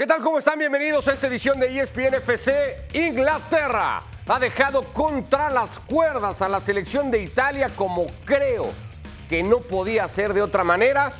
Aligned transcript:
¿Qué 0.00 0.06
tal? 0.06 0.22
¿Cómo 0.22 0.38
están? 0.38 0.58
Bienvenidos 0.58 1.08
a 1.08 1.12
esta 1.12 1.26
edición 1.26 1.60
de 1.60 1.78
ESPN 1.78 2.14
FC. 2.14 2.86
Inglaterra 2.94 4.02
ha 4.26 4.38
dejado 4.38 4.82
contra 4.94 5.50
las 5.50 5.78
cuerdas 5.78 6.40
a 6.40 6.48
la 6.48 6.58
selección 6.58 7.10
de 7.10 7.22
Italia 7.22 7.70
como 7.76 8.06
creo 8.24 8.70
que 9.28 9.42
no 9.42 9.58
podía 9.58 10.08
ser 10.08 10.32
de 10.32 10.40
otra 10.40 10.64
manera 10.64 11.12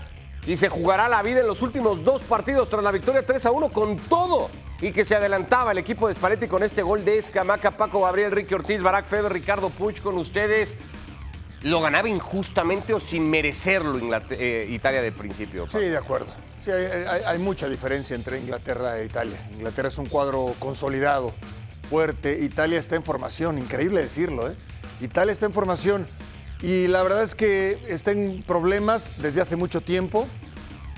y 0.47 0.57
se 0.57 0.71
jugará 0.71 1.11
la 1.11 1.21
vida 1.21 1.41
en 1.41 1.47
los 1.47 1.61
últimos 1.61 2.03
dos 2.05 2.23
partidos 2.23 2.71
tras 2.71 2.83
la 2.83 2.91
victoria 2.91 3.27
3 3.27 3.45
a 3.45 3.51
1 3.51 3.69
con 3.69 3.99
todo 3.99 4.49
y 4.81 4.93
que 4.93 5.05
se 5.05 5.15
adelantaba 5.15 5.73
el 5.73 5.79
equipo 5.79 6.09
de 6.09 6.15
Spalletti 6.15 6.49
con 6.49 6.63
este 6.63 6.81
gol 6.81 7.05
de 7.05 7.19
Escamaca, 7.19 7.73
Paco 7.73 8.01
Gabriel, 8.01 8.33
Ricky 8.33 8.55
Ortiz, 8.55 8.83
Barack 8.83 9.05
Feber, 9.05 9.31
Ricardo 9.31 9.69
Puch 9.69 10.01
con 10.01 10.17
ustedes. 10.17 10.79
¿Lo 11.61 11.83
ganaba 11.83 12.09
injustamente 12.09 12.95
o 12.95 13.01
sin 13.01 13.29
merecerlo 13.29 14.01
eh, 14.31 14.67
Italia 14.71 15.03
de 15.03 15.13
principio? 15.13 15.67
Sí, 15.67 15.81
de 15.81 15.99
acuerdo. 15.99 16.33
Hay, 17.27 17.39
mucha 17.39 17.69
diferencia 17.69 18.15
entre 18.17 18.39
Inglaterra 18.39 18.99
e 18.99 19.05
Italia. 19.05 19.39
Inglaterra 19.53 19.89
es 19.89 19.99
un 19.99 20.07
cuadro 20.07 20.55
consolidado, 20.59 21.33
fuerte. 21.89 22.39
Italia 22.41 22.79
está 22.79 22.97
en 22.97 23.03
formación, 23.03 23.59
increíble 23.59 24.03
decirlo. 24.03 24.49
¿eh? 24.49 24.55
Italia 25.01 25.33
está 25.33 25.47
en 25.47 25.53
formación 25.53 26.07
y 26.63 26.87
la 26.89 27.03
verdad 27.03 27.23
es 27.23 27.35
que 27.35 27.79
está 27.89 28.13
en 28.13 28.43
problemas 28.43 29.13
desde 29.19 29.41
hace 29.41 29.57
mucho 29.57 29.81
tiempo. 29.81 30.27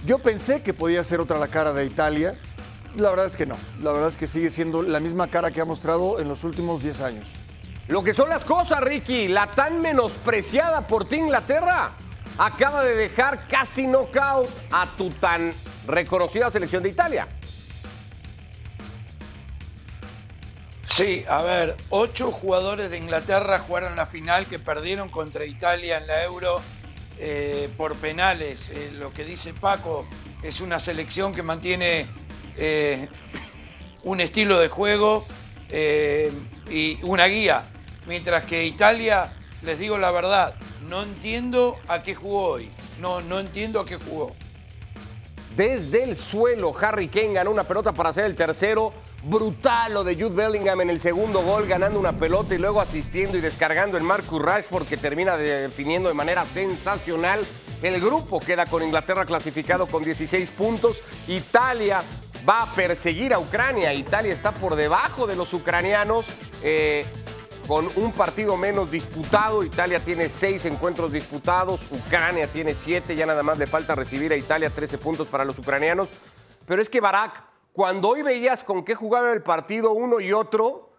Yo 0.05 0.19
pensé 0.19 0.63
que 0.63 0.75
podía 0.75 1.05
ser 1.05 1.21
otra 1.21 1.39
la 1.39 1.49
cara 1.49 1.73
de 1.73 1.87
Italia. 1.87 2.37
La 2.97 3.11
verdad 3.11 3.27
es 3.27 3.37
que 3.37 3.47
no. 3.47 3.57
La 3.81 3.93
verdad 3.93 4.09
es 4.09 4.17
que 4.17 4.27
sigue 4.27 4.51
siendo 4.51 4.83
la 4.83 5.01
misma 5.01 5.29
cara 5.29 5.51
que 5.51 5.61
ha 5.61 5.65
mostrado 5.65 6.19
en 6.21 6.29
los 6.29 6.45
últimos 6.45 6.83
10 6.83 7.01
años. 7.01 7.27
Lo 7.89 8.03
que 8.03 8.13
son 8.13 8.29
las 8.29 8.45
cosas, 8.45 8.81
Ricky, 8.81 9.29
la 9.29 9.51
tan 9.53 9.81
menospreciada 9.81 10.87
por 10.87 11.09
ti 11.09 11.17
Inglaterra 11.17 11.93
acaba 12.39 12.85
de 12.85 12.95
dejar 12.95 13.47
casi 13.47 13.87
knockout 13.87 14.49
a 14.71 14.87
tu 14.97 15.11
tan 15.11 15.53
reconocida 15.87 16.51
selección 16.51 16.83
de 16.83 16.89
Italia. 16.89 17.29
Sí, 20.85 21.25
a 21.27 21.41
ver, 21.41 21.77
ocho 21.89 22.31
jugadores 22.31 22.91
de 22.91 22.99
Inglaterra 22.99 23.61
jugaron 23.61 23.97
la 23.97 24.05
final 24.05 24.47
que 24.47 24.59
perdieron 24.59 25.09
contra 25.09 25.47
Italia 25.47 25.97
en 25.97 26.07
la 26.07 26.23
Euro 26.23 26.61
eh, 27.19 27.71
por 27.79 27.97
penales. 27.97 28.69
Eh, 28.69 28.91
lo 28.99 29.11
que 29.11 29.25
dice 29.25 29.55
Paco 29.55 30.07
es 30.43 30.61
una 30.61 30.79
selección 30.79 31.35
que 31.35 31.43
mantiene 31.43 32.07
eh, 32.59 33.09
un 34.03 34.21
estilo 34.21 34.59
de 34.61 34.69
juego 34.69 35.25
y 36.69 36.99
una 37.03 37.25
guía, 37.25 37.63
mientras 38.07 38.45
que 38.45 38.67
Italia, 38.67 39.33
les 39.63 39.79
digo 39.79 39.99
la 39.99 40.11
verdad, 40.11 40.55
no 40.89 41.03
entiendo 41.03 41.77
a 41.89 42.03
qué 42.03 42.15
jugó 42.15 42.45
hoy. 42.45 42.71
No, 43.01 43.21
no 43.21 43.41
entiendo 43.41 43.81
a 43.81 43.87
qué 43.87 43.97
jugó. 43.97 44.33
Desde 45.57 46.05
el 46.05 46.17
suelo, 46.17 46.75
Harry 46.81 47.09
Kane 47.09 47.35
ganó 47.35 47.51
una 47.51 47.65
pelota 47.65 47.93
para 47.93 48.11
hacer 48.11 48.25
el 48.25 48.35
tercero. 48.35 48.93
Brutal 49.23 49.93
lo 49.93 50.03
de 50.03 50.15
Jude 50.15 50.35
Bellingham 50.35 50.81
en 50.81 50.91
el 50.91 50.99
segundo 50.99 51.43
gol, 51.43 51.67
ganando 51.67 52.01
una 52.01 52.13
pelota 52.13 52.55
y 52.55 52.59
luego 52.59 52.81
asistiendo 52.81 53.37
y 53.37 53.41
descargando 53.41 53.99
el 53.99 54.03
Marcus 54.03 54.41
Rashford, 54.41 54.87
que 54.87 54.97
termina 54.97 55.37
definiendo 55.37 56.09
de 56.09 56.15
manera 56.15 56.45
sensacional. 56.47 57.45
El 57.83 58.01
grupo 58.01 58.41
queda 58.41 58.65
con 58.67 58.83
Inglaterra 58.83 59.27
clasificado 59.27 59.87
con 59.87 60.05
16 60.05 60.51
puntos. 60.53 61.03
Italia 61.29 62.03
va 62.49 62.63
a 62.63 62.75
perseguir 62.75 63.35
a 63.35 63.39
Ucrania. 63.39 63.93
Italia 63.93 64.33
está 64.33 64.53
por 64.53 64.75
debajo 64.75 65.27
de 65.27 65.37
los 65.37 65.53
ucranianos. 65.53 66.27
Eh, 66.63 67.05
con 67.67 67.89
un 67.97 68.13
partido 68.13 68.57
menos 68.57 68.91
disputado. 68.91 69.63
Italia 69.63 70.01
tiene 70.01 70.29
seis 70.29 70.65
encuentros 70.65 71.13
disputados, 71.13 71.87
Ucrania 71.91 72.47
tiene 72.47 72.75
siete, 72.75 73.15
ya 73.15 73.27
nada 73.27 73.43
más 73.43 73.59
le 73.59 73.67
falta 73.67 73.95
recibir 73.95 74.33
a 74.33 74.37
Italia 74.37 74.71
13 74.71 74.99
puntos 74.99 75.29
para 75.29 75.45
los 75.45 75.59
ucranianos. 75.59 76.11
Pero 76.67 76.83
es 76.83 76.89
que 76.89 77.01
Barak, 77.01 77.43
cuando 77.73 78.09
hoy 78.09 78.23
veías 78.23 78.65
con 78.65 78.85
qué 78.85 78.95
jugaba 78.95 79.33
el 79.33 79.43
partido 79.43 79.93
uno 79.93 80.21
y 80.21 80.33
otro, 80.33 80.91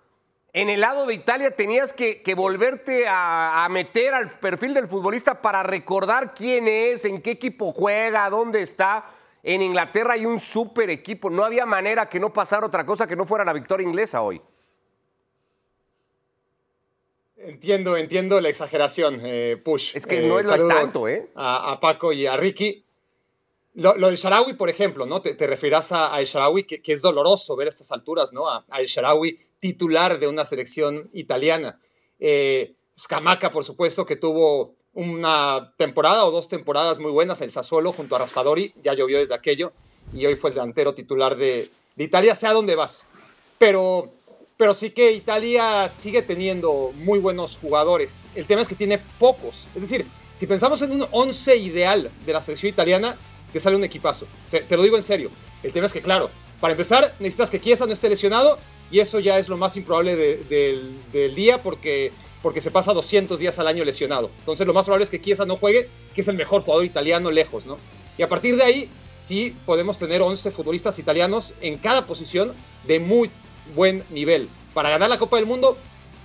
en 0.53 0.69
el 0.69 0.81
lado 0.81 1.05
de 1.05 1.15
Italia 1.15 1.55
tenías 1.55 1.93
que, 1.93 2.21
volverte 2.35 3.07
a, 3.07 3.65
a, 3.65 3.69
meter 3.69 4.13
al 4.13 4.29
perfil 4.29 4.73
del 4.73 4.87
futbolista 4.87 5.41
para 5.41 5.63
recordar 5.63 6.33
quién 6.33 6.67
es, 6.67 7.05
en 7.05 7.21
qué 7.21 7.31
equipo 7.31 7.71
juega, 7.71 8.29
dónde 8.29 8.61
está. 8.61 9.05
En 9.41 9.61
Inglaterra 9.61 10.13
hay 10.13 10.25
un 10.25 10.39
súper 10.39 10.89
equipo. 10.89 11.29
No 11.29 11.43
había 11.43 11.65
manera 11.65 12.07
que 12.07 12.19
no 12.19 12.31
pasara 12.31 12.65
otra 12.65 12.85
cosa 12.85 13.07
que 13.07 13.15
no 13.15 13.25
fuera 13.25 13.43
la 13.43 13.51
victoria 13.51 13.87
inglesa 13.87 14.21
hoy. 14.21 14.41
Entiendo, 17.45 17.97
entiendo 17.97 18.39
la 18.39 18.49
exageración, 18.49 19.19
eh, 19.23 19.61
Push. 19.63 19.95
Es 19.95 20.05
que 20.05 20.21
no 20.21 20.39
es, 20.39 20.47
lo 20.47 20.67
tanto, 20.67 21.07
¿eh? 21.07 21.29
A, 21.35 21.77
Paco 21.81 22.13
y 22.13 22.25
a 22.25 22.37
Ricky. 22.37 22.85
Lo, 23.75 23.93
del 23.93 24.15
Sharawi, 24.15 24.53
por 24.53 24.69
ejemplo, 24.69 25.05
¿no? 25.05 25.21
Te, 25.21 25.33
te 25.33 25.47
referirás 25.47 25.91
a, 25.91 26.17
El 26.19 26.25
Sharawi, 26.25 26.63
que, 26.63 26.81
es 26.85 27.01
doloroso 27.01 27.55
ver 27.55 27.67
a 27.67 27.69
estas 27.69 27.91
alturas, 27.91 28.31
¿no? 28.31 28.49
A, 28.49 28.65
El 28.77 28.85
Sharawi 28.85 29.39
titular 29.59 30.19
de 30.19 30.27
una 30.27 30.45
selección 30.45 31.09
italiana. 31.13 31.79
Eh, 32.19 32.75
Scamaca, 32.97 33.49
por 33.49 33.65
supuesto, 33.65 34.05
que 34.05 34.15
tuvo 34.15 34.75
una 34.93 35.73
temporada 35.77 36.25
o 36.25 36.31
dos 36.31 36.47
temporadas 36.47 36.99
muy 36.99 37.11
buenas 37.11 37.41
en 37.41 37.45
el 37.45 37.51
Sassuolo 37.51 37.91
junto 37.91 38.15
a 38.15 38.19
Raspadori, 38.19 38.73
ya 38.83 38.93
llovió 38.93 39.17
desde 39.17 39.33
aquello, 39.33 39.73
y 40.13 40.25
hoy 40.25 40.35
fue 40.35 40.51
el 40.51 40.55
delantero 40.55 40.93
titular 40.93 41.35
de, 41.35 41.71
de 41.95 42.03
Italia, 42.03 42.35
sea 42.35 42.53
dónde 42.53 42.75
vas. 42.75 43.05
Pero 43.57 44.13
pero 44.63 44.73
sí 44.73 44.91
que 44.91 45.11
Italia 45.11 45.89
sigue 45.89 46.21
teniendo 46.21 46.93
muy 46.95 47.19
buenos 47.19 47.57
jugadores. 47.57 48.23
El 48.33 48.47
tema 48.47 48.61
es 48.61 48.67
que 48.69 48.75
tiene 48.75 48.97
pocos. 49.19 49.67
Es 49.75 49.81
decir, 49.81 50.05
si 50.33 50.47
pensamos 50.47 50.81
en 50.81 50.93
un 50.93 51.05
11 51.11 51.57
ideal 51.57 52.09
de 52.25 52.31
la 52.31 52.41
selección 52.41 52.69
italiana, 52.69 53.17
te 53.51 53.59
sale 53.59 53.75
un 53.75 53.83
equipazo. 53.83 54.25
Te, 54.49 54.77
lo 54.77 54.83
digo 54.83 54.95
en 54.95 55.03
serio. 55.03 55.31
El 55.63 55.73
tema 55.73 55.87
es 55.87 55.91
que, 55.91 56.01
claro, 56.01 56.29
para 56.61 56.71
empezar, 56.71 57.13
necesitas 57.19 57.49
que 57.49 57.59
Chiesa 57.59 57.85
no 57.87 57.91
esté 57.91 58.07
lesionado 58.07 58.57
y 58.89 59.01
eso 59.01 59.19
ya 59.19 59.37
es 59.37 59.49
lo 59.49 59.57
más 59.57 59.75
improbable 59.75 60.15
del 60.15 61.35
día 61.35 61.61
porque, 61.61 62.13
porque 62.41 62.61
se 62.61 62.71
pasa 62.71 62.93
200 62.93 63.37
días 63.37 63.59
al 63.59 63.67
año 63.67 63.83
lesionado. 63.83 64.31
Entonces, 64.39 64.65
lo 64.65 64.73
más 64.73 64.85
probable 64.85 65.03
es 65.03 65.09
que 65.09 65.19
Chiesa 65.19 65.45
no 65.45 65.57
juegue, 65.57 65.89
que 66.15 66.21
es 66.21 66.27
el 66.29 66.37
mejor 66.37 66.61
jugador 66.61 66.85
italiano 66.85 67.31
lejos, 67.31 67.65
¿no? 67.65 67.79
Y 68.17 68.21
a 68.21 68.29
partir 68.29 68.55
de 68.55 68.63
ahí, 68.63 68.89
sí 69.13 69.57
podemos 69.65 69.97
tener 69.97 70.21
11 70.21 70.51
futbolistas 70.51 70.97
italianos 70.99 71.53
en 71.59 71.77
cada 71.79 72.07
posición 72.07 72.53
de 72.87 73.01
muy 73.01 73.29
buen 73.75 74.03
nivel. 74.09 74.49
Para 74.73 74.89
ganar 74.89 75.09
la 75.09 75.19
Copa 75.19 75.37
del 75.37 75.45
Mundo, 75.45 75.77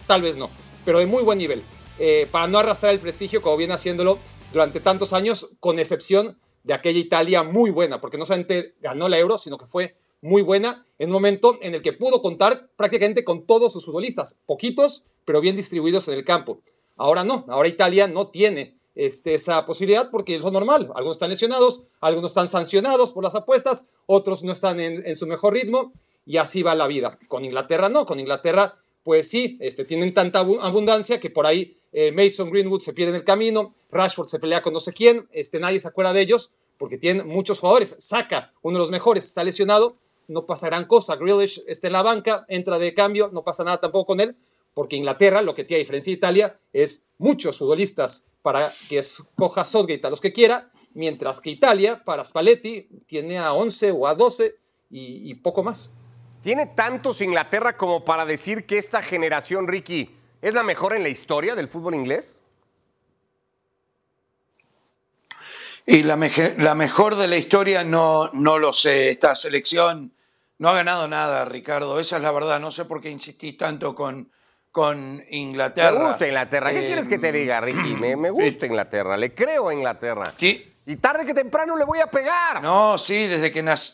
tal 0.06 0.22
vez 0.22 0.36
no, 0.36 0.50
pero 0.84 0.98
de 0.98 1.06
muy 1.06 1.22
buen 1.22 1.38
nivel. 1.38 1.62
Eh, 1.98 2.28
para 2.30 2.46
no 2.46 2.58
arrastrar 2.58 2.92
el 2.92 3.00
prestigio 3.00 3.42
como 3.42 3.56
viene 3.56 3.74
haciéndolo 3.74 4.18
durante 4.52 4.80
tantos 4.80 5.12
años, 5.12 5.50
con 5.60 5.78
excepción 5.78 6.38
de 6.64 6.74
aquella 6.74 6.98
Italia 6.98 7.42
muy 7.42 7.70
buena, 7.70 8.00
porque 8.00 8.18
no 8.18 8.26
solamente 8.26 8.74
ganó 8.80 9.08
la 9.08 9.18
Euro, 9.18 9.38
sino 9.38 9.58
que 9.58 9.66
fue 9.66 9.96
muy 10.20 10.42
buena 10.42 10.86
en 10.98 11.10
un 11.10 11.14
momento 11.14 11.58
en 11.62 11.74
el 11.74 11.82
que 11.82 11.92
pudo 11.92 12.22
contar 12.22 12.70
prácticamente 12.76 13.24
con 13.24 13.46
todos 13.46 13.72
sus 13.72 13.84
futbolistas, 13.84 14.38
poquitos, 14.46 15.04
pero 15.24 15.40
bien 15.40 15.56
distribuidos 15.56 16.08
en 16.08 16.14
el 16.14 16.24
campo. 16.24 16.60
Ahora 16.96 17.24
no, 17.24 17.44
ahora 17.48 17.68
Italia 17.68 18.08
no 18.08 18.28
tiene 18.28 18.76
este, 18.94 19.34
esa 19.34 19.64
posibilidad 19.64 20.10
porque 20.10 20.34
es 20.34 20.44
normal. 20.44 20.90
Algunos 20.94 21.16
están 21.16 21.30
lesionados, 21.30 21.84
algunos 22.00 22.32
están 22.32 22.48
sancionados 22.48 23.12
por 23.12 23.22
las 23.22 23.34
apuestas, 23.34 23.88
otros 24.06 24.42
no 24.42 24.52
están 24.52 24.80
en 24.80 25.16
su 25.16 25.26
mejor 25.26 25.54
ritmo 25.54 25.92
y 26.28 26.36
así 26.36 26.62
va 26.62 26.74
la 26.74 26.86
vida. 26.86 27.16
Con 27.26 27.44
Inglaterra 27.46 27.88
no, 27.88 28.04
con 28.04 28.20
Inglaterra 28.20 28.76
pues 29.02 29.30
sí, 29.30 29.56
este, 29.60 29.86
tienen 29.86 30.12
tanta 30.12 30.40
abundancia 30.40 31.18
que 31.18 31.30
por 31.30 31.46
ahí 31.46 31.78
eh, 31.92 32.12
Mason 32.12 32.50
Greenwood 32.50 32.80
se 32.80 32.92
pierde 32.92 33.12
en 33.12 33.16
el 33.16 33.24
camino, 33.24 33.74
Rashford 33.90 34.28
se 34.28 34.38
pelea 34.38 34.60
con 34.60 34.74
no 34.74 34.80
sé 34.80 34.92
quién, 34.92 35.26
este, 35.32 35.58
nadie 35.58 35.80
se 35.80 35.88
acuerda 35.88 36.12
de 36.12 36.20
ellos 36.20 36.50
porque 36.76 36.98
tienen 36.98 37.26
muchos 37.26 37.60
jugadores. 37.60 37.96
Saca 37.98 38.52
uno 38.60 38.76
de 38.76 38.80
los 38.80 38.90
mejores, 38.90 39.24
está 39.24 39.42
lesionado, 39.42 39.96
no 40.26 40.44
pasa 40.44 40.66
gran 40.66 40.84
cosa. 40.84 41.16
Grealish 41.16 41.62
está 41.66 41.86
en 41.86 41.94
la 41.94 42.02
banca, 42.02 42.44
entra 42.48 42.78
de 42.78 42.92
cambio, 42.92 43.30
no 43.32 43.42
pasa 43.42 43.64
nada 43.64 43.80
tampoco 43.80 44.08
con 44.08 44.20
él, 44.20 44.36
porque 44.74 44.96
Inglaterra, 44.96 45.40
lo 45.40 45.54
que 45.54 45.64
tiene 45.64 45.78
diferencia 45.78 46.10
de 46.10 46.18
Italia, 46.18 46.60
es 46.74 47.06
muchos 47.16 47.56
futbolistas 47.56 48.26
para 48.42 48.74
que 48.90 48.98
escoja 48.98 49.64
Southgate 49.64 50.06
a 50.06 50.10
los 50.10 50.20
que 50.20 50.34
quiera, 50.34 50.70
mientras 50.92 51.40
que 51.40 51.48
Italia, 51.48 52.04
para 52.04 52.22
Spalletti, 52.22 52.86
tiene 53.06 53.38
a 53.38 53.54
11 53.54 53.92
o 53.92 54.06
a 54.06 54.14
12 54.14 54.56
y 54.90 55.34
poco 55.36 55.62
más. 55.62 55.92
¿Tiene 56.48 56.64
tantos 56.64 57.20
Inglaterra 57.20 57.76
como 57.76 58.06
para 58.06 58.24
decir 58.24 58.64
que 58.64 58.78
esta 58.78 59.02
generación, 59.02 59.68
Ricky, 59.68 60.16
es 60.40 60.54
la 60.54 60.62
mejor 60.62 60.96
en 60.96 61.02
la 61.02 61.10
historia 61.10 61.54
del 61.54 61.68
fútbol 61.68 61.94
inglés? 61.94 62.38
Y 65.84 66.04
la, 66.04 66.16
la 66.56 66.74
mejor 66.74 67.16
de 67.16 67.28
la 67.28 67.36
historia 67.36 67.84
no, 67.84 68.30
no 68.32 68.58
lo 68.58 68.72
sé. 68.72 69.10
Esta 69.10 69.34
selección 69.34 70.14
no 70.56 70.70
ha 70.70 70.72
ganado 70.72 71.06
nada, 71.06 71.44
Ricardo. 71.44 72.00
Esa 72.00 72.16
es 72.16 72.22
la 72.22 72.32
verdad. 72.32 72.58
No 72.60 72.70
sé 72.70 72.86
por 72.86 73.02
qué 73.02 73.10
insistís 73.10 73.58
tanto 73.58 73.94
con, 73.94 74.32
con 74.72 75.22
Inglaterra. 75.28 75.98
Me 75.98 76.06
gusta 76.06 76.28
Inglaterra. 76.28 76.70
¿Qué 76.70 76.86
quieres 76.86 77.10
que 77.10 77.18
te 77.18 77.30
diga, 77.30 77.60
Ricky? 77.60 77.94
Me, 77.94 78.16
me 78.16 78.30
gusta 78.30 78.64
Inglaterra. 78.64 79.18
Le 79.18 79.34
creo 79.34 79.68
a 79.68 79.74
Inglaterra. 79.74 80.32
Sí. 80.38 80.72
Y 80.86 80.96
tarde 80.96 81.26
que 81.26 81.34
temprano 81.34 81.76
le 81.76 81.84
voy 81.84 82.00
a 82.00 82.06
pegar. 82.06 82.62
No, 82.62 82.96
sí, 82.96 83.26
desde 83.26 83.52
que 83.52 83.62
nací 83.62 83.92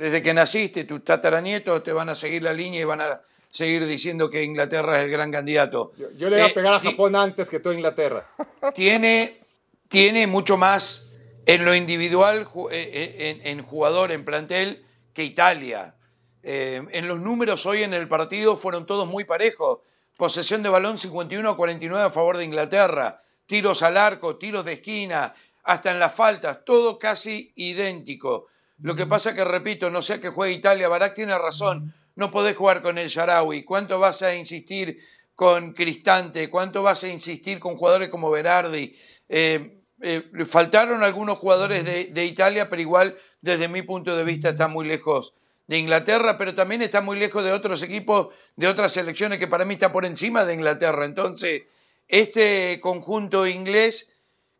desde 0.00 0.22
que 0.22 0.32
naciste, 0.32 0.84
tus 0.84 1.04
tataranietos 1.04 1.82
te 1.82 1.92
van 1.92 2.08
a 2.08 2.14
seguir 2.14 2.42
la 2.42 2.54
línea 2.54 2.80
y 2.80 2.84
van 2.84 3.02
a 3.02 3.20
seguir 3.52 3.84
diciendo 3.84 4.30
que 4.30 4.42
Inglaterra 4.42 4.98
es 4.98 5.04
el 5.04 5.10
gran 5.10 5.30
candidato. 5.30 5.92
Yo, 6.16 6.30
le 6.30 6.36
voy 6.36 6.40
a 6.40 6.46
eh, 6.46 6.54
pegar 6.54 6.72
a 6.72 6.80
Japón 6.80 7.14
antes 7.14 7.50
que 7.50 7.60
tú 7.60 7.70
Inglaterra. 7.70 8.24
Tiene, 8.74 9.42
tiene 9.88 10.26
mucho 10.26 10.56
más 10.56 11.10
en 11.44 11.66
lo 11.66 11.74
individual, 11.74 12.48
eh, 12.70 12.90
eh, 13.18 13.40
en, 13.44 13.62
jugador, 13.62 14.10
en 14.10 14.24
plantel, 14.24 14.86
que 15.12 15.22
Italia. 15.22 15.96
Eh, 16.42 16.82
en 16.92 17.06
los 17.06 17.20
números 17.20 17.66
hoy 17.66 17.82
en 17.82 17.92
el 17.92 18.08
partido 18.08 18.56
fueron 18.56 18.86
todos 18.86 19.06
muy 19.06 19.24
parejos. 19.24 19.80
Posesión 20.16 20.62
de 20.62 20.70
balón 20.70 20.96
51 20.96 21.46
a 21.46 21.56
49 21.56 22.06
a 22.06 22.10
favor 22.10 22.38
de 22.38 22.44
Inglaterra. 22.44 23.22
Tiros 23.44 23.82
al 23.82 23.98
arco, 23.98 24.36
tiros 24.36 24.64
de 24.64 24.74
esquina, 24.74 25.34
hasta 25.64 25.90
en 25.90 25.98
las 25.98 26.14
faltas, 26.14 26.64
todo 26.64 26.98
casi 26.98 27.52
idéntico. 27.56 28.46
Lo 28.82 28.96
que 28.96 29.06
pasa 29.06 29.34
que, 29.34 29.44
repito, 29.44 29.90
no 29.90 30.02
sé 30.02 30.20
que 30.20 30.30
juegue 30.30 30.54
Italia, 30.54 30.88
Barak 30.88 31.14
tiene 31.14 31.36
razón, 31.38 31.94
no 32.16 32.30
podés 32.30 32.56
jugar 32.56 32.82
con 32.82 32.98
el 32.98 33.08
Sharawi. 33.08 33.62
¿Cuánto 33.64 33.98
vas 33.98 34.22
a 34.22 34.34
insistir 34.34 34.98
con 35.34 35.72
Cristante? 35.72 36.48
¿Cuánto 36.50 36.82
vas 36.82 37.04
a 37.04 37.08
insistir 37.08 37.58
con 37.58 37.76
jugadores 37.76 38.08
como 38.08 38.30
Berardi? 38.30 38.96
Eh, 39.28 39.82
eh, 40.02 40.22
faltaron 40.46 41.02
algunos 41.02 41.38
jugadores 41.38 41.84
de, 41.84 42.06
de, 42.06 42.24
Italia, 42.24 42.68
pero 42.68 42.80
igual, 42.80 43.16
desde 43.40 43.68
mi 43.68 43.82
punto 43.82 44.16
de 44.16 44.24
vista, 44.24 44.50
está 44.50 44.66
muy 44.66 44.86
lejos 44.86 45.34
de 45.66 45.78
Inglaterra, 45.78 46.36
pero 46.36 46.54
también 46.54 46.82
está 46.82 47.00
muy 47.00 47.18
lejos 47.18 47.44
de 47.44 47.52
otros 47.52 47.82
equipos, 47.82 48.34
de 48.56 48.66
otras 48.66 48.90
selecciones 48.90 49.38
que 49.38 49.46
para 49.46 49.64
mí 49.64 49.74
está 49.74 49.92
por 49.92 50.04
encima 50.04 50.44
de 50.44 50.54
Inglaterra. 50.54 51.04
Entonces, 51.04 51.62
este 52.08 52.80
conjunto 52.80 53.46
inglés, 53.46 54.12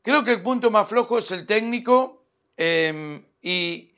creo 0.02 0.22
que 0.22 0.30
el 0.30 0.42
punto 0.42 0.70
más 0.70 0.86
flojo 0.86 1.18
es 1.18 1.32
el 1.32 1.46
técnico 1.46 2.22
eh, 2.56 3.24
y, 3.42 3.89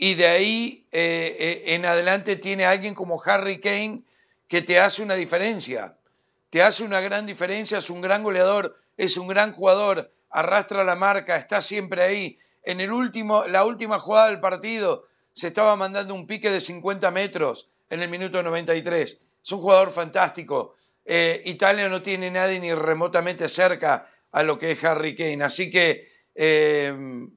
y 0.00 0.14
de 0.14 0.28
ahí 0.28 0.86
eh, 0.92 1.36
eh, 1.40 1.74
en 1.74 1.84
adelante 1.84 2.36
tiene 2.36 2.64
alguien 2.64 2.94
como 2.94 3.20
Harry 3.24 3.60
Kane 3.60 4.02
que 4.46 4.62
te 4.62 4.78
hace 4.78 5.02
una 5.02 5.16
diferencia, 5.16 5.98
te 6.50 6.62
hace 6.62 6.84
una 6.84 7.00
gran 7.00 7.26
diferencia, 7.26 7.78
es 7.78 7.90
un 7.90 8.00
gran 8.00 8.22
goleador, 8.22 8.80
es 8.96 9.16
un 9.16 9.26
gran 9.26 9.52
jugador, 9.52 10.12
arrastra 10.30 10.84
la 10.84 10.94
marca, 10.94 11.36
está 11.36 11.60
siempre 11.60 12.02
ahí. 12.02 12.38
En 12.62 12.80
el 12.80 12.92
último, 12.92 13.44
la 13.46 13.64
última 13.64 13.98
jugada 13.98 14.28
del 14.28 14.38
partido 14.38 15.08
se 15.32 15.48
estaba 15.48 15.74
mandando 15.74 16.14
un 16.14 16.28
pique 16.28 16.48
de 16.48 16.60
50 16.60 17.10
metros 17.10 17.68
en 17.90 18.00
el 18.00 18.08
minuto 18.08 18.40
93. 18.40 19.18
Es 19.44 19.52
un 19.52 19.60
jugador 19.60 19.90
fantástico. 19.90 20.76
Eh, 21.04 21.42
Italia 21.46 21.88
no 21.88 22.02
tiene 22.02 22.30
nadie 22.30 22.60
ni 22.60 22.72
remotamente 22.72 23.48
cerca 23.48 24.08
a 24.30 24.42
lo 24.44 24.60
que 24.60 24.72
es 24.72 24.84
Harry 24.84 25.16
Kane. 25.16 25.42
Así 25.42 25.70
que, 25.70 26.06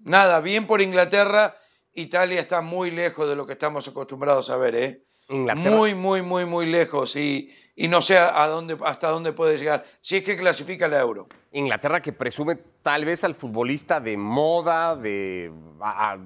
nada, 0.04 0.42
bien 0.42 0.68
por 0.68 0.80
Inglaterra 0.80 1.58
Italia 1.94 2.40
está 2.40 2.62
muy 2.62 2.92
lejos 2.92 3.28
de 3.28 3.36
lo 3.36 3.46
que 3.46 3.54
estamos 3.54 3.88
acostumbrados 3.88 4.50
a 4.50 4.58
ver, 4.58 4.76
¿eh? 4.76 5.04
Muy, 5.30 5.96
muy, 5.96 6.22
muy, 6.22 6.46
muy 6.46 6.66
lejos 6.66 7.16
y, 7.16 7.54
y 7.76 7.88
no 7.88 8.02
sé 8.02 8.18
a 8.18 8.48
dónde, 8.48 8.78
hasta 8.86 9.08
dónde 9.08 9.32
puede 9.32 9.58
llegar, 9.58 9.86
si 10.02 10.18
es 10.18 10.24
que 10.24 10.36
clasifica 10.36 10.88
el 10.88 10.94
euro. 10.94 11.28
Inglaterra 11.54 12.02
que 12.02 12.12
presume 12.12 12.58
tal 12.82 13.06
vez 13.06 13.24
al 13.24 13.36
futbolista 13.36 14.00
de 14.02 14.18
moda, 14.18 14.96
de, 14.96 15.52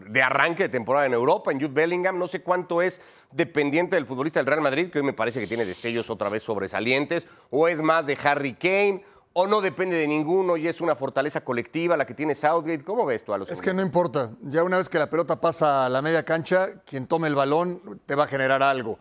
de 0.10 0.22
arranque 0.24 0.64
de 0.64 0.70
temporada 0.70 1.06
en 1.06 1.14
Europa, 1.14 1.52
en 1.52 1.60
Jude 1.60 1.74
Bellingham, 1.74 2.18
no 2.18 2.28
sé 2.28 2.42
cuánto 2.42 2.82
es 2.82 3.02
dependiente 3.32 3.96
del 3.96 4.08
futbolista 4.08 4.40
del 4.40 4.48
Real 4.48 4.62
Madrid, 4.62 4.90
que 4.90 5.00
hoy 5.00 5.06
me 5.06 5.14
parece 5.14 5.40
que 5.40 5.48
tiene 5.48 5.66
destellos 5.66 6.10
otra 6.10 6.30
vez 6.30 6.42
sobresalientes, 6.42 7.28
o 7.52 7.68
es 7.68 7.82
más 7.82 8.08
de 8.08 8.18
Harry 8.24 8.54
Kane, 8.54 9.04
o 9.38 9.48
no 9.48 9.60
depende 9.60 9.98
de 9.98 10.08
ninguno 10.08 10.56
y 10.56 10.66
es 10.66 10.80
una 10.80 10.96
fortaleza 10.96 11.42
colectiva 11.42 11.98
la 11.98 12.06
que 12.06 12.14
tiene 12.14 12.34
Southgate. 12.34 12.86
¿Cómo 12.86 13.06
ves 13.06 13.26
tú 13.26 13.34
a 13.34 13.38
los 13.38 13.52
Es 13.52 13.62
que 13.62 13.74
no 13.74 13.82
importa. 13.82 14.32
Ya 14.42 14.64
una 14.64 14.78
vez 14.78 14.88
que 14.88 14.98
la 14.98 15.10
pelota 15.10 15.42
pasa 15.42 15.86
a 15.86 15.90
la 15.90 16.02
media 16.02 16.24
cancha, 16.24 16.82
quien 16.86 17.06
tome 17.06 17.28
el 17.28 17.36
balón 17.36 18.02
te 18.06 18.16
va 18.16 18.24
a 18.24 18.28
generar 18.28 18.64
algo. 18.64 18.98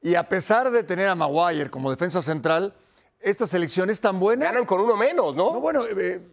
Y 0.00 0.14
a 0.14 0.26
pesar 0.30 0.70
de 0.70 0.82
tener 0.82 1.08
a 1.08 1.14
Maguire 1.14 1.68
como 1.68 1.90
defensa 1.90 2.22
central, 2.22 2.74
esta 3.20 3.46
selección 3.46 3.90
es 3.90 4.00
tan 4.00 4.18
buena. 4.18 4.46
Ganan 4.46 4.64
con 4.64 4.80
uno 4.80 4.96
menos, 4.96 5.34
¿no? 5.34 5.52
no 5.52 5.60
bueno, 5.60 5.84
eh, 5.84 6.26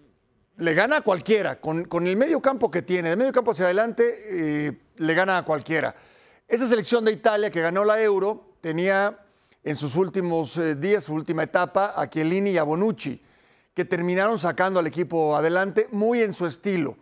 le 0.56 0.74
gana 0.74 0.98
a 0.98 1.02
cualquiera. 1.02 1.60
Con, 1.60 1.84
con, 1.84 2.08
el 2.08 2.16
medio 2.16 2.42
campo 2.42 2.72
que 2.72 2.82
tiene, 2.82 3.10
de 3.10 3.18
medio 3.18 3.34
campo 3.34 3.52
hacia 3.52 3.66
adelante, 3.66 4.06
eh, 4.68 4.72
le 4.96 5.14
gana 5.14 5.40
a 5.40 5.44
cualquiera. 5.44 5.94
Esa 6.48 6.66
selección 6.66 7.04
de 7.04 7.12
Italia 7.12 7.52
que 7.52 7.60
ganó 7.60 7.84
la 7.84 8.02
Euro 8.02 8.56
tenía 8.62 9.20
en 9.66 9.76
sus 9.76 9.98
últimos 9.98 10.58
eh, 10.58 10.76
días, 10.76 11.04
su 11.04 11.14
última 11.14 11.44
etapa, 11.44 11.94
a 11.94 12.10
Chiellini 12.10 12.52
y 12.52 12.58
a 12.58 12.64
Bonucci 12.64 13.22
que 13.74 13.86
terminaron 13.86 14.38
sacando 14.38 14.80
al 14.80 14.88
equipo 14.88 15.36
adelante 15.36 15.88
muy 15.92 16.22
en 16.22 16.34
su 16.34 16.46
estilo. 16.46 16.96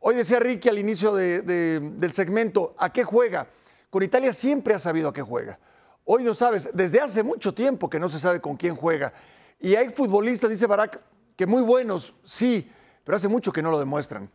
Hoy 0.00 0.16
decía 0.16 0.40
Ricky 0.40 0.68
al 0.68 0.78
inicio 0.78 1.14
del 1.14 2.12
segmento, 2.12 2.74
¿a 2.78 2.92
qué 2.92 3.04
juega? 3.04 3.46
Con 3.90 4.02
Italia 4.02 4.32
siempre 4.32 4.74
ha 4.74 4.78
sabido 4.78 5.08
a 5.08 5.12
qué 5.12 5.22
juega. 5.22 5.58
Hoy 6.04 6.22
no 6.22 6.34
sabes, 6.34 6.70
desde 6.74 7.00
hace 7.00 7.22
mucho 7.22 7.54
tiempo 7.54 7.88
que 7.88 7.98
no 7.98 8.08
se 8.08 8.20
sabe 8.20 8.40
con 8.40 8.56
quién 8.56 8.76
juega. 8.76 9.12
Y 9.60 9.74
hay 9.76 9.90
futbolistas, 9.90 10.50
dice 10.50 10.66
Barak, 10.66 11.00
que 11.36 11.46
muy 11.46 11.62
buenos, 11.62 12.14
sí, 12.24 12.70
pero 13.02 13.16
hace 13.16 13.28
mucho 13.28 13.52
que 13.52 13.62
no 13.62 13.70
lo 13.70 13.78
demuestran. 13.78 14.30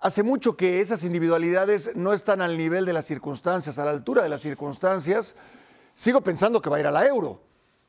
Hace 0.00 0.22
mucho 0.22 0.56
que 0.56 0.80
esas 0.80 1.02
individualidades 1.02 1.96
no 1.96 2.12
están 2.12 2.40
al 2.40 2.56
nivel 2.56 2.84
de 2.84 2.92
las 2.92 3.04
circunstancias, 3.04 3.78
a 3.80 3.84
la 3.84 3.90
altura 3.90 4.22
de 4.22 4.28
las 4.28 4.42
circunstancias. 4.42 5.34
Sigo 5.94 6.20
pensando 6.20 6.62
que 6.62 6.70
va 6.70 6.76
a 6.76 6.80
ir 6.80 6.86
a 6.86 6.92
la 6.92 7.04
euro 7.04 7.47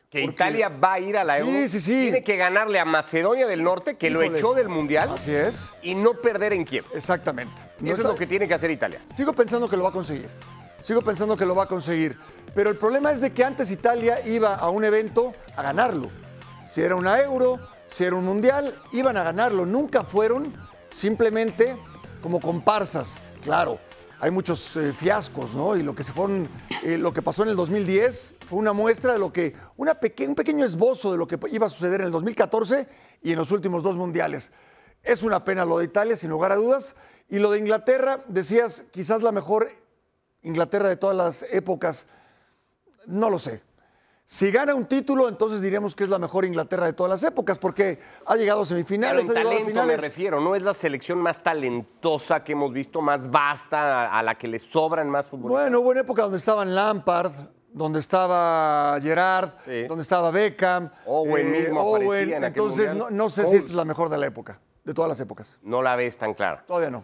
que 0.09 0.23
Italia 0.23 0.69
va 0.69 0.93
a 0.93 0.99
ir 0.99 1.17
a 1.17 1.23
la 1.23 1.37
Euro. 1.37 1.51
Sí, 1.51 1.69
sí, 1.69 1.81
sí. 1.81 2.01
Tiene 2.03 2.23
que 2.23 2.35
ganarle 2.35 2.79
a 2.79 2.85
Macedonia 2.85 3.45
del 3.45 3.63
Norte, 3.63 3.95
que 3.95 4.09
lo 4.09 4.23
echó 4.23 4.55
del 4.55 4.67
Mundial. 4.67 5.11
Así 5.13 5.33
es. 5.33 5.71
Y 5.83 5.93
no 5.93 6.13
perder 6.15 6.53
en 6.53 6.65
Kiev. 6.65 6.85
Exactamente. 6.95 7.61
Eso 7.83 7.93
es 7.93 7.99
lo 7.99 8.15
que 8.15 8.25
tiene 8.25 8.47
que 8.47 8.55
hacer 8.55 8.71
Italia. 8.71 8.99
Sigo 9.15 9.33
pensando 9.33 9.69
que 9.69 9.77
lo 9.77 9.83
va 9.83 9.89
a 9.89 9.93
conseguir. 9.93 10.27
Sigo 10.83 11.03
pensando 11.03 11.37
que 11.37 11.45
lo 11.45 11.53
va 11.53 11.65
a 11.65 11.67
conseguir. 11.67 12.17
Pero 12.55 12.71
el 12.71 12.77
problema 12.77 13.11
es 13.11 13.21
de 13.21 13.31
que 13.31 13.43
antes 13.43 13.69
Italia 13.69 14.19
iba 14.25 14.55
a 14.55 14.69
un 14.71 14.83
evento 14.83 15.33
a 15.55 15.61
ganarlo. 15.61 16.09
Si 16.67 16.81
era 16.81 16.95
una 16.95 17.21
Euro, 17.21 17.59
si 17.87 18.03
era 18.03 18.15
un 18.15 18.25
Mundial, 18.25 18.73
iban 18.91 19.15
a 19.15 19.23
ganarlo. 19.23 19.67
Nunca 19.67 20.03
fueron 20.03 20.51
simplemente 20.91 21.77
como 22.23 22.39
comparsas. 22.39 23.19
Claro, 23.43 23.79
hay 24.21 24.31
muchos 24.31 24.75
eh, 24.75 24.91
fiascos, 24.93 25.55
¿no? 25.55 25.77
Y 25.77 25.83
lo 25.83 25.95
que, 25.95 26.03
se 26.03 26.11
fueron, 26.11 26.47
eh, 26.83 26.97
lo 26.97 27.13
que 27.13 27.21
pasó 27.21 27.43
en 27.43 27.49
el 27.49 27.55
2010 27.55 28.35
fue 28.47 28.59
una 28.59 28.73
muestra 28.73 29.13
de 29.13 29.19
lo 29.19 29.31
que, 29.31 29.55
un 29.77 30.35
pequeño 30.35 30.65
esbozo 30.65 31.11
de 31.11 31.17
lo 31.17 31.25
que 31.27 31.39
iba 31.51 31.67
a 31.67 31.69
suceder 31.69 32.01
en 32.01 32.07
el 32.07 32.11
2014 32.11 32.87
y 33.23 33.31
en 33.31 33.37
los 33.37 33.51
últimos 33.51 33.81
dos 33.81 33.95
mundiales. 33.95 34.51
Es 35.03 35.23
una 35.23 35.45
pena 35.45 35.63
lo 35.63 35.79
de 35.79 35.85
Italia, 35.85 36.17
sin 36.17 36.29
lugar 36.29 36.51
a 36.51 36.57
dudas. 36.57 36.95
Y 37.29 37.39
lo 37.39 37.51
de 37.51 37.59
Inglaterra, 37.59 38.23
decías, 38.27 38.85
quizás 38.91 39.21
la 39.21 39.31
mejor 39.31 39.69
Inglaterra 40.41 40.89
de 40.89 40.97
todas 40.97 41.15
las 41.15 41.43
épocas. 41.53 42.07
No 43.05 43.29
lo 43.29 43.39
sé. 43.39 43.61
Si 44.31 44.51
gana 44.51 44.75
un 44.75 44.85
título, 44.85 45.27
entonces 45.27 45.59
diríamos 45.59 45.95
que 45.95 46.03
es 46.03 46.09
la 46.11 46.19
mejor 46.19 46.45
Inglaterra 46.45 46.85
de 46.85 46.93
todas 46.93 47.09
las 47.09 47.23
épocas, 47.23 47.57
porque 47.57 47.97
ha 48.27 48.35
llegado 48.35 48.61
a 48.61 48.65
semifinales. 48.67 49.25
Pero 49.25 49.39
en 49.39 49.43
talento 49.43 49.69
finales. 49.71 49.97
me 49.97 50.07
refiero, 50.07 50.39
no 50.39 50.53
es 50.53 50.61
la 50.61 50.75
selección 50.75 51.17
más 51.17 51.41
talentosa 51.41 52.43
que 52.43 52.51
hemos 52.51 52.71
visto, 52.71 53.01
más 53.01 53.31
vasta, 53.31 54.15
a 54.15 54.21
la 54.21 54.35
que 54.35 54.47
le 54.47 54.59
sobran 54.59 55.09
más 55.09 55.27
futbolistas. 55.29 55.63
Bueno, 55.63 55.79
hubo 55.79 55.89
una 55.89 56.01
época 56.01 56.21
donde 56.21 56.37
estaban 56.37 56.75
Lampard, 56.75 57.31
donde 57.73 57.97
estaba 57.97 58.99
Gerard, 59.01 59.49
sí. 59.65 59.85
donde 59.87 60.03
estaba 60.03 60.29
Beckham. 60.29 60.91
Owen 61.07 61.47
eh, 61.47 61.61
mismo 61.61 61.81
Owen. 61.81 62.33
En 62.33 62.43
entonces, 62.43 62.93
no, 62.93 63.09
no, 63.09 63.29
sé 63.29 63.47
si 63.47 63.55
esta 63.55 63.71
es 63.71 63.75
la 63.75 63.83
mejor 63.83 64.09
de 64.09 64.19
la 64.19 64.27
época, 64.27 64.59
de 64.83 64.93
todas 64.93 65.09
las 65.09 65.19
épocas. 65.19 65.57
No 65.63 65.81
la 65.81 65.95
ves 65.95 66.19
tan 66.19 66.35
clara. 66.35 66.63
Todavía 66.67 66.91
no. 66.91 67.03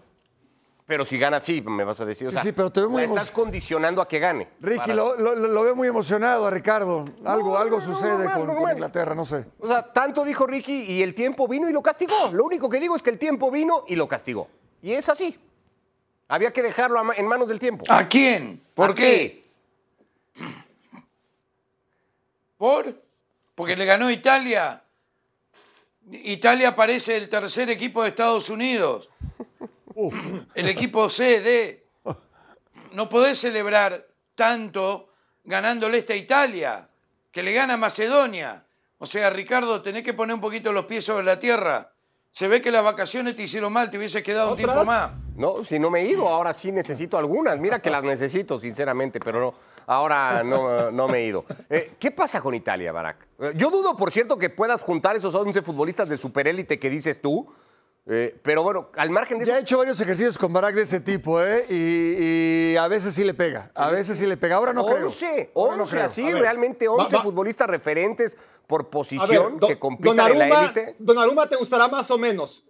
Pero 0.87 1.03
si 1.03 1.17
gana, 1.17 1.41
sí, 1.41 1.61
me 1.61 1.83
vas 1.83 1.99
a 1.99 2.05
decir. 2.05 2.27
O 2.27 2.29
sí, 2.29 2.35
sea, 2.35 2.43
sí, 2.43 2.51
pero 2.51 2.71
te 2.71 2.79
veo 2.79 2.89
muy 2.89 3.03
estás 3.03 3.31
condicionando 3.31 4.01
a 4.03 4.07
que 4.07 4.19
gane. 4.19 4.49
Ricky, 4.59 4.77
Para... 4.77 4.93
lo, 4.93 5.15
lo, 5.15 5.35
lo, 5.35 5.63
veo 5.63 5.75
muy 5.75 5.87
emocionado 5.87 6.45
a 6.45 6.51
Ricardo. 6.51 7.05
Algo, 7.25 7.53
No, 7.53 7.57
algo 7.57 7.77
no, 7.77 7.83
sucede 7.83 8.29
con. 8.31 8.49
Inglaterra, 8.71 9.15
no 9.15 9.25
sé. 9.25 9.45
O 9.59 9.67
sea, 9.67 9.81
tanto 9.81 10.23
dijo 10.23 10.45
Ricky 10.45 10.83
y 10.83 11.01
el 11.01 11.15
tiempo 11.15 11.47
vino 11.47 11.67
y 11.67 11.73
lo 11.73 11.81
castigó. 11.81 12.31
Lo 12.31 12.45
único 12.45 12.69
que 12.69 12.79
digo 12.79 12.95
es 12.95 13.01
que 13.01 13.09
el 13.09 13.17
tiempo 13.17 13.49
vino 13.49 13.83
y 13.87 13.95
lo 13.95 14.07
castigó. 14.07 14.47
Y 14.83 14.91
es 14.91 15.09
así. 15.09 15.39
Había 16.27 16.51
que 16.53 16.61
dejarlo 16.61 17.01
en 17.13 17.27
manos 17.27 17.47
del 17.47 17.59
tiempo. 17.59 17.85
¿A 17.89 18.07
quién? 18.07 18.61
¿Por 18.75 18.91
¿A 18.91 18.95
qué? 18.95 19.43
¿Por? 22.57 23.01
Porque 23.55 23.75
le 23.75 23.85
ganó 23.85 24.11
Italia. 24.11 24.83
Italia 26.11 26.75
parece 26.75 27.17
el 27.17 27.29
tercer 27.29 27.69
equipo 27.71 28.03
de 28.03 28.09
Estados 28.09 28.49
Unidos. 28.49 29.09
El 30.55 30.69
equipo 30.69 31.09
C, 31.09 31.41
D. 31.41 31.85
No 32.91 33.09
podés 33.09 33.39
celebrar 33.39 34.07
tanto 34.35 35.09
ganándole 35.43 35.97
esta 35.99 36.15
Italia, 36.15 36.89
que 37.31 37.43
le 37.43 37.53
gana 37.53 37.77
Macedonia. 37.77 38.65
O 38.97 39.05
sea, 39.05 39.29
Ricardo, 39.29 39.81
tenés 39.81 40.03
que 40.03 40.13
poner 40.13 40.33
un 40.33 40.41
poquito 40.41 40.71
los 40.71 40.85
pies 40.85 41.03
sobre 41.03 41.25
la 41.25 41.37
tierra. 41.37 41.91
Se 42.31 42.47
ve 42.47 42.61
que 42.61 42.71
las 42.71 42.83
vacaciones 42.83 43.35
te 43.35 43.43
hicieron 43.43 43.71
mal, 43.71 43.89
te 43.89 43.97
hubiese 43.97 44.23
quedado 44.23 44.51
un 44.51 44.57
tiempo 44.57 44.83
más. 44.85 45.11
No, 45.35 45.65
si 45.65 45.79
no 45.79 45.89
me 45.89 46.01
he 46.01 46.05
ido, 46.05 46.27
ahora 46.29 46.53
sí 46.53 46.71
necesito 46.71 47.17
algunas. 47.17 47.59
Mira 47.59 47.79
que 47.79 47.89
las 47.89 48.03
necesito, 48.13 48.59
sinceramente, 48.59 49.19
pero 49.19 49.39
no, 49.39 49.53
ahora 49.87 50.43
no, 50.43 50.91
no 50.91 51.07
me 51.07 51.19
he 51.19 51.25
ido. 51.27 51.45
Eh, 51.69 51.93
¿Qué 51.99 52.11
pasa 52.11 52.41
con 52.41 52.53
Italia, 52.53 52.91
Barak? 52.91 53.27
Eh, 53.39 53.53
Yo 53.55 53.69
dudo, 53.69 53.95
por 53.95 54.11
cierto, 54.11 54.37
que 54.37 54.49
puedas 54.49 54.81
juntar 54.81 55.15
esos 55.15 55.35
11 55.35 55.61
futbolistas 55.61 56.07
de 56.09 56.17
superélite 56.17 56.79
que 56.79 56.89
dices 56.89 57.21
tú. 57.21 57.47
Eh, 58.07 58.39
pero 58.43 58.61
bueno, 58.61 58.91
al 58.95 59.09
margen 59.09 59.39
de 59.39 59.45
Ya 59.45 59.53
eso, 59.53 59.59
he 59.59 59.61
hecho 59.61 59.77
varios 59.79 59.99
ejercicios 59.99 60.37
con 60.37 60.53
Barack 60.53 60.75
de 60.75 60.83
ese 60.83 60.99
tipo, 60.99 61.41
¿eh? 61.41 61.65
Y, 61.69 62.73
y 62.73 62.77
a 62.77 62.87
veces 62.87 63.15
sí 63.15 63.23
le 63.23 63.33
pega. 63.33 63.71
A 63.73 63.89
veces 63.89 64.17
sí 64.19 64.27
le 64.27 64.37
pega. 64.37 64.57
Ahora 64.57 64.73
no 64.73 64.85
creo. 64.85 65.05
11, 65.05 65.51
Ahora 65.55 65.75
no 65.77 65.83
11 65.83 65.95
creo. 65.95 66.05
así, 66.05 66.21
A 66.23 66.33
ver, 66.33 66.41
realmente 66.41 66.87
11 66.87 67.15
va- 67.15 67.21
futbolistas 67.23 67.67
referentes 67.67 68.37
por 68.67 68.83
ver, 68.83 68.89
posición 68.91 69.59
que 69.59 69.79
compitan 69.79 70.31
en 70.31 70.39
la 70.39 70.47
élite. 70.65 70.95
Donnarumma 70.99 71.49
te 71.49 71.55
gustará 71.55 71.87
más 71.87 72.09
o 72.11 72.17
menos. 72.19 72.63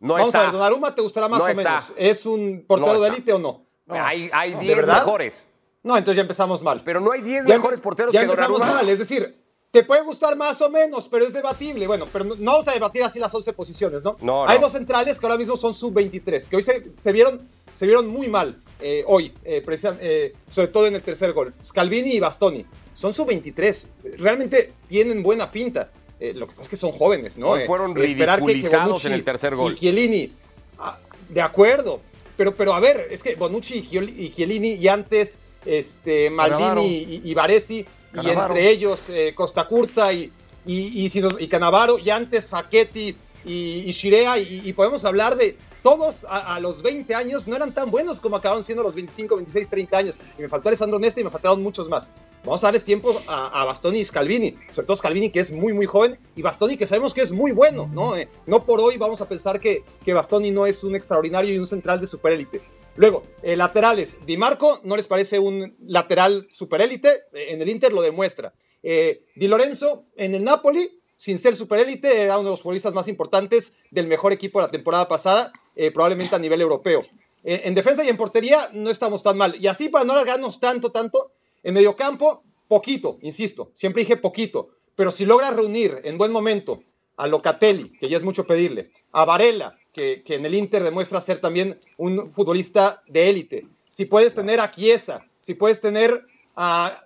No 0.00 0.14
Vamos 0.14 0.28
está. 0.28 0.40
a 0.40 0.42
ver, 0.44 0.52
Donnarumma 0.52 0.94
te 0.94 1.02
gustará 1.02 1.26
más 1.28 1.40
No 1.40 1.44
o 1.46 1.48
está. 1.48 1.62
menos. 1.62 1.92
¿Es 1.96 2.24
un 2.24 2.64
portero 2.68 2.94
No 2.94 3.00
de 3.00 3.08
élite 3.08 3.32
o 3.32 3.38
no? 3.40 3.66
hay 3.88 4.30
hay 4.32 4.54
¿De 4.54 4.60
10 4.60 4.76
verdad? 4.76 4.98
mejores. 4.98 5.44
No, 5.82 5.96
entonces 5.96 6.16
ya 6.16 6.22
empezamos 6.22 6.62
mal. 6.62 6.82
Pero 6.84 7.00
no 7.00 7.10
hay 7.10 7.22
10 7.22 7.46
Ya 7.46 7.56
mejores 7.56 7.80
porteros 7.80 8.12
ya 8.12 8.20
que 8.20 8.24
empezamos 8.26 8.58
Donnarumma. 8.60 8.82
mal, 8.82 8.88
es 8.92 8.98
decir, 9.00 9.42
te 9.70 9.84
puede 9.84 10.02
gustar 10.02 10.34
más 10.36 10.60
o 10.62 10.70
menos, 10.70 11.08
pero 11.08 11.26
es 11.26 11.32
debatible. 11.32 11.86
Bueno, 11.86 12.06
pero 12.10 12.24
no, 12.24 12.34
no 12.36 12.52
vamos 12.52 12.68
a 12.68 12.72
debatir 12.72 13.02
así 13.02 13.18
las 13.18 13.34
11 13.34 13.52
posiciones, 13.52 14.02
¿no? 14.02 14.16
No, 14.20 14.46
Hay 14.48 14.56
no. 14.58 14.62
dos 14.64 14.72
centrales 14.72 15.20
que 15.20 15.26
ahora 15.26 15.36
mismo 15.38 15.56
son 15.56 15.74
sub-23, 15.74 16.48
que 16.48 16.56
hoy 16.56 16.62
se, 16.62 16.88
se 16.90 17.12
vieron, 17.12 17.46
se 17.72 17.84
vieron 17.86 18.08
muy 18.08 18.28
mal 18.28 18.58
eh, 18.80 19.04
hoy, 19.06 19.34
eh, 19.44 19.62
eh, 20.00 20.32
sobre 20.48 20.68
todo 20.68 20.86
en 20.86 20.94
el 20.94 21.02
tercer 21.02 21.32
gol. 21.34 21.52
Scalvini 21.62 22.12
y 22.14 22.20
Bastoni 22.20 22.64
son 22.94 23.12
sub-23. 23.12 23.86
Realmente 24.18 24.72
tienen 24.86 25.22
buena 25.22 25.50
pinta. 25.52 25.90
Eh, 26.18 26.32
lo 26.34 26.46
que 26.46 26.52
pasa 26.52 26.62
es 26.62 26.68
que 26.70 26.76
son 26.76 26.90
jóvenes, 26.92 27.36
¿no? 27.36 27.50
Hoy 27.50 27.62
Eh, 27.62 27.66
fueron 27.66 27.90
esperar 27.96 28.40
que- 28.40 28.46
que 28.46 28.52
ridiculizados 28.52 29.04
en 29.04 29.12
el 29.12 29.22
tercer 29.22 29.54
gol. 29.54 29.72
Y 29.72 29.76
Chiellini, 29.76 30.32
ah, 30.78 30.98
de 31.28 31.40
acuerdo. 31.42 32.00
Pero, 32.36 32.54
pero 32.54 32.72
a 32.72 32.80
ver, 32.80 33.06
es 33.10 33.22
que 33.22 33.34
Bonucci 33.34 33.84
y 33.86 34.30
Chiellini 34.32 34.74
y 34.74 34.88
antes 34.88 35.40
este. 35.66 36.30
Maldini 36.30 36.86
y, 36.86 37.20
y 37.30 37.34
Baresi, 37.34 37.84
y 38.14 38.30
entre 38.30 38.70
ellos 38.70 39.08
eh, 39.08 39.32
Costa 39.34 39.66
Curta 39.66 40.12
y, 40.12 40.32
y, 40.66 41.06
y, 41.06 41.10
y 41.38 41.48
Cannavaro, 41.48 41.98
y 41.98 42.10
antes 42.10 42.48
Facchetti 42.48 43.16
y, 43.44 43.82
y 43.86 43.90
Shirea, 43.92 44.38
y, 44.38 44.72
podemos 44.72 45.04
hablar 45.04 45.36
de 45.36 45.56
todos 45.82 46.24
a, 46.24 46.56
a 46.56 46.60
los 46.60 46.82
20 46.82 47.14
años 47.14 47.46
no 47.46 47.54
eran 47.54 47.72
tan 47.72 47.90
buenos 47.90 48.20
como 48.20 48.36
acabaron 48.36 48.64
siendo 48.64 48.82
los 48.82 48.94
25, 48.94 49.36
26, 49.36 49.70
30 49.70 49.98
años. 49.98 50.20
Y 50.36 50.42
me 50.42 50.48
faltó 50.48 50.68
Alessandro 50.68 50.98
Nesta 50.98 51.20
y 51.20 51.24
me 51.24 51.30
faltaron 51.30 51.62
muchos 51.62 51.88
más. 51.88 52.12
Vamos 52.44 52.62
a 52.64 52.66
darles 52.66 52.84
tiempo 52.84 53.20
a, 53.26 53.62
a 53.62 53.64
Bastoni 53.64 54.00
y 54.00 54.04
Scalvini, 54.04 54.56
sobre 54.70 54.86
todo 54.86 54.96
Scalvini 54.96 55.30
que 55.30 55.40
es 55.40 55.52
muy, 55.52 55.72
muy 55.72 55.86
joven, 55.86 56.18
y 56.34 56.42
Bastoni 56.42 56.76
que 56.76 56.86
sabemos 56.86 57.14
que 57.14 57.20
es 57.20 57.30
muy 57.30 57.52
bueno, 57.52 57.88
¿no? 57.92 58.16
Eh, 58.16 58.28
no 58.46 58.64
por 58.64 58.80
hoy 58.80 58.96
vamos 58.96 59.20
a 59.20 59.28
pensar 59.28 59.60
que, 59.60 59.84
que 60.04 60.12
Bastoni 60.12 60.50
no 60.50 60.66
es 60.66 60.82
un 60.82 60.94
extraordinario 60.94 61.54
y 61.54 61.58
un 61.58 61.66
central 61.66 62.00
de 62.00 62.06
superélite. 62.06 62.60
Luego, 62.98 63.22
eh, 63.42 63.54
laterales. 63.54 64.18
Di 64.26 64.36
Marco 64.36 64.80
no 64.82 64.96
les 64.96 65.06
parece 65.06 65.38
un 65.38 65.76
lateral 65.86 66.48
superélite. 66.50 67.08
Eh, 67.32 67.46
en 67.50 67.62
el 67.62 67.68
Inter 67.68 67.92
lo 67.92 68.02
demuestra. 68.02 68.52
Eh, 68.82 69.24
Di 69.36 69.46
Lorenzo 69.46 70.06
en 70.16 70.34
el 70.34 70.42
Napoli, 70.42 71.00
sin 71.14 71.38
ser 71.38 71.54
superélite, 71.54 72.22
era 72.22 72.38
uno 72.38 72.48
de 72.48 72.54
los 72.54 72.62
futbolistas 72.62 72.94
más 72.94 73.06
importantes 73.06 73.74
del 73.92 74.08
mejor 74.08 74.32
equipo 74.32 74.58
de 74.58 74.66
la 74.66 74.72
temporada 74.72 75.06
pasada, 75.06 75.52
probablemente 75.94 76.34
a 76.34 76.40
nivel 76.40 76.60
europeo. 76.60 77.04
En 77.44 77.74
defensa 77.74 78.04
y 78.04 78.08
en 78.08 78.16
portería 78.16 78.68
no 78.72 78.90
estamos 78.90 79.22
tan 79.22 79.36
mal. 79.36 79.56
Y 79.60 79.68
así, 79.68 79.88
para 79.88 80.04
no 80.04 80.12
alargarnos 80.12 80.58
tanto, 80.58 80.90
tanto, 80.90 81.32
en 81.62 81.74
mediocampo, 81.74 82.42
poquito, 82.66 83.18
insisto. 83.22 83.70
Siempre 83.74 84.02
dije 84.02 84.16
poquito. 84.16 84.70
Pero 84.96 85.10
si 85.12 85.24
logra 85.24 85.50
reunir 85.50 86.00
en 86.04 86.18
buen 86.18 86.32
momento 86.32 86.82
a 87.16 87.26
Locatelli, 87.26 87.92
que 87.98 88.08
ya 88.08 88.16
es 88.16 88.24
mucho 88.24 88.46
pedirle, 88.46 88.90
a 89.12 89.24
Varela, 89.24 89.76
que, 89.98 90.22
que 90.22 90.34
en 90.36 90.46
el 90.46 90.54
Inter 90.54 90.82
demuestra 90.82 91.20
ser 91.20 91.40
también 91.40 91.78
un 91.96 92.28
futbolista 92.28 93.02
de 93.08 93.28
élite. 93.28 93.66
Si 93.88 94.04
puedes 94.04 94.32
tener 94.34 94.60
a 94.60 94.70
Chiesa, 94.70 95.26
si 95.40 95.54
puedes 95.54 95.80
tener 95.80 96.24
a. 96.56 97.04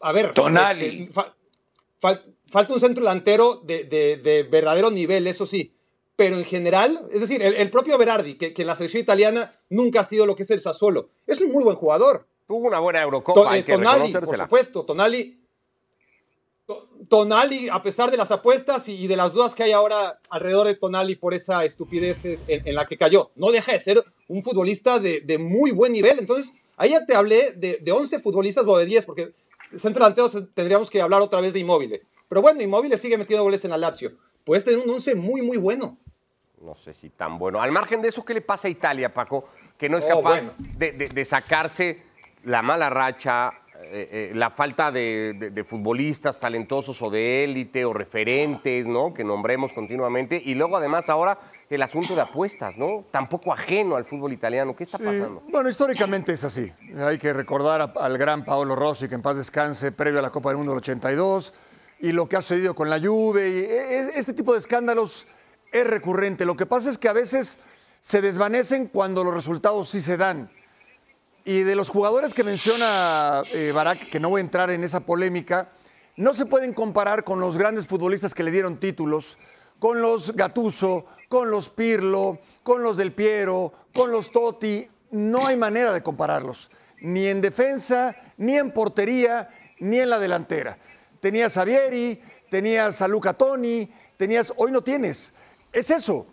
A 0.00 0.12
ver. 0.12 0.34
Tonali. 0.34 1.02
este, 1.04 1.12
fa- 1.12 1.34
fal- 2.00 2.22
falta 2.50 2.74
un 2.74 2.80
centro 2.80 3.04
delantero 3.04 3.62
de, 3.64 3.84
de- 3.84 4.16
de 4.16 4.42
verdadero 4.42 4.90
nivel, 4.90 5.26
eso 5.26 5.46
sí. 5.46 5.72
Pero 6.16 6.36
en 6.36 6.44
general, 6.44 7.06
es 7.10 7.20
decir, 7.20 7.40
el, 7.42 7.54
el 7.54 7.70
propio 7.70 7.96
Berardi, 7.98 8.34
que, 8.34 8.52
que 8.52 8.62
en 8.62 8.68
la 8.68 8.74
selección 8.74 9.00
italiana 9.02 9.52
nunca 9.70 10.00
ha 10.00 10.04
sido 10.04 10.26
lo 10.26 10.34
que 10.36 10.42
es 10.42 10.50
el 10.50 10.60
Sassuolo, 10.60 11.08
es 11.26 11.40
un 11.40 11.52
muy 11.52 11.62
buen 11.64 11.76
jugador. 11.76 12.26
Tuvo 12.46 12.66
una 12.66 12.80
buena 12.80 13.00
Eurocopa, 13.02 13.50
hay 13.52 13.60
eh, 13.60 13.64
que 13.64 13.72
Tonali, 13.72 14.12
por 14.12 14.36
supuesto, 14.36 14.84
Tonali. 14.84 15.38
To- 16.66 16.88
Tonali, 17.08 17.68
a 17.68 17.82
pesar 17.82 18.10
de 18.10 18.16
las 18.16 18.30
apuestas 18.30 18.88
y, 18.88 19.06
de 19.08 19.16
las 19.16 19.32
dudas 19.32 19.54
que 19.54 19.64
hay 19.64 19.72
ahora 19.72 20.20
alrededor 20.30 20.66
de 20.68 20.74
Tonali 20.74 21.16
por 21.16 21.34
esa 21.34 21.64
estupidez 21.64 22.24
es- 22.24 22.44
en, 22.46 22.66
en 22.66 22.74
la 22.74 22.86
que 22.86 22.96
cayó, 22.96 23.30
no 23.34 23.50
deja 23.50 23.72
de 23.72 23.80
ser 23.80 24.04
un 24.28 24.42
futbolista 24.42 24.98
de, 24.98 25.20
de 25.22 25.38
muy 25.38 25.72
buen 25.72 25.92
nivel. 25.92 26.18
Entonces, 26.18 26.52
ahí 26.76 26.90
ya 26.90 27.04
te 27.04 27.14
hablé 27.16 27.52
de, 27.52 27.78
de 27.82 27.92
11 27.92 28.20
futbolistas 28.20 28.64
o 28.66 28.78
de 28.78 28.86
10, 28.86 29.04
porque 29.06 29.32
centro 29.74 30.04
delantero 30.04 30.28
se- 30.28 30.42
tendríamos 30.42 30.88
que 30.88 31.02
hablar 31.02 31.20
otra 31.20 31.40
vez 31.40 31.52
de 31.52 31.58
Inmóvil. 31.58 32.00
Pero 32.28 32.40
bueno, 32.40 32.62
Inmóvil 32.62 32.96
sigue 32.96 33.18
metiendo 33.18 33.42
goles 33.42 33.64
en 33.64 33.70
la 33.72 33.78
Lazio. 33.78 34.12
Puedes 34.44 34.64
tener 34.64 34.78
un 34.84 34.88
11 34.90 35.16
muy, 35.16 35.42
muy 35.42 35.56
bueno. 35.58 35.98
No 36.60 36.76
sé 36.76 36.94
si 36.94 37.10
tan 37.10 37.38
bueno. 37.38 37.60
Al 37.60 37.72
margen 37.72 38.00
de 38.00 38.08
eso, 38.08 38.24
¿qué 38.24 38.34
le 38.34 38.40
pasa 38.40 38.68
a 38.68 38.70
Italia, 38.70 39.12
Paco? 39.12 39.46
Que 39.76 39.88
no 39.88 39.98
es 39.98 40.04
Oh, 40.04 40.08
capaz 40.22 40.22
bueno. 40.42 40.54
de, 40.58 40.92
de- 40.92 41.08
de 41.08 41.24
sacarse 41.24 42.00
la 42.44 42.62
mala 42.62 42.88
racha, 42.88 43.52
eh, 43.84 44.08
eh, 44.10 44.32
la 44.34 44.50
falta 44.50 44.90
de, 44.92 45.34
de- 45.38 45.50
de 45.50 45.64
futbolistas 45.64 46.38
talentosos 46.40 47.00
o 47.02 47.10
de 47.10 47.44
élite 47.44 47.84
o 47.84 47.92
referentes, 47.92 48.86
¿no? 48.86 49.12
Que 49.12 49.24
nombremos 49.24 49.72
continuamente. 49.72 50.40
Y 50.44 50.54
luego, 50.54 50.76
además, 50.76 51.08
ahora 51.10 51.38
el 51.68 51.82
asunto 51.82 52.14
de 52.14 52.20
apuestas, 52.22 52.78
¿no? 52.78 53.04
Tampoco 53.10 53.52
ajeno 53.52 53.96
al 53.96 54.04
fútbol 54.04 54.32
italiano. 54.32 54.74
¿Qué 54.76 54.84
está 54.84 54.98
Sí, 54.98 55.04
pasando? 55.04 55.42
Bueno, 55.48 55.68
históricamente 55.68 56.32
es 56.32 56.44
así. 56.44 56.72
Hay 56.98 57.18
que 57.18 57.32
recordar 57.32 57.80
a- 57.80 57.84
al 58.04 58.18
gran 58.18 58.44
Paolo 58.44 58.74
Rossi, 58.76 59.08
que 59.08 59.14
en 59.14 59.22
paz 59.22 59.36
descanse, 59.36 59.92
previo 59.92 60.18
a 60.20 60.22
la 60.22 60.30
Copa 60.30 60.50
del 60.50 60.58
Mundo 60.58 60.72
del 60.72 60.78
82, 60.78 61.52
y 62.00 62.12
lo 62.12 62.28
que 62.28 62.36
ha 62.36 62.42
sucedido 62.42 62.74
con 62.74 62.88
la 62.90 62.98
Juve. 63.00 63.48
Y 63.48 63.58
e- 63.58 63.98
e- 63.98 64.12
este 64.18 64.32
tipo 64.32 64.52
de 64.52 64.58
escándalos 64.58 65.26
es 65.72 65.86
recurrente. 65.86 66.44
Lo 66.44 66.56
que 66.56 66.66
pasa 66.66 66.90
es 66.90 66.98
que 66.98 67.08
a 67.08 67.12
veces 67.12 67.58
se 68.00 68.20
desvanecen 68.20 68.86
cuando 68.88 69.22
los 69.24 69.32
resultados 69.34 69.88
sí 69.88 70.00
se 70.00 70.16
dan. 70.16 70.50
Y 71.44 71.62
de 71.62 71.74
los 71.74 71.88
jugadores 71.88 72.34
que 72.34 72.44
menciona 72.44 73.42
eh, 73.52 73.72
Barak, 73.74 74.08
que 74.08 74.20
no 74.20 74.30
voy 74.30 74.40
a 74.40 74.44
entrar 74.44 74.70
en 74.70 74.84
esa 74.84 75.00
polémica, 75.00 75.70
no 76.16 76.34
se 76.34 76.46
pueden 76.46 76.72
comparar 76.72 77.24
con 77.24 77.40
los 77.40 77.58
grandes 77.58 77.86
futbolistas 77.86 78.32
que 78.32 78.44
le 78.44 78.52
dieron 78.52 78.78
títulos, 78.78 79.38
con 79.80 80.00
los 80.00 80.36
Gatuso, 80.36 81.06
con 81.28 81.50
los 81.50 81.68
Pirlo, 81.68 82.38
con 82.62 82.84
los 82.84 82.96
Del 82.96 83.12
Piero, 83.12 83.72
con 83.92 84.12
los 84.12 84.30
Totti. 84.30 84.88
No 85.10 85.46
hay 85.46 85.56
manera 85.56 85.92
de 85.92 86.02
compararlos, 86.02 86.70
ni 87.00 87.26
en 87.26 87.40
defensa, 87.40 88.14
ni 88.36 88.56
en 88.56 88.70
portería, 88.70 89.48
ni 89.80 89.98
en 89.98 90.10
la 90.10 90.20
delantera. 90.20 90.78
Tenías 91.18 91.56
a 91.56 91.64
Vieri, 91.64 92.20
tenías 92.50 93.02
a 93.02 93.08
Luca 93.08 93.34
Toni, 93.34 93.90
tenías, 94.16 94.52
hoy 94.56 94.70
no 94.70 94.82
tienes. 94.82 95.34
Es 95.72 95.90
eso, 95.90 96.26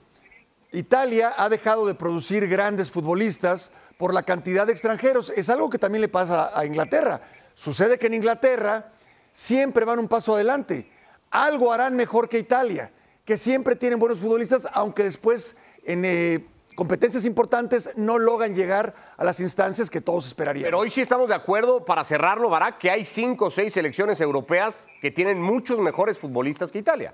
Italia 0.71 1.33
ha 1.35 1.49
dejado 1.49 1.87
de 1.87 1.95
producir 1.95 2.47
grandes 2.47 2.91
futbolistas 2.91 3.71
por 3.99 4.13
la 4.13 4.23
cantidad 4.23 4.65
de 4.65 4.71
extranjeros. 4.71 5.29
Es 5.35 5.49
algo 5.49 5.69
que 5.69 5.77
también 5.77 5.99
le 6.01 6.07
pasa 6.07 6.57
a 6.57 6.65
Inglaterra. 6.65 7.19
Sucede 7.53 7.99
que 7.99 8.07
en 8.07 8.13
Inglaterra 8.13 8.93
siempre 9.33 9.83
van 9.83 9.99
un 9.99 10.07
paso 10.07 10.35
adelante. 10.35 10.89
Algo 11.29 11.73
harán 11.73 11.97
mejor 11.97 12.29
que 12.29 12.39
Italia, 12.39 12.93
que 13.25 13.35
siempre 13.35 13.75
tienen 13.75 13.99
buenos 13.99 14.19
futbolistas, 14.19 14.69
aunque 14.71 15.03
después 15.03 15.57
en 15.83 16.05
eh, 16.05 16.45
competencias 16.75 17.25
importantes 17.25 17.89
no 17.97 18.17
logran 18.17 18.55
llegar 18.55 18.95
a 19.17 19.25
las 19.25 19.41
instancias 19.41 19.89
que 19.89 19.99
todos 19.99 20.27
esperarían. 20.27 20.63
Pero 20.63 20.79
hoy 20.79 20.89
sí 20.89 21.01
estamos 21.01 21.27
de 21.27 21.35
acuerdo, 21.35 21.83
para 21.83 22.05
cerrarlo, 22.05 22.49
Barak, 22.49 22.77
que 22.77 22.89
hay 22.89 23.03
cinco 23.03 23.47
o 23.47 23.51
seis 23.51 23.73
selecciones 23.73 24.21
europeas 24.21 24.87
que 25.01 25.11
tienen 25.11 25.41
muchos 25.41 25.77
mejores 25.79 26.17
futbolistas 26.17 26.71
que 26.71 26.79
Italia. 26.79 27.13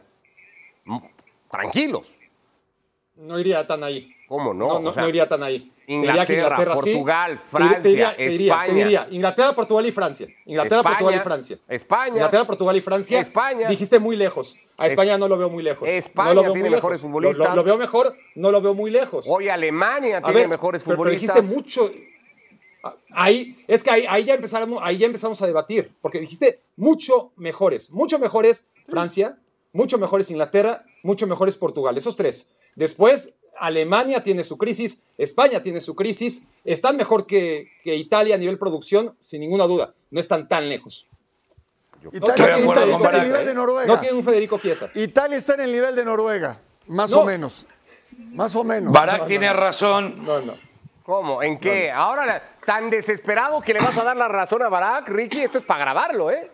Tranquilos. 1.49 2.13
No 3.15 3.39
iría 3.39 3.65
tan 3.65 3.83
ahí. 3.83 4.15
¿Cómo 4.27 4.53
no? 4.53 4.67
No, 4.67 4.79
no, 4.81 4.89
O 4.91 4.93
sea, 4.93 5.01
no 5.01 5.09
iría 5.09 5.27
tan 5.27 5.41
ahí. 5.41 5.71
Inglaterra, 5.87 6.57
sí. 6.77 6.91
Portugal, 6.93 7.39
Te 7.51 7.57
diría- 7.57 7.81
te 7.81 7.87
diría- 7.89 8.05
Francia, 8.07 8.17
te 8.17 8.29
diría, 8.29 8.53
te 8.55 8.63
España. 8.65 8.73
diría, 8.83 9.07
Inglaterra, 9.11 9.53
Portugal 9.55 9.85
y 9.85 9.91
Francia. 9.91 10.27
Inglaterra, 10.45 10.77
España, 10.77 10.95
Portugal 10.97 11.15
y 11.15 11.23
Francia. 11.23 11.59
España. 11.67 12.13
Inglaterra, 12.15 12.45
Portugal 12.45 12.75
y 12.77 12.81
Francia. 12.81 13.19
España. 13.19 13.67
Dijiste 13.69 13.99
muy 13.99 14.15
lejos. 14.15 14.55
A 14.77 14.85
Es- 14.87 14.93
España 14.93 15.17
no 15.17 15.27
lo 15.27 15.37
veo 15.37 15.49
muy 15.49 15.63
lejos. 15.63 15.87
España 15.87 16.29
no 16.29 16.35
lo 16.35 16.41
veo 16.43 16.53
tiene 16.53 16.69
muy 16.69 16.75
mejores 16.75 16.97
lejos. 16.99 17.07
futbolistas. 17.11 17.37
Lo, 17.37 17.49
lo- 17.49 17.55
lo 17.57 17.63
veo 17.63 17.77
mejor, 17.77 18.15
no 18.35 18.51
lo 18.51 18.61
veo 18.61 18.73
muy 18.73 18.91
lejos. 18.91 19.25
Hoy 19.27 19.49
Alemania 19.49 20.17
A 20.17 20.21
tiene 20.21 20.39
ver, 20.41 20.49
mejores 20.49 20.83
pero- 20.83 20.97
pero 20.97 21.09
futbolistas. 21.11 21.35
dijiste 21.35 21.55
mucho. 21.55 21.91
Ah, 22.83 22.95
Ahí, 23.13 23.63
es 23.67 23.81
que 23.81 23.89
ahí, 23.89 24.05
ahí 24.07 24.23
ya 24.25 24.35
empezamos, 24.35 24.79
ahí 24.83 24.97
ya 24.97 25.07
empezamos 25.07 25.41
a 25.41 25.47
debatir, 25.47 25.91
porque 26.01 26.19
dijiste 26.19 26.61
mucho 26.75 27.31
mejores, 27.35 27.89
mucho 27.91 28.19
mejores 28.19 28.69
Francia, 28.87 29.39
mucho 29.73 29.97
mejores 29.97 30.29
Inglaterra, 30.29 30.83
mucho 31.01 31.25
mejores 31.25 31.55
Portugal, 31.55 31.97
esos 31.97 32.15
tres. 32.15 32.49
Después, 32.75 33.33
Alemania 33.57 34.21
tiene 34.23 34.43
su 34.43 34.57
crisis, 34.57 35.01
España 35.17 35.61
tiene 35.61 35.79
su 35.81 35.95
crisis, 35.95 36.43
están 36.63 36.97
mejor 36.97 37.25
que, 37.25 37.71
que 37.83 37.95
Italia 37.95 38.35
a 38.35 38.37
nivel 38.37 38.57
producción, 38.57 39.15
sin 39.19 39.41
ninguna 39.41 39.65
duda, 39.65 39.93
no 40.11 40.19
están 40.19 40.47
tan 40.47 40.67
lejos. 40.69 41.07
Italia 42.11 42.57
está- 42.57 42.83
en 42.83 43.15
el 43.15 43.23
nivel 43.27 43.41
¿eh? 43.41 43.45
de 43.45 43.53
Noruega. 43.53 43.87
No 43.93 43.99
tiene 43.99 44.15
un 44.17 44.23
Federico 44.23 44.59
Chiesa. 44.59 44.89
Italia 44.93 45.37
está 45.37 45.55
en 45.55 45.61
el 45.61 45.71
nivel 45.71 45.95
de 45.95 46.05
Noruega, 46.05 46.59
más 46.87 47.09
No. 47.11 47.21
o 47.21 47.25
menos. 47.25 47.65
Más 48.17 48.55
o 48.55 48.63
menos. 48.63 48.93
Barak 48.93 49.27
tiene 49.27 49.51
razón. 49.51 50.23
No, 50.23 50.39
no. 50.41 50.53
¿Cómo? 51.03 51.43
¿En 51.43 51.59
qué? 51.59 51.91
Ahora, 51.91 52.41
tan 52.65 52.89
desesperado 52.89 53.61
que 53.61 53.73
le 53.73 53.79
vas 53.79 53.97
a 53.97 54.03
dar 54.03 54.17
la 54.17 54.27
razón 54.27 54.61
a 54.63 54.69
Barak, 54.69 55.07
Ricky, 55.09 55.41
esto 55.41 55.57
es 55.59 55.63
para 55.63 55.81
grabarlo, 55.81 56.31
¿eh? 56.31 56.51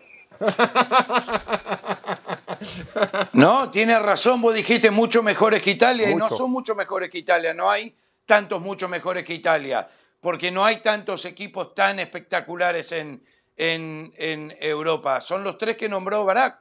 No, 3.33 3.69
tiene 3.71 3.97
razón, 3.99 4.41
vos 4.41 4.53
dijiste 4.53 4.91
mucho 4.91 5.23
mejores 5.23 5.61
que 5.61 5.71
Italia 5.71 6.09
y 6.09 6.15
no 6.15 6.27
son 6.37 6.51
mucho 6.51 6.75
mejores 6.75 7.09
que 7.09 7.17
Italia, 7.19 7.53
no 7.53 7.69
hay 7.71 7.95
tantos 8.25 8.61
mucho 8.61 8.87
mejores 8.87 9.23
que 9.23 9.33
Italia, 9.33 9.87
porque 10.19 10.51
no 10.51 10.63
hay 10.63 10.81
tantos 10.81 11.25
equipos 11.25 11.73
tan 11.73 11.99
espectaculares 11.99 12.91
en, 12.91 13.23
en, 13.57 14.13
en 14.17 14.55
Europa. 14.59 15.21
Son 15.21 15.43
los 15.43 15.57
tres 15.57 15.75
que 15.77 15.89
nombró 15.89 16.23
Barak, 16.25 16.59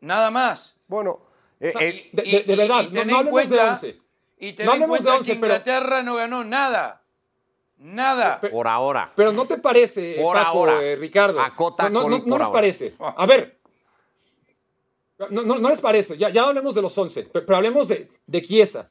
nada 0.00 0.30
más. 0.30 0.76
Bueno, 0.88 1.20
eh, 1.60 1.72
O 1.74 1.78
sea, 1.78 1.86
eh, 1.88 2.10
de- 2.12 2.22
de- 2.22 2.42
de 2.42 2.56
verdad, 2.56 2.82
no- 2.90 3.04
no 3.04 3.16
hablemos 3.18 3.48
de 3.48 3.60
once. 3.60 3.98
Y 4.38 4.52
ten 4.54 4.66
No 4.66 4.74
en 4.74 4.80
de 4.80 4.84
once, 5.10 5.34
que 5.34 5.40
pero- 5.40 5.52
Inglaterra 5.54 6.02
no 6.02 6.16
ganó 6.16 6.42
nada. 6.42 7.01
Nada. 7.82 8.40
Por 8.40 8.68
ahora. 8.68 9.12
Pero 9.16 9.32
no 9.32 9.44
te 9.46 9.58
parece, 9.58 10.16
Por 10.20 10.34
Paco, 10.36 10.48
ahora. 10.60 10.82
eh, 10.82 10.96
Ricardo. 10.96 11.40
Acota 11.40 11.90
no, 11.90 12.08
no, 12.08 12.18
no- 12.20 12.38
les 12.38 12.46
ahora. 12.46 12.52
parece. 12.52 12.94
A 12.98 13.26
ver. 13.26 13.58
No, 15.30 15.42
no- 15.42 15.58
no 15.58 15.68
les 15.68 15.80
parece. 15.80 16.16
Ya, 16.16 16.30
ya 16.30 16.44
hablemos 16.44 16.74
de 16.74 16.82
los 16.82 16.96
11. 16.96 17.28
Pero, 17.32 17.46
pero 17.46 17.56
hablemos 17.56 17.88
de, 17.88 18.08
de 18.26 18.42
Chiesa, 18.42 18.90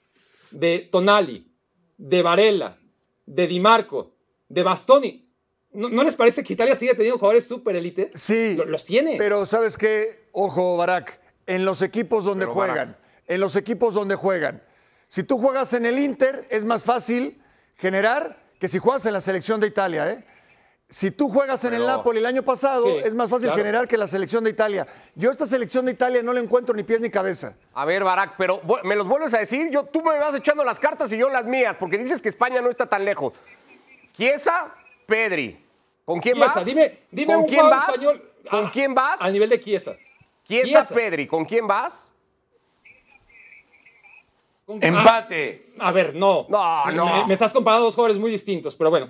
de 0.50 0.80
Tonali, 0.92 1.52
de 1.98 2.22
Varela, 2.22 2.78
de 3.26 3.48
Di 3.48 3.60
Marco, 3.60 4.14
de 4.48 4.64
Bastoni. 4.64 5.28
¿No, 5.74 5.90
no 5.90 6.04
les 6.04 6.16
parece 6.16 6.44
que 6.44 6.54
Italia 6.54 6.76
sigue 6.76 6.94
teniendo 6.94 7.18
jugadores 7.18 7.46
súper 7.48 7.76
élite? 7.76 8.12
Sí. 8.16 8.56
Lo- 8.56 8.66
los 8.66 8.84
tiene. 8.86 9.16
Pero 9.18 9.46
¿sabes 9.46 9.78
qué? 9.78 10.28
Ojo, 10.34 10.78
Barak, 10.78 11.20
en 11.48 11.66
los 11.66 11.82
equipos 11.82 12.26
donde 12.26 12.46
Pero, 12.46 12.54
juegan, 12.54 12.76
Barak. 12.76 13.00
en 13.28 13.40
los 13.40 13.56
equipos 13.56 13.94
donde 13.94 14.16
juegan, 14.16 14.64
si 15.08 15.24
tú 15.24 15.38
juegas 15.38 15.74
en 15.74 15.86
el 15.86 16.00
Inter, 16.00 16.46
es 16.50 16.64
más 16.66 16.84
fácil 16.84 17.42
generar 17.76 18.41
que 18.62 18.68
si 18.68 18.78
juegas 18.78 19.04
en 19.08 19.14
la 19.14 19.22
selección 19.22 19.60
de 19.60 19.66
Italia, 19.66 20.12
¿eh? 20.12 20.24
Si 20.88 21.10
tú 21.10 21.30
juegas 21.30 21.64
en 21.64 21.74
el 21.74 21.84
Napoli 21.84 22.20
el 22.20 22.28
año 22.28 22.44
pasado, 22.44 22.86
Sí, 22.86 22.98
es 23.06 23.16
más 23.16 23.28
fácil 23.28 23.48
claro. 23.48 23.58
generar 23.58 23.88
que 23.88 23.98
la 23.98 24.08
selección 24.08 24.44
de 24.44 24.52
Italia. 24.52 24.86
Yo 25.16 25.30
a 25.30 25.32
esta 25.32 25.48
selección 25.48 25.84
de 25.88 25.94
Italia 25.94 26.22
no 26.22 26.32
le 26.32 26.42
encuentro 26.42 26.76
ni 26.76 26.84
pies 26.84 27.02
ni 27.02 27.10
cabeza. 27.10 27.56
A 27.74 27.86
ver, 27.86 28.04
Barak, 28.04 28.36
pero 28.38 28.62
me 28.84 28.96
los 28.96 29.08
vuelves 29.08 29.34
a 29.34 29.40
decir. 29.40 29.72
Yo, 29.72 29.86
tú 29.86 30.04
me 30.04 30.16
vas 30.20 30.36
echando 30.36 30.64
las 30.64 30.80
cartas 30.80 31.12
y 31.12 31.18
yo 31.18 31.28
las 31.30 31.46
mías, 31.46 31.76
porque 31.80 31.98
dices 31.98 32.22
que 32.22 32.30
España 32.30 32.62
no 32.62 32.70
está 32.70 32.86
tan 32.86 33.04
lejos. 33.04 33.34
Chiesa, 34.14 34.76
Pedri. 35.08 35.66
¿Con 36.06 36.20
quién 36.20 36.36
Chiesa, 36.36 36.54
vas? 36.54 36.66
dime, 36.66 37.00
dime 37.10 37.34
¿Con 37.34 37.44
un 37.44 37.50
quién 37.50 37.68
vas? 37.68 37.90
español. 37.90 38.32
¿Con 38.48 38.66
ah, 38.66 38.72
quién 38.72 38.94
vas? 38.94 39.22
Al 39.24 39.34
nivel 39.34 39.50
de 39.50 39.60
Chiesa. 39.60 39.96
Chiesa, 40.44 40.68
Chiesa. 40.68 40.94
Pedri. 40.94 41.26
¿Con 41.26 41.46
quién 41.46 41.66
vas? 41.66 42.11
Con- 44.80 44.84
Empate. 44.84 45.74
Ah, 45.80 45.88
a 45.90 45.92
ver, 45.92 46.16
no. 46.16 46.46
No, 46.50 46.86
no. 46.92 47.06
Me, 47.06 47.26
me 47.28 47.34
estás 47.34 47.54
comparando 47.54 47.86
dos 47.86 47.96
jugadores 47.96 48.20
muy 48.20 48.32
distintos, 48.32 48.76
pero 48.76 48.90
bueno. 48.90 49.10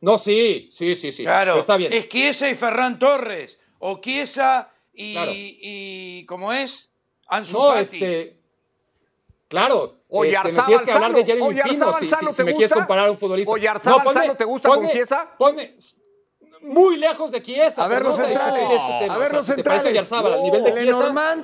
No, 0.00 0.18
sí, 0.18 0.68
sí, 0.70 0.94
sí, 0.94 1.12
sí. 1.12 1.22
Claro. 1.22 1.52
Pero 1.52 1.60
está 1.60 1.76
bien. 1.76 1.92
Es 1.92 2.08
Chiesa 2.08 2.48
y 2.50 2.54
Ferran 2.54 2.98
Torres. 2.98 3.58
O 3.78 4.00
Chiesa 4.00 4.70
y, 4.92 5.12
Claro. 5.14 5.32
y 5.34 6.26
¿cómo 6.26 6.52
es? 6.52 6.90
Ansu 7.26 7.52
No, 7.54 7.68
Fati. 7.72 7.80
este. 7.80 8.40
Claro. 9.48 10.00
Oye, 10.08 10.30
este, 10.30 10.52
me 10.52 10.62
tienes 10.62 10.82
que 10.84 10.92
hablar 10.92 11.12
de. 11.14 11.24
Jeremy 11.24 11.62
Pino 11.62 11.92
si, 11.94 12.08
si- 12.08 12.26
¿te 12.26 12.32
si 12.32 12.44
me 12.44 12.52
quieres 12.52 12.72
comparar 12.72 13.08
a 13.08 13.10
un 13.10 13.18
futbolista. 13.18 13.50
Oye, 13.52 13.68
Arzabal 13.68 14.00
ponme- 14.06 14.12
Sano, 14.12 14.36
¿te 14.36 14.44
gusta 14.44 14.68
con 14.68 14.78
ponme- 14.80 14.92
Chiesa? 14.92 15.30
Ponme 15.38 15.76
muy 16.62 16.96
lejos 16.96 17.30
de 17.30 17.42
Chiesa. 17.42 17.84
A 17.84 17.88
ver 17.88 18.02
los 18.02 18.12
vamos 18.16 18.26
centrales. 18.26 18.62
este 18.62 18.98
tema. 19.00 19.14
A 19.14 19.18
ver 19.18 19.26
O 19.26 19.30
sea, 19.30 19.36
los 19.38 19.46
si 19.46 19.54
te 19.54 19.64
parece 19.64 19.84
centrales. 19.84 20.12
Oyarzabal 20.12 20.32
al 20.34 20.42
nivel 20.42 20.64
de 20.64 20.70
No. 20.70 20.76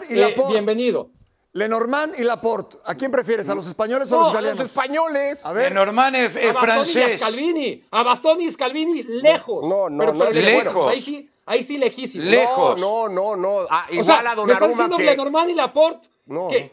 Chiesa, 0.09 0.31
eh, 0.31 0.37
bienvenido. 0.49 1.11
Lenormand 1.53 2.15
y 2.19 2.23
Laporte. 2.23 2.79
¿A 2.85 2.95
quién 2.95 3.11
prefieres? 3.11 3.49
¿A 3.49 3.55
los 3.55 3.67
españoles 3.67 4.11
o 4.13 4.15
a 4.15 4.19
No, 4.19 4.23
los 4.25 4.31
a 4.31 4.41
los 4.41 4.41
italianos? 4.53 4.69
españoles. 4.71 5.45
A 5.47 5.53
ver. 5.53 5.73
Lenormand 5.73 6.17
es, 6.17 6.37
es 6.37 6.51
a 6.51 6.53
Bastoni 6.53 6.69
y 6.69 6.71
a 6.71 6.75
francés. 7.07 7.21
Scalvini. 7.21 7.85
A 7.91 8.03
Bastoni 8.05 8.45
y 8.45 8.51
Scalvini 8.51 9.03
lejos. 9.03 9.67
No, 9.67 9.91
no, 9.91 9.99
pero, 9.99 10.13
no 10.13 10.19
pero 10.21 10.31
es 10.31 10.45
lejos. 10.45 10.65
lejos. 10.65 10.87
Ahí 10.93 11.01
sí, 11.01 11.31
ahí 11.47 11.63
sí 11.63 11.79
lejísimo. 11.79 12.25
Le- 12.25 12.31
lejos. 12.31 12.81
No, 12.81 13.09
no, 13.09 13.35
no. 13.35 13.63
no. 13.63 13.67
Ah, 13.69 13.87
o 13.89 13.93
igual 13.93 14.05
sea, 14.05 14.19
a 14.19 14.23
me 14.23 14.29
estás 14.29 14.37
Donnarumma 14.37 14.69
diciendo 14.69 14.97
que... 14.97 15.05
Lenormand 15.05 15.51
y 15.51 15.55
Laporte. 15.55 16.09
No, 16.27 16.47
que 16.49 16.73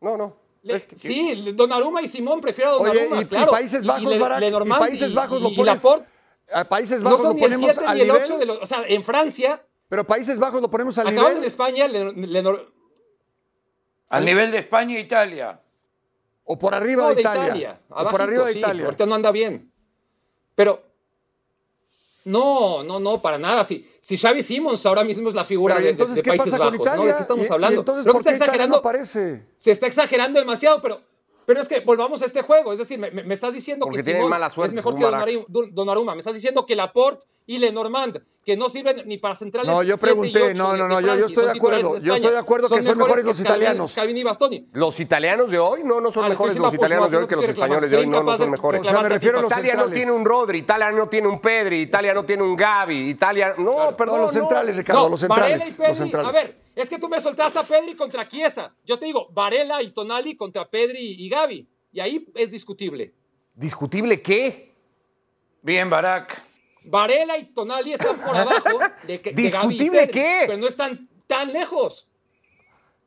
no, 0.00 0.16
no. 0.16 0.36
Le- 0.64 0.76
Es 0.76 0.84
que- 0.84 0.96
sí, 0.96 1.52
Donnarumma 1.54 2.02
y 2.02 2.08
Simón 2.08 2.40
prefiero 2.40 2.70
a 2.72 2.76
Oye, 2.78 2.86
Donnarumma, 2.88 3.16
y, 3.16 3.20
y 3.20 3.26
claro. 3.26 3.52
Países 3.52 3.84
Y- 3.84 3.86
Bajos, 3.86 4.02
y 4.02 4.06
Le- 4.06 4.18
Barak, 4.18 4.38
y 4.38 4.40
Lenormand 4.40 4.80
Países 4.80 5.10
y- 5.12 5.14
Bajos 5.14 5.40
lo 5.42 5.48
y 5.50 5.56
pones. 5.56 5.74
Laporte 5.74 6.06
A 6.52 6.64
Países 6.64 6.98
no 7.02 7.04
Bajos 7.10 7.22
son 7.22 7.30
lo 7.30 7.34
ni 7.36 7.42
el 7.44 7.50
ponemos 7.52 7.72
7 7.74 7.86
al 7.88 7.94
ni 7.94 8.00
el 8.00 8.06
nivel. 8.08 8.22
8 8.24 8.38
de 8.38 8.46
los, 8.46 8.56
o 8.62 8.66
sea, 8.66 8.82
en 8.88 9.04
Francia, 9.04 9.64
Pero 9.88 10.04
Países 10.06 10.38
Bajos 10.40 10.60
lo 10.60 10.68
ponemos 10.70 10.98
al 10.98 11.06
acaban 11.06 11.26
en 11.26 11.32
nivel. 11.34 11.46
España, 11.46 11.86
Le- 11.86 12.12
Lenor- 12.14 12.72
Al 14.12 14.24
nivel 14.24 14.50
de 14.52 14.58
España 14.58 14.96
e 14.96 15.00
Italia. 15.00 15.60
O 16.44 16.58
por 16.58 16.74
arriba 16.74 17.02
no, 17.04 17.08
de 17.10 17.14
de 17.16 17.20
Italia. 17.22 17.44
Italia, 17.44 17.80
o 17.88 17.94
por 17.94 17.98
abajito, 18.00 18.22
arriba 18.22 18.44
de 18.46 18.52
sí, 18.52 18.58
Italia. 18.58 18.84
ahorita 18.84 19.06
no 19.06 19.14
anda 19.14 19.30
bien. 19.30 19.72
Pero 20.54 20.82
no, 22.24 22.84
no, 22.84 23.00
no, 23.00 23.20
para 23.20 23.38
nada. 23.38 23.64
Si, 23.64 23.88
si 24.00 24.16
Xavi 24.16 24.42
Simons 24.42 24.84
ahora 24.86 25.02
mismo 25.02 25.28
es 25.28 25.34
la 25.34 25.44
figura 25.44 25.74
Pero, 25.74 25.84
de, 25.84 25.90
¿y 25.90 25.92
entonces, 25.92 26.16
de- 26.16 26.20
de 26.20 26.22
¿qué 26.24 26.30
Países 26.30 26.46
pasa 26.52 26.58
con 26.58 26.66
Bajos, 26.66 26.78
¿no? 26.86 26.92
Italia? 26.92 27.06
¿De 27.12 27.14
qué 27.16 27.22
estamos 27.22 27.46
Y- 27.46 27.50
y 27.50 27.52
hablando? 27.52 27.80
entonces, 27.80 28.02
Creo 28.04 28.12
que 28.14 28.18
¿por 28.18 28.24
qué 28.24 28.32
está 28.32 28.46
no 28.46 28.52
exagerando. 28.52 29.04
se 29.56 29.70
está 29.70 29.86
exagerando 29.88 30.38
demasiado, 30.40 30.80
pero, 30.82 31.00
pero 31.46 31.60
es 31.60 31.68
que 31.68 31.80
volvamos 31.80 32.22
a 32.22 32.26
este 32.26 32.42
juego. 32.42 32.72
Es 32.72 32.78
decir, 32.78 32.98
me, 32.98 33.34
estás 33.34 33.54
diciendo 33.54 33.86
Porque 33.86 33.98
que 33.98 34.12
Simón 34.12 34.30
mala 34.30 34.50
suerte, 34.50 34.70
es 34.70 34.74
mejor 34.76 34.94
que 34.94 35.02
Barak. 35.04 35.20
Donnarumma, 35.20 35.46
Don- 35.48 35.74
Donnarumma. 35.74 36.14
Me 36.14 36.18
estás 36.20 36.34
diciendo 36.34 36.64
que 36.64 36.76
Laporte 36.76 37.26
y 37.46 37.58
Lenormand, 37.58 38.22
que 38.44 38.56
no 38.56 38.68
sirven 38.68 39.02
ni 39.06 39.18
para 39.18 39.34
centrales. 39.36 39.70
No, 39.70 39.82
yo 39.84 39.96
pregunté, 39.98 40.52
no, 40.54 40.72
de- 40.72 40.78
no, 40.78 40.88
no, 40.88 41.00
yo- 41.00 41.26
estoy 41.26 41.44
de 41.44 41.50
acuerdo, 41.52 41.94
de 41.94 42.00
yo 42.00 42.14
estoy 42.14 42.32
de 42.32 42.38
acuerdo 42.38 42.68
que 42.68 42.82
son 42.82 42.98
mejores 42.98 43.24
los 43.24 43.38
italianos. 43.40 43.92
Scalvini 43.92 44.20
y 44.20 44.24
Bastoni. 44.24 44.68
Los 44.72 44.98
italianos 45.00 45.50
de 45.50 45.58
hoy 45.60 45.82
no, 45.84 46.00
no 46.00 46.10
son 46.10 46.24
Ah, 46.24 46.28
mejores 46.30 46.56
los 46.56 46.74
italianos 46.74 47.06
no, 47.06 47.10
de 47.10 47.16
hoy 47.22 47.26
que 47.28 47.36
los 47.36 47.44
españoles 47.48 47.90
de 47.90 47.96
hoy 47.98 48.06
no, 48.08 48.22
no 48.22 48.36
son 48.36 48.50
mejores. 48.50 48.80
O 48.80 48.84
sea, 48.84 49.02
me 49.02 49.08
refiero 49.08 49.38
a 49.38 49.42
los 49.42 49.50
Italia 49.52 49.74
no 49.76 49.88
tiene 49.90 50.10
un 50.12 50.24
Rodri, 50.24 50.58
Italia 50.58 50.90
no 50.90 51.08
tiene 51.08 51.28
un 51.28 51.40
Pedri, 51.40 51.82
Italia 51.82 52.14
no 52.14 52.24
tiene 52.24 52.42
un 52.42 52.56
Gavi, 52.56 53.08
Italia... 53.10 53.54
No, 53.58 53.96
perdón, 53.96 54.16
No, 54.16 54.22
los 54.22 54.32
centrales, 54.32 54.76
Ricardo, 54.76 55.08
los 55.08 55.26
Varela 55.28 55.58
centrales. 55.64 55.68
y 55.68 55.76
Pedri, 55.76 55.88
los 55.90 55.98
centrales. 55.98 56.28
A 56.28 56.32
ver, 56.32 56.62
es 56.74 56.88
que 56.90 56.98
tú 56.98 57.08
me 57.08 57.20
soltaste 57.20 57.58
a 57.58 57.62
Pedri 57.64 57.94
contra 57.94 58.26
Chiesa. 58.26 58.74
Yo 58.84 58.98
te 58.98 59.06
digo, 59.06 59.28
Varela 59.32 59.82
y 59.82 59.90
Tonali 59.90 60.36
contra 60.36 60.68
Pedri 60.68 60.98
y 61.18 61.28
Gavi. 61.28 61.68
Y 61.92 62.00
ahí 62.00 62.26
es 62.34 62.50
discutible. 62.50 63.14
¿Discutible 63.54 64.20
qué? 64.22 64.72
Bien, 65.62 65.88
Barak. 65.90 66.42
Varela 66.84 67.38
y 67.38 67.44
Tonali 67.46 67.92
están 67.92 68.16
por 68.18 68.36
abajo 68.36 68.78
de, 69.04 69.20
que- 69.20 69.32
de 69.32 69.42
¿Discutible 69.42 70.00
Pedri, 70.06 70.12
qué? 70.12 70.42
Pero 70.46 70.58
no 70.58 70.66
están 70.68 71.08
tan 71.26 71.52
lejos. 71.52 72.08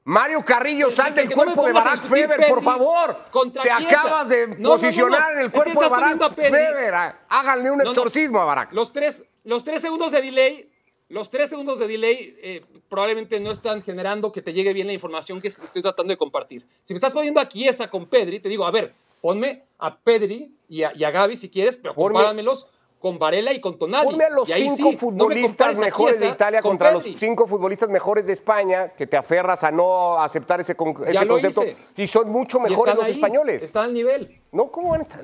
Mario 0.03 0.45
Carrillo, 0.45 0.89
Que- 0.89 0.95
sal 0.95 1.13
que- 1.13 1.21
del 1.21 1.29
que 1.29 1.35
no 1.35 1.43
cuerpo 1.43 1.65
de 1.65 1.73
Barack 1.73 2.01
Feber, 2.03 2.37
por 2.47 2.47
Pedri 2.59 2.61
favor. 2.63 3.23
contra 3.31 3.63
Te 3.63 3.71
acabas 3.71 4.29
de 4.29 4.47
No, 4.59 4.75
posicionar 4.77 5.21
no. 5.21 5.29
en 5.31 5.37
el 5.39 5.45
Es 5.47 5.51
que 5.51 5.55
cuerpo 5.57 5.79
de 5.79 5.85
estás 5.85 5.99
poniendo 5.99 6.29
Barack. 6.29 6.47
Feber. 6.51 6.93
Háganle 7.29 7.71
un 7.71 7.81
exorcismo 7.81 8.39
a 8.39 8.45
Barack. 8.45 8.71
Los 8.73 8.91
tres, 8.93 9.23
los 9.43 9.63
tres 9.63 9.81
segundos 9.81 10.11
de 10.11 10.21
delay, 10.21 10.69
los 11.09 11.29
tres 11.31 11.49
segundos 11.49 11.79
de 11.79 11.87
delay 11.87 12.37
eh, 12.41 12.63
probablemente 12.87 13.39
no 13.39 13.51
están 13.51 13.81
generando 13.81 14.31
que 14.31 14.43
te 14.43 14.53
llegue 14.53 14.73
bien 14.73 14.85
la 14.85 14.93
información 14.93 15.41
que 15.41 15.47
estoy 15.47 15.81
tratando 15.81 16.11
de 16.13 16.17
compartir. 16.17 16.67
Si 16.83 16.93
me 16.93 16.97
estás 16.97 17.13
poniendo 17.13 17.39
a 17.39 17.49
Chiesa 17.49 17.89
con 17.89 18.05
Pedri, 18.05 18.39
te 18.39 18.47
digo, 18.49 18.65
a 18.67 18.71
ver, 18.71 18.93
ponme 19.21 19.63
a 19.79 19.97
Pedri 19.97 20.55
y 20.69 20.83
a, 20.83 20.91
y 20.95 21.03
a 21.03 21.09
Gavi 21.09 21.35
si 21.35 21.49
quieres, 21.49 21.77
pero 21.77 21.95
compáramelos 21.95 22.69
con 23.05 23.19
Varela 23.19 23.53
y 23.53 23.59
con 23.61 23.77
Tonali. 23.77 24.03
Ponme 24.03 24.23
a 24.23 24.29
los 24.31 24.49
cinco 24.49 24.75
sí, 24.75 24.81
no 24.81 24.89
me 24.89 24.97
futbolistas 24.97 25.77
mejores 25.77 26.19
de 26.19 26.27
Italia 26.27 26.61
con 26.63 26.71
contra 26.71 26.89
Pedri. 26.91 27.11
los 27.11 27.19
cinco 27.19 27.45
futbolistas 27.45 27.87
mejores 27.89 28.25
de 28.25 28.33
España, 28.33 28.87
que 28.97 29.05
te 29.05 29.15
aferras 29.15 29.63
a 29.63 29.69
no 29.69 30.17
aceptar 30.19 30.59
ese, 30.59 30.73
con- 30.75 30.95
ese 31.05 31.27
concepto. 31.27 31.63
hice. 31.63 31.77
Y 31.97 32.07
son 32.07 32.29
mucho 32.29 32.59
mejores 32.59 32.79
están 32.79 32.95
los 32.97 33.05
ahí, 33.05 33.11
españoles. 33.11 33.61
Están 33.61 33.85
al 33.85 33.93
nivel. 33.93 34.41
No, 34.51 34.71
¿cómo 34.71 34.89
van 34.89 35.01
a 35.01 35.03
estar? 35.03 35.21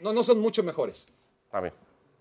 No, 0.00 0.12
no 0.12 0.24
son 0.24 0.40
mucho 0.40 0.64
mejores. 0.64 1.06
A 1.52 1.60
ver, 1.60 1.72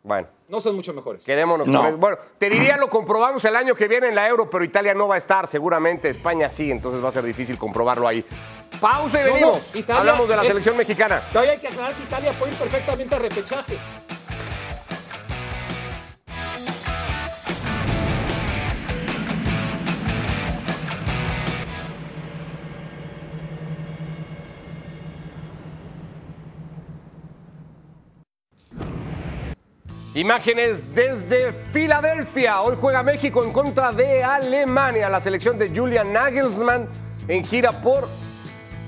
bueno. 0.03 0.27
No 0.47 0.61
son 0.61 0.75
mucho 0.75 0.93
mejores. 0.93 1.25
Quedémonos 1.25 1.67
No. 1.67 1.79
con 1.79 1.87
eso. 1.87 1.97
Bueno, 1.97 2.17
te 2.37 2.51
diría 2.51 2.77
lo 2.77 2.87
comprobamos 2.91 3.43
el 3.45 3.55
año 3.55 3.73
que 3.73 3.87
viene 3.87 4.07
en 4.09 4.13
la 4.13 4.27
Euro, 4.27 4.51
pero 4.51 4.63
Italia 4.63 4.93
no 4.93 5.07
va 5.07 5.15
a 5.15 5.17
estar, 5.17 5.47
seguramente 5.47 6.09
España 6.09 6.47
sí, 6.47 6.69
entonces 6.69 7.03
va 7.03 7.09
a 7.09 7.11
ser 7.11 7.23
difícil 7.23 7.57
comprobarlo 7.57 8.07
ahí. 8.07 8.23
Pausa 8.79 9.19
y 9.19 9.23
No, 9.23 9.27
no, 9.29 9.33
venimos. 9.33 9.75
Italia 9.75 9.99
Hablamos 9.99 10.29
de 10.29 10.35
la 10.35 10.43
selección 10.43 10.77
mexicana. 10.77 11.23
Todavía 11.31 11.53
hay 11.53 11.57
que 11.59 11.69
aclarar 11.69 11.95
que 11.95 12.03
Italia 12.03 12.33
puede 12.37 12.51
ir 12.51 12.57
perfectamente 12.59 13.15
a 13.15 13.19
repechaje. 13.19 13.77
Imágenes 30.13 30.93
desde 30.93 31.54
Filadelfia. 31.54 32.62
Hoy 32.62 32.76
juega 32.80 33.02
México 33.02 33.43
en 33.45 33.54
contra 33.54 33.93
de 33.93 34.21
Alemania. 34.24 35.08
La 35.10 35.21
selección 35.21 35.58
de 35.58 35.69
Julian 35.74 36.12
Nagelsmann 36.12 36.88
en 37.30 37.45
gira 37.45 37.82
por 37.82 38.10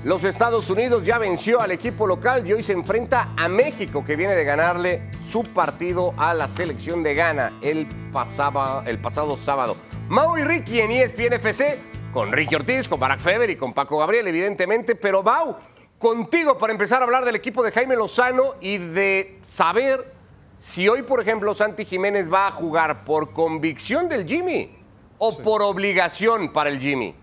los 0.04 0.22
Estados 0.24 0.68
Unidos 0.68 1.02
ya 1.06 1.16
venció 1.16 1.62
al 1.62 1.70
equipo 1.70 2.06
local 2.06 2.46
y 2.46 2.52
hoy 2.52 2.62
se 2.62 2.72
enfrenta 2.74 3.30
a 3.38 3.48
México 3.48 4.04
que 4.04 4.16
viene 4.16 4.34
de 4.34 4.44
ganarle 4.44 5.08
su 5.26 5.42
partido 5.44 6.12
a 6.18 6.34
la 6.34 6.46
selección 6.46 7.02
de 7.02 7.14
Ghana 7.14 7.58
el, 7.62 7.86
pasaba- 8.12 8.82
el 8.86 8.98
pasado 8.98 9.34
sábado. 9.38 9.78
Mau 10.10 10.36
y 10.36 10.44
Ricky 10.44 10.80
en 10.80 10.90
ESPN 10.90 11.32
FC 11.34 11.78
con 12.12 12.32
Ricky 12.32 12.54
Ortiz, 12.54 12.86
con 12.86 13.00
Barack 13.00 13.20
Feber 13.20 13.48
y 13.48 13.56
con 13.56 13.72
Paco 13.72 13.96
Gabriel 13.96 14.28
evidentemente, 14.28 14.94
pero 14.94 15.22
Mau, 15.22 15.56
contigo 15.98 16.58
para 16.58 16.74
empezar 16.74 17.00
a 17.00 17.06
hablar 17.06 17.24
del 17.24 17.36
equipo 17.36 17.62
de 17.62 17.72
Jaime 17.72 17.96
Lozano 17.96 18.56
y 18.60 18.76
de 18.76 19.38
saber 19.42 20.12
si 20.58 20.88
hoy, 20.88 21.02
por 21.02 21.20
ejemplo, 21.20 21.52
Santi 21.54 21.84
Jiménez 21.84 22.32
va 22.32 22.46
a 22.48 22.52
jugar 22.52 23.04
por 23.04 23.32
convicción 23.32 24.08
del 24.08 24.26
Jimmy 24.26 24.70
o 25.18 25.36
por 25.38 25.62
obligación 25.62 26.52
para 26.52 26.70
el 26.70 26.80
Jimmy. 26.80 27.14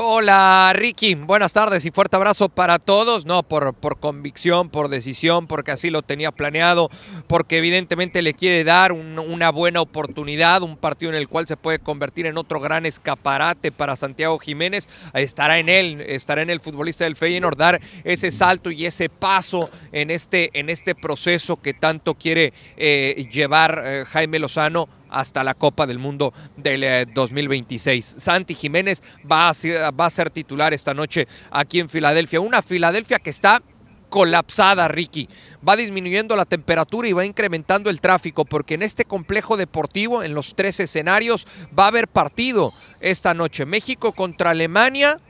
Hola 0.00 0.72
Ricky, 0.76 1.16
buenas 1.16 1.52
tardes 1.52 1.84
y 1.84 1.90
fuerte 1.90 2.14
abrazo 2.14 2.48
para 2.48 2.78
todos. 2.78 3.26
No, 3.26 3.42
por, 3.42 3.74
por 3.74 3.98
convicción, 3.98 4.70
por 4.70 4.88
decisión, 4.88 5.48
porque 5.48 5.72
así 5.72 5.90
lo 5.90 6.02
tenía 6.02 6.30
planeado, 6.30 6.88
porque 7.26 7.58
evidentemente 7.58 8.22
le 8.22 8.32
quiere 8.32 8.62
dar 8.62 8.92
una 8.92 9.50
buena 9.50 9.80
oportunidad, 9.80 10.62
un 10.62 10.76
partido 10.76 11.10
en 11.10 11.18
el 11.18 11.26
cual 11.26 11.48
se 11.48 11.56
puede 11.56 11.80
convertir 11.80 12.26
en 12.26 12.38
otro 12.38 12.60
gran 12.60 12.86
escaparate 12.86 13.72
para 13.72 13.96
Santiago 13.96 14.38
Jiménez. 14.38 14.88
Estará 15.14 15.58
en 15.58 15.68
él, 15.68 16.00
estará 16.02 16.42
en 16.42 16.50
el 16.50 16.60
futbolista 16.60 17.02
del 17.02 17.16
Feyenoord 17.16 17.56
dar 17.56 17.80
ese 18.04 18.30
salto 18.30 18.70
y 18.70 18.86
ese 18.86 19.08
paso 19.08 19.68
en 19.90 20.12
este, 20.12 20.56
en 20.60 20.70
este 20.70 20.94
proceso 20.94 21.56
que 21.56 21.74
tanto 21.74 22.14
quiere 22.14 22.52
eh, 22.76 23.28
llevar 23.32 23.82
eh, 23.84 24.04
Jaime 24.06 24.38
Lozano 24.38 24.88
hasta 25.10 25.44
la 25.44 25.54
Copa 25.54 25.86
del 25.86 25.98
Mundo 25.98 26.32
del 26.56 27.12
2026. 27.12 28.14
Eh, 28.14 28.20
Santi 28.20 28.54
Jiménez 28.54 29.02
va 29.30 29.48
a, 29.48 29.54
ser, 29.54 29.78
va 29.98 30.06
a 30.06 30.10
ser 30.10 30.30
titular 30.30 30.74
esta 30.74 30.94
noche 30.94 31.26
aquí 31.50 31.80
en 31.80 31.88
Filadelfia. 31.88 32.40
Una 32.40 32.62
Filadelfia 32.62 33.18
que 33.18 33.30
está 33.30 33.62
colapsada, 34.08 34.88
Ricky. 34.88 35.28
Va 35.66 35.76
disminuyendo 35.76 36.36
la 36.36 36.44
temperatura 36.44 37.08
y 37.08 37.12
va 37.12 37.24
incrementando 37.24 37.90
el 37.90 38.00
tráfico, 38.00 38.44
porque 38.44 38.74
en 38.74 38.82
este 38.82 39.04
complejo 39.04 39.56
deportivo, 39.56 40.22
en 40.22 40.34
los 40.34 40.54
tres 40.54 40.80
escenarios, 40.80 41.46
va 41.78 41.84
a 41.84 41.88
haber 41.88 42.08
partido 42.08 42.72
esta 43.00 43.34
noche. 43.34 43.66
México 43.66 44.12
contra 44.12 44.50
Alemania, 44.50 45.20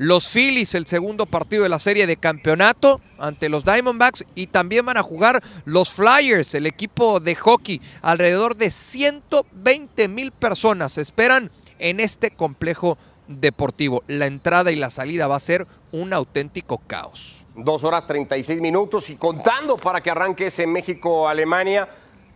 los 0.00 0.30
Phillies 0.30 0.74
el 0.74 0.86
segundo 0.86 1.26
partido 1.26 1.62
de 1.62 1.68
la 1.68 1.78
serie 1.78 2.06
de 2.06 2.16
campeonato 2.16 3.02
ante 3.18 3.50
los 3.50 3.66
Diamondbacks 3.66 4.24
y 4.34 4.46
también 4.46 4.86
van 4.86 4.96
a 4.96 5.02
jugar 5.02 5.42
los 5.66 5.90
Flyers, 5.90 6.54
el 6.54 6.66
equipo 6.66 7.20
de 7.20 7.34
hockey. 7.34 7.82
Alrededor 8.00 8.56
de 8.56 8.70
120 8.70 10.08
mil 10.08 10.32
personas 10.32 10.96
esperan 10.96 11.50
en 11.78 12.00
este 12.00 12.30
complejo 12.30 12.96
deportivo. 13.28 14.02
La 14.06 14.24
entrada 14.24 14.72
y 14.72 14.76
la 14.76 14.88
salida 14.88 15.26
va 15.26 15.36
a 15.36 15.40
ser 15.40 15.66
un 15.92 16.14
auténtico 16.14 16.78
caos. 16.78 17.44
Dos 17.54 17.84
horas 17.84 18.06
36 18.06 18.58
minutos 18.62 19.10
y 19.10 19.16
contando 19.16 19.76
para 19.76 20.00
que 20.00 20.10
arranque 20.10 20.46
ese 20.46 20.66
México-Alemania. 20.66 21.90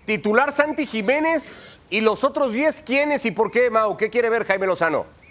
Titular 0.04 0.52
Santi 0.52 0.84
Jiménez 0.84 1.78
y 1.88 2.02
los 2.02 2.24
otros 2.24 2.52
10, 2.52 2.82
¿quiénes 2.82 3.24
y 3.24 3.30
por 3.30 3.50
qué, 3.50 3.70
Mau? 3.70 3.96
¿Qué 3.96 4.10
quiere 4.10 4.28
ver 4.28 4.44
Jaime 4.44 4.66
Lozano? 4.66 5.23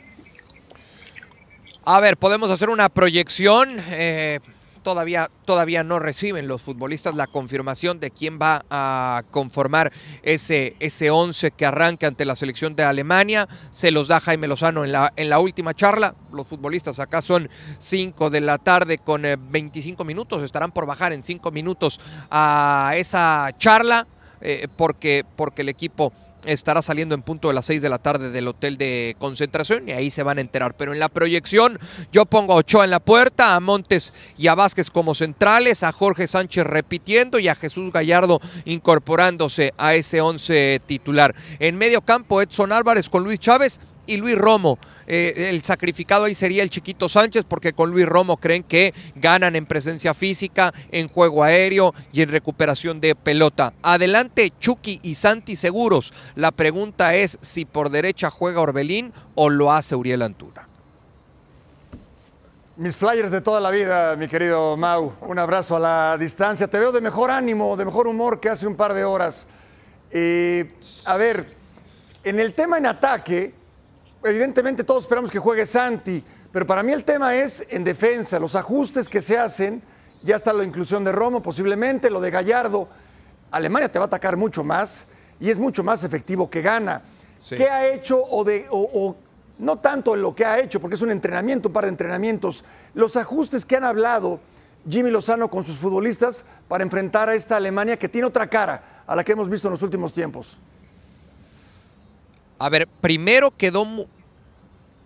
A 1.86 2.00
ver, 2.00 2.16
podemos 2.16 2.50
hacer 2.50 2.70
una 2.70 2.88
proyección. 2.88 3.70
Eh, 3.90 4.40
todavía, 4.84 5.30
todavía 5.44 5.84
no 5.84 6.00
reciben 6.00 6.48
los 6.48 6.62
futbolistas 6.62 7.14
la 7.16 7.28
confirmación 7.28 8.00
de 8.00 8.10
quién 8.10 8.40
va 8.42 8.64
a 8.70 9.24
conformar 9.32 9.92
ese, 10.22 10.78
ese 10.80 11.12
11 11.12 11.52
que 11.52 11.66
arranca 11.66 12.08
ante 12.08 12.24
la 12.24 12.38
selección 12.38 12.78
de 12.78 12.86
Alemania. 12.86 13.50
Se 13.70 13.92
los 13.92 14.08
da 14.08 14.22
Jaime 14.22 14.48
Lozano 14.48 14.86
en 14.86 14.94
la, 14.94 15.12
en 15.18 15.30
la 15.30 15.40
última 15.40 15.74
charla. 15.74 16.16
Los 16.32 16.48
futbolistas 16.48 17.00
acá 17.00 17.22
son 17.22 17.50
5 17.80 18.30
de 18.30 18.40
la 18.40 18.60
tarde 18.60 18.98
con 19.00 19.24
25 19.24 20.04
eh, 20.04 20.06
minutos. 20.06 20.42
Estarán 20.42 20.72
por 20.72 20.86
bajar 20.86 21.12
en 21.12 21.22
5 21.22 21.52
minutos 21.52 22.00
a 22.32 22.94
esa 22.96 23.50
charla 23.58 24.08
eh, 24.40 24.70
porque, 24.78 25.26
porque 25.36 25.64
el 25.64 25.70
equipo 25.70 26.14
estará 26.46 26.82
saliendo 26.82 27.16
en 27.16 27.22
punto 27.22 27.48
de 27.48 27.54
las 27.54 27.66
6 27.66 27.82
de 27.82 27.90
la 27.90 28.00
tarde 28.00 28.32
del 28.32 28.48
hotel 28.48 28.78
de 28.78 29.16
concentración 29.20 29.88
y 29.88 29.92
ahí 29.92 30.10
se 30.10 30.24
van 30.24 30.38
a 30.38 30.42
enterar. 30.42 30.76
Pero 30.76 30.94
en 30.94 31.00
la 31.00 31.10
proyección 31.10 31.80
yo 32.12 32.26
pongo 32.26 32.54
a 32.54 32.58
Ochoa 32.58 32.84
en 32.84 32.92
la 32.92 33.00
puerta, 33.00 33.56
a 33.56 33.60
Montes 33.60 34.14
y 34.38 34.48
a 34.48 34.56
Vázquez 34.56 34.90
como 34.90 35.16
centrales, 35.16 35.84
a 35.84 35.92
Jorge 35.92 36.28
Sánchez 36.28 36.66
repitiendo 36.66 37.40
y 37.40 37.48
a 37.48 37.56
Jesús 37.56 37.92
Gallardo 37.92 38.42
incorporándose 38.66 39.74
a 39.78 39.96
ese 39.96 40.22
11 40.22 40.82
titular. 40.86 41.36
En 41.60 41.78
medio 41.78 42.02
campo 42.02 42.42
Edson 42.42 42.72
Álvarez 42.72 43.10
con 43.10 43.24
Luis 43.24 43.40
Chávez 43.40 43.80
y 44.06 44.18
Luis 44.18 44.38
Romo. 44.38 44.78
Eh, 45.06 45.50
el 45.50 45.64
sacrificado 45.64 46.26
ahí 46.26 46.36
sería 46.36 46.64
el 46.64 46.70
chiquito 46.70 47.10
Sánchez 47.10 47.46
porque 47.48 47.74
con 47.74 47.92
Luis 47.92 48.06
Romo 48.06 48.38
creen 48.38 48.64
que 48.64 48.94
ganan 49.16 49.56
en 49.56 49.66
presencia 49.66 50.14
física, 50.14 50.74
en 50.92 51.08
juego 51.08 51.44
aéreo 51.44 51.94
y 52.12 52.22
en 52.22 52.30
recuperación 52.30 53.02
de 53.02 53.16
pelota. 53.16 53.74
Adelante 53.82 54.54
Chucky 54.60 55.00
y 55.04 55.16
Santi 55.16 55.56
seguros. 55.56 56.14
La 56.36 56.52
pregunta 56.52 57.16
es 57.16 57.38
si 57.42 57.66
por 57.66 57.90
derecha 57.90 58.30
juega 58.30 58.62
Orbelín 58.62 59.14
o 59.36 59.50
lo 59.50 59.72
hace 59.72 59.96
Uriel 59.96 60.22
Antuna. 60.22 60.68
Mis 62.76 62.98
flyers 62.98 63.30
de 63.30 63.42
toda 63.42 63.60
la 63.60 63.70
vida, 63.70 64.16
mi 64.16 64.28
querido 64.28 64.76
Mau. 64.76 65.14
Un 65.22 65.38
abrazo 65.38 65.76
a 65.76 65.80
la 65.80 66.18
distancia. 66.20 66.68
Te 66.68 66.80
veo 66.80 66.92
de 66.92 67.02
mejor 67.02 67.30
ánimo, 67.30 67.78
de 67.78 67.86
mejor 67.86 68.08
humor 68.08 68.40
que 68.40 68.50
hace 68.50 68.66
un 68.66 68.76
par 68.76 68.96
de 68.96 69.04
horas. 69.04 69.46
Eh, 70.10 70.68
a 71.06 71.16
ver, 71.18 71.56
en 72.24 72.40
el 72.40 72.54
tema 72.54 72.80
en 72.80 72.88
ataque, 72.88 73.54
evidentemente 74.24 74.84
todos 74.84 75.04
esperamos 75.04 75.32
que 75.32 75.40
juegue 75.40 75.66
Santi, 75.66 76.24
pero 76.52 76.66
para 76.66 76.84
mí 76.84 76.92
el 76.92 77.04
tema 77.04 77.36
es 77.36 77.66
en 77.70 77.84
defensa, 77.84 78.40
los 78.40 78.56
ajustes 78.56 79.10
que 79.10 79.22
se 79.22 79.38
hacen, 79.38 79.82
ya 80.24 80.36
está 80.36 80.54
la 80.54 80.64
inclusión 80.64 81.04
de 81.04 81.12
Romo 81.12 81.42
posiblemente, 81.42 82.10
lo 82.10 82.22
de 82.22 82.32
Gallardo. 82.32 82.88
Alemania 83.52 83.92
te 83.92 84.00
va 84.00 84.06
a 84.06 84.08
atacar 84.08 84.38
mucho 84.38 84.64
más 84.64 85.08
y 85.40 85.50
es 85.50 85.60
mucho 85.60 85.84
más 85.84 86.04
efectivo 86.04 86.50
que 86.50 86.62
gana. 86.62 87.02
¿Qué 87.50 87.68
ha 87.70 87.88
hecho 87.88 88.24
o, 88.24 88.44
de, 88.44 88.66
o, 88.72 89.16
no 89.60 89.80
tanto 89.80 90.16
en 90.16 90.22
lo 90.22 90.34
que 90.34 90.46
ha 90.46 90.60
hecho, 90.60 90.80
porque 90.80 90.96
es 90.96 91.02
un 91.02 91.12
entrenamiento, 91.12 91.68
un 91.68 91.74
par 91.74 91.84
de 91.84 91.90
entrenamientos, 91.90 92.64
los 92.94 93.18
ajustes 93.18 93.66
que 93.66 93.76
han 93.76 93.84
hablado 93.84 94.40
Jimmy 94.90 95.12
Lozano 95.12 95.50
con 95.50 95.64
sus 95.64 95.76
futbolistas 95.76 96.46
para 96.68 96.84
enfrentar 96.84 97.30
a 97.30 97.36
esta 97.36 97.58
Alemania 97.58 97.98
que 97.98 98.08
tiene 98.08 98.28
otra 98.28 98.48
cara 98.48 99.04
a 99.06 99.16
la 99.16 99.24
que 99.24 99.34
hemos 99.34 99.50
visto 99.50 99.68
en 99.68 99.72
los 99.74 99.82
últimos 99.82 100.14
tiempos? 100.14 100.58
A 102.64 102.70
ver, 102.70 102.88
primero 102.88 103.52
quedó, 103.52 103.86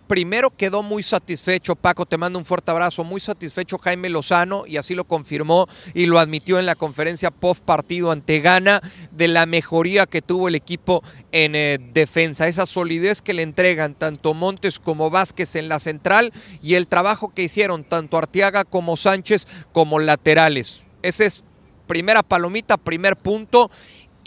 primero 0.06 0.48
quedó 0.48 0.84
muy 0.84 1.02
satisfecho, 1.02 1.74
Paco, 1.74 2.06
te 2.06 2.16
mando 2.16 2.38
un 2.38 2.44
fuerte 2.44 2.70
abrazo, 2.70 3.02
muy 3.02 3.20
satisfecho 3.20 3.78
Jaime 3.78 4.08
Lozano 4.10 4.64
y 4.64 4.76
así 4.76 4.94
lo 4.94 5.02
confirmó 5.02 5.66
y 5.92 6.06
lo 6.06 6.20
admitió 6.20 6.60
en 6.60 6.66
la 6.66 6.76
conferencia 6.76 7.32
post 7.32 7.64
partido 7.64 8.12
ante 8.12 8.38
Ghana 8.38 8.80
de 9.10 9.26
la 9.26 9.44
mejoría 9.44 10.06
que 10.06 10.22
tuvo 10.22 10.46
el 10.46 10.54
equipo 10.54 11.02
en 11.32 11.56
eh, 11.56 11.80
defensa, 11.92 12.46
esa 12.46 12.64
solidez 12.64 13.22
que 13.22 13.34
le 13.34 13.42
entregan 13.42 13.94
tanto 13.94 14.34
Montes 14.34 14.78
como 14.78 15.10
Vázquez 15.10 15.56
en 15.56 15.68
la 15.68 15.80
central 15.80 16.32
y 16.62 16.74
el 16.76 16.86
trabajo 16.86 17.34
que 17.34 17.42
hicieron 17.42 17.82
tanto 17.82 18.18
Arteaga 18.18 18.62
como 18.62 18.96
Sánchez 18.96 19.48
como 19.72 19.98
laterales. 19.98 20.84
Ese 21.02 21.26
es 21.26 21.42
primera 21.88 22.22
palomita, 22.22 22.76
primer 22.76 23.16
punto 23.16 23.68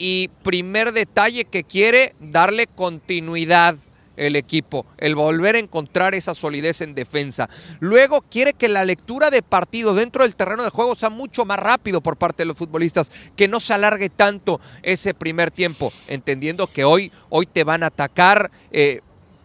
y 0.02 0.30
primer 0.42 0.94
detalle 0.94 1.46
que 1.46 1.64
quiere 1.64 2.16
darle 2.20 2.66
continuidad 2.66 3.76
el 4.18 4.36
equipo, 4.36 4.88
el 4.98 5.14
volver 5.14 5.56
a 5.56 5.60
encontrar 5.60 6.16
esa 6.16 6.34
solidez 6.34 6.82
en 6.82 6.96
defensa. 6.96 7.52
Luego 7.80 8.22
quiere 8.22 8.54
que 8.54 8.68
la 8.68 8.84
lectura 8.84 9.30
de 9.30 9.44
partido 9.44 9.94
dentro 9.94 10.24
del 10.24 10.36
terreno 10.36 10.64
de 10.64 10.72
juego 10.72 10.96
sea 10.96 11.12
mucho 11.12 11.46
más 11.46 11.60
rápido 11.60 12.02
por 12.02 12.18
parte 12.18 12.42
de 12.42 12.48
los 12.48 12.58
futbolistas, 12.58 13.12
que 13.36 13.48
no 13.48 13.60
se 13.60 13.76
alargue 13.76 14.10
tanto 14.10 14.60
ese 14.82 15.14
primer 15.14 15.52
tiempo, 15.52 15.94
entendiendo 16.08 16.66
que 16.66 16.84
hoy, 16.84 17.12
hoy 17.30 17.46
te 17.46 17.64
van 17.64 17.84
a 17.84 17.88
atacar. 17.88 18.50
Eh, 18.72 19.02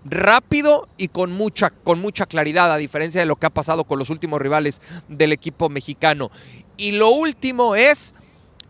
rápido 0.09 0.87
y 0.97 1.09
con 1.09 1.33
mucha, 1.33 1.71
con 1.71 1.99
mucha 1.99 2.27
claridad, 2.27 2.73
a 2.73 2.77
diferencia 2.77 3.21
de 3.21 3.27
lo 3.27 3.35
que 3.35 3.47
ha 3.47 3.51
pasado 3.51 3.83
con 3.83 3.99
los 3.99 4.09
últimos 4.09 4.40
rivales 4.40 4.81
del 5.09 5.33
equipo 5.33 5.69
mexicano. 5.69 6.31
Y 6.77 6.92
lo 6.92 7.11
último 7.11 7.75
es 7.75 8.14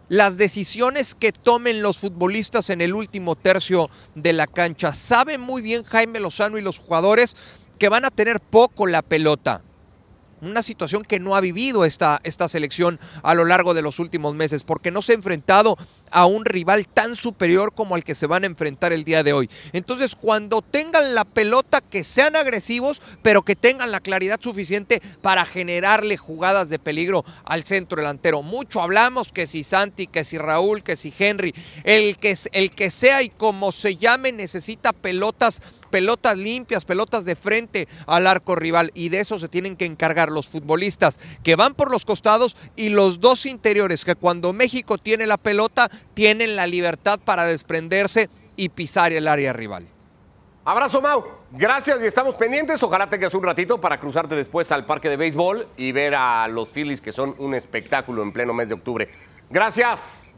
las 0.09 0.37
decisiones 0.37 1.15
que 1.15 1.33
tomen 1.33 1.83
los 1.83 1.99
futbolistas 1.99 2.71
en 2.71 2.81
el 2.81 2.95
último 2.95 3.35
tercio 3.35 3.91
de 4.15 4.33
la 4.33 4.47
cancha. 4.47 4.93
Sabe 4.93 5.39
muy 5.39 5.63
bien 5.63 5.85
Jaime 5.85 6.21
Lozano 6.21 6.59
y 6.59 6.63
los 6.63 6.79
jugadores 6.79 7.37
que 7.79 7.89
van 7.89 8.05
a 8.05 8.11
tener 8.11 8.41
poco 8.41 8.87
la 8.87 9.03
pelota 9.03 9.63
una 10.41 10.63
situación 10.63 11.03
que 11.03 11.19
no 11.19 11.35
ha 11.35 11.41
vivido 11.41 11.85
esta, 11.85 12.21
esta 12.23 12.49
selección 12.49 13.01
a 13.23 13.35
lo 13.35 13.45
largo 13.45 13.75
de 13.75 13.83
los 13.83 13.99
últimos 13.99 14.35
meses, 14.35 14.65
porque 14.65 14.91
no 14.91 15.03
se 15.03 15.13
ha 15.13 15.15
enfrentado 15.15 15.77
a 16.11 16.27
un 16.27 16.45
rival 16.45 16.87
tan 16.89 17.17
superior 17.17 17.73
como 17.75 17.95
al 17.95 18.05
que 18.05 18.15
se 18.15 18.27
van 18.27 18.45
a 18.45 18.47
enfrentar 18.47 18.93
el 18.93 19.05
día 19.05 19.23
de 19.23 19.33
hoy. 19.33 19.51
Entonces, 19.73 20.15
cuando 20.15 20.63
tengan 20.63 21.15
la 21.15 21.25
pelota, 21.25 21.81
que 21.81 22.05
sean 22.05 22.37
agresivos, 22.37 23.03
pero 23.23 23.43
que 23.43 23.57
tengan 23.57 23.91
la 23.91 24.01
claridad 24.01 24.41
suficiente 24.41 25.01
para 25.21 25.45
generarle 25.45 26.17
jugadas 26.17 26.69
de 26.69 26.79
peligro 26.79 27.25
al 27.45 27.65
centro 27.65 28.01
delantero. 28.01 28.43
Mucho 28.43 28.81
hablamos 28.81 29.33
que 29.33 29.47
si 29.47 29.63
Santi, 29.63 30.07
que 30.07 30.25
si 30.25 30.39
Raúl, 30.39 30.83
que 30.83 30.97
si 30.97 31.13
Henry, 31.19 31.55
el 31.85 32.19
que, 32.19 32.37
el 32.53 32.71
que 32.71 32.91
sea 32.91 33.23
y 33.23 33.31
como 33.31 33.73
se 33.73 33.97
llame, 33.97 34.33
necesita 34.33 34.93
pelotas 34.93 35.61
pelotas 35.87 36.37
limpias, 36.37 36.85
pelotas 36.85 37.25
de 37.25 37.37
frente 37.37 37.89
al 38.07 38.27
arco 38.27 38.55
rival 38.55 38.91
y 38.95 39.09
de 39.09 39.21
eso 39.21 39.39
se 39.39 39.49
tienen 39.49 39.77
que 39.77 39.85
encargar 39.85 40.31
los 40.31 40.49
futbolistas 40.49 41.19
que 41.43 41.57
van 41.57 41.75
por 41.75 41.91
los 41.91 42.05
costados 42.05 42.57
y 42.77 42.91
los 42.91 43.21
dos 43.21 43.47
interiores 43.47 44.05
que 44.05 44.15
cuando 44.15 44.53
México 44.53 44.99
tiene 44.99 45.27
la 45.27 45.37
pelota 45.37 45.91
tienen 46.15 46.57
la 46.57 46.67
libertad 46.67 47.19
para 47.25 47.45
desprenderse 47.45 48.29
y 48.57 48.69
pisar 48.71 49.13
el 49.13 49.29
área 49.29 49.53
rival. 49.53 49.87
Abrazo 50.65 51.01
Mau, 51.01 51.25
gracias 51.53 52.03
y 52.03 52.07
estamos 52.07 52.35
pendientes. 52.35 52.83
Ojalá 52.83 53.09
tengas 53.09 53.35
un 53.35 53.45
ratito 53.45 53.81
para 53.81 54.01
cruzarte 54.01 54.35
después 54.35 54.73
al 54.73 54.85
parque 54.85 55.09
de 55.09 55.17
béisbol 55.17 55.69
y 55.77 55.93
ver 55.93 56.17
a 56.17 56.49
los 56.49 56.71
Phillies 56.71 57.01
que 57.01 57.13
son 57.13 57.37
un 57.39 57.55
espectáculo 57.55 58.23
en 58.23 58.33
pleno 58.33 58.53
mes 58.53 58.69
de 58.69 58.75
octubre. 58.75 59.09
Gracias. 59.49 60.33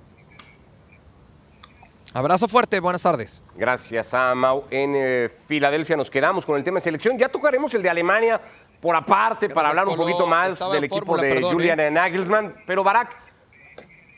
Abrazo 2.12 2.49
fuerte, 2.49 2.81
buenas 2.81 3.03
tardes. 3.03 3.44
Gracias 3.55 4.12
a 4.14 4.35
Mau. 4.35 4.64
En 4.71 4.94
eh, 4.97 5.29
Filadelfia 5.29 5.97
nos 5.97 6.11
quedamos 6.11 6.44
con 6.44 6.57
el 6.57 6.64
tema 6.64 6.77
de 6.77 6.83
selección. 6.83 7.18
Ya 7.18 7.29
tocaremos 7.29 7.73
el 7.75 7.83
de 7.83 7.90
Alemania 7.90 8.40
por 8.81 8.97
aparte 8.97 9.49
para 9.49 9.68
hablar 9.68 9.88
un 9.88 9.97
poquito 9.97 10.27
más 10.27 10.59
del 10.59 10.85
equipo 10.85 11.07
fórmula, 11.07 11.23
de 11.23 11.35
perdón, 11.35 11.53
Julian 11.53 11.81
¿eh? 11.81 11.90
Nagelsmann. 11.90 12.55
Pero 12.66 12.83
Barak, 12.83 13.16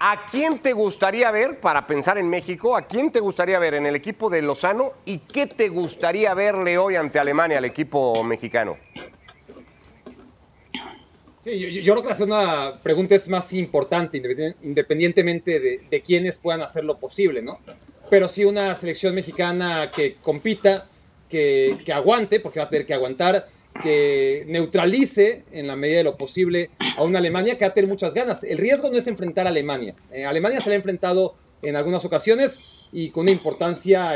¿a 0.00 0.26
quién 0.30 0.60
te 0.60 0.72
gustaría 0.72 1.30
ver 1.30 1.60
para 1.60 1.86
pensar 1.86 2.18
en 2.18 2.28
México? 2.28 2.74
¿A 2.74 2.82
quién 2.82 3.12
te 3.12 3.20
gustaría 3.20 3.58
ver 3.58 3.74
en 3.74 3.86
el 3.86 3.94
equipo 3.94 4.30
de 4.30 4.42
Lozano? 4.42 4.94
¿Y 5.04 5.18
qué 5.18 5.46
te 5.46 5.68
gustaría 5.68 6.32
verle 6.34 6.78
hoy 6.78 6.96
ante 6.96 7.18
Alemania 7.18 7.58
al 7.58 7.66
equipo 7.66 8.24
mexicano? 8.24 8.78
Sí, 11.42 11.82
yo, 11.82 11.94
creo 11.94 12.02
que 12.02 12.08
la 12.08 12.14
segunda 12.14 12.80
pregunta 12.82 13.14
es 13.14 13.28
más 13.28 13.52
importante, 13.52 14.18
independien- 14.18 14.56
independientemente 14.62 15.60
de, 15.60 15.80
de 15.90 16.00
quiénes 16.02 16.36
puedan 16.36 16.60
hacer 16.62 16.84
lo 16.84 16.98
posible, 16.98 17.40
¿no? 17.40 17.58
Pero 18.10 18.28
sí 18.28 18.44
una 18.44 18.74
selección 18.74 19.14
mexicana 19.14 19.90
que 19.94 20.16
compita, 20.16 20.86
que, 21.28 21.78
que 21.84 21.92
aguante, 21.92 22.40
porque 22.40 22.58
va 22.58 22.66
a 22.66 22.70
tener 22.70 22.84
que 22.84 22.92
aguantar, 22.92 23.48
que 23.82 24.44
neutralice 24.48 25.44
en 25.52 25.66
la 25.66 25.76
medida 25.76 25.98
de 25.98 26.04
lo 26.04 26.16
posible 26.16 26.70
a 26.96 27.02
una 27.02 27.18
Alemania 27.18 27.56
que 27.56 27.64
va 27.64 27.70
a 27.70 27.74
tener 27.74 27.88
muchas 27.88 28.14
ganas. 28.14 28.44
El 28.44 28.58
riesgo 28.58 28.90
no 28.90 28.98
es 28.98 29.06
enfrentar 29.06 29.46
a 29.46 29.50
Alemania. 29.50 29.94
Eh, 30.12 30.24
Alemania 30.24 30.60
se 30.60 30.68
le 30.68 30.74
ha 30.74 30.76
enfrentado 30.76 31.34
en 31.62 31.76
algunas 31.76 32.04
ocasiones 32.04 32.60
y 32.92 33.10
con 33.10 33.22
una 33.22 33.30
importancia 33.30 34.12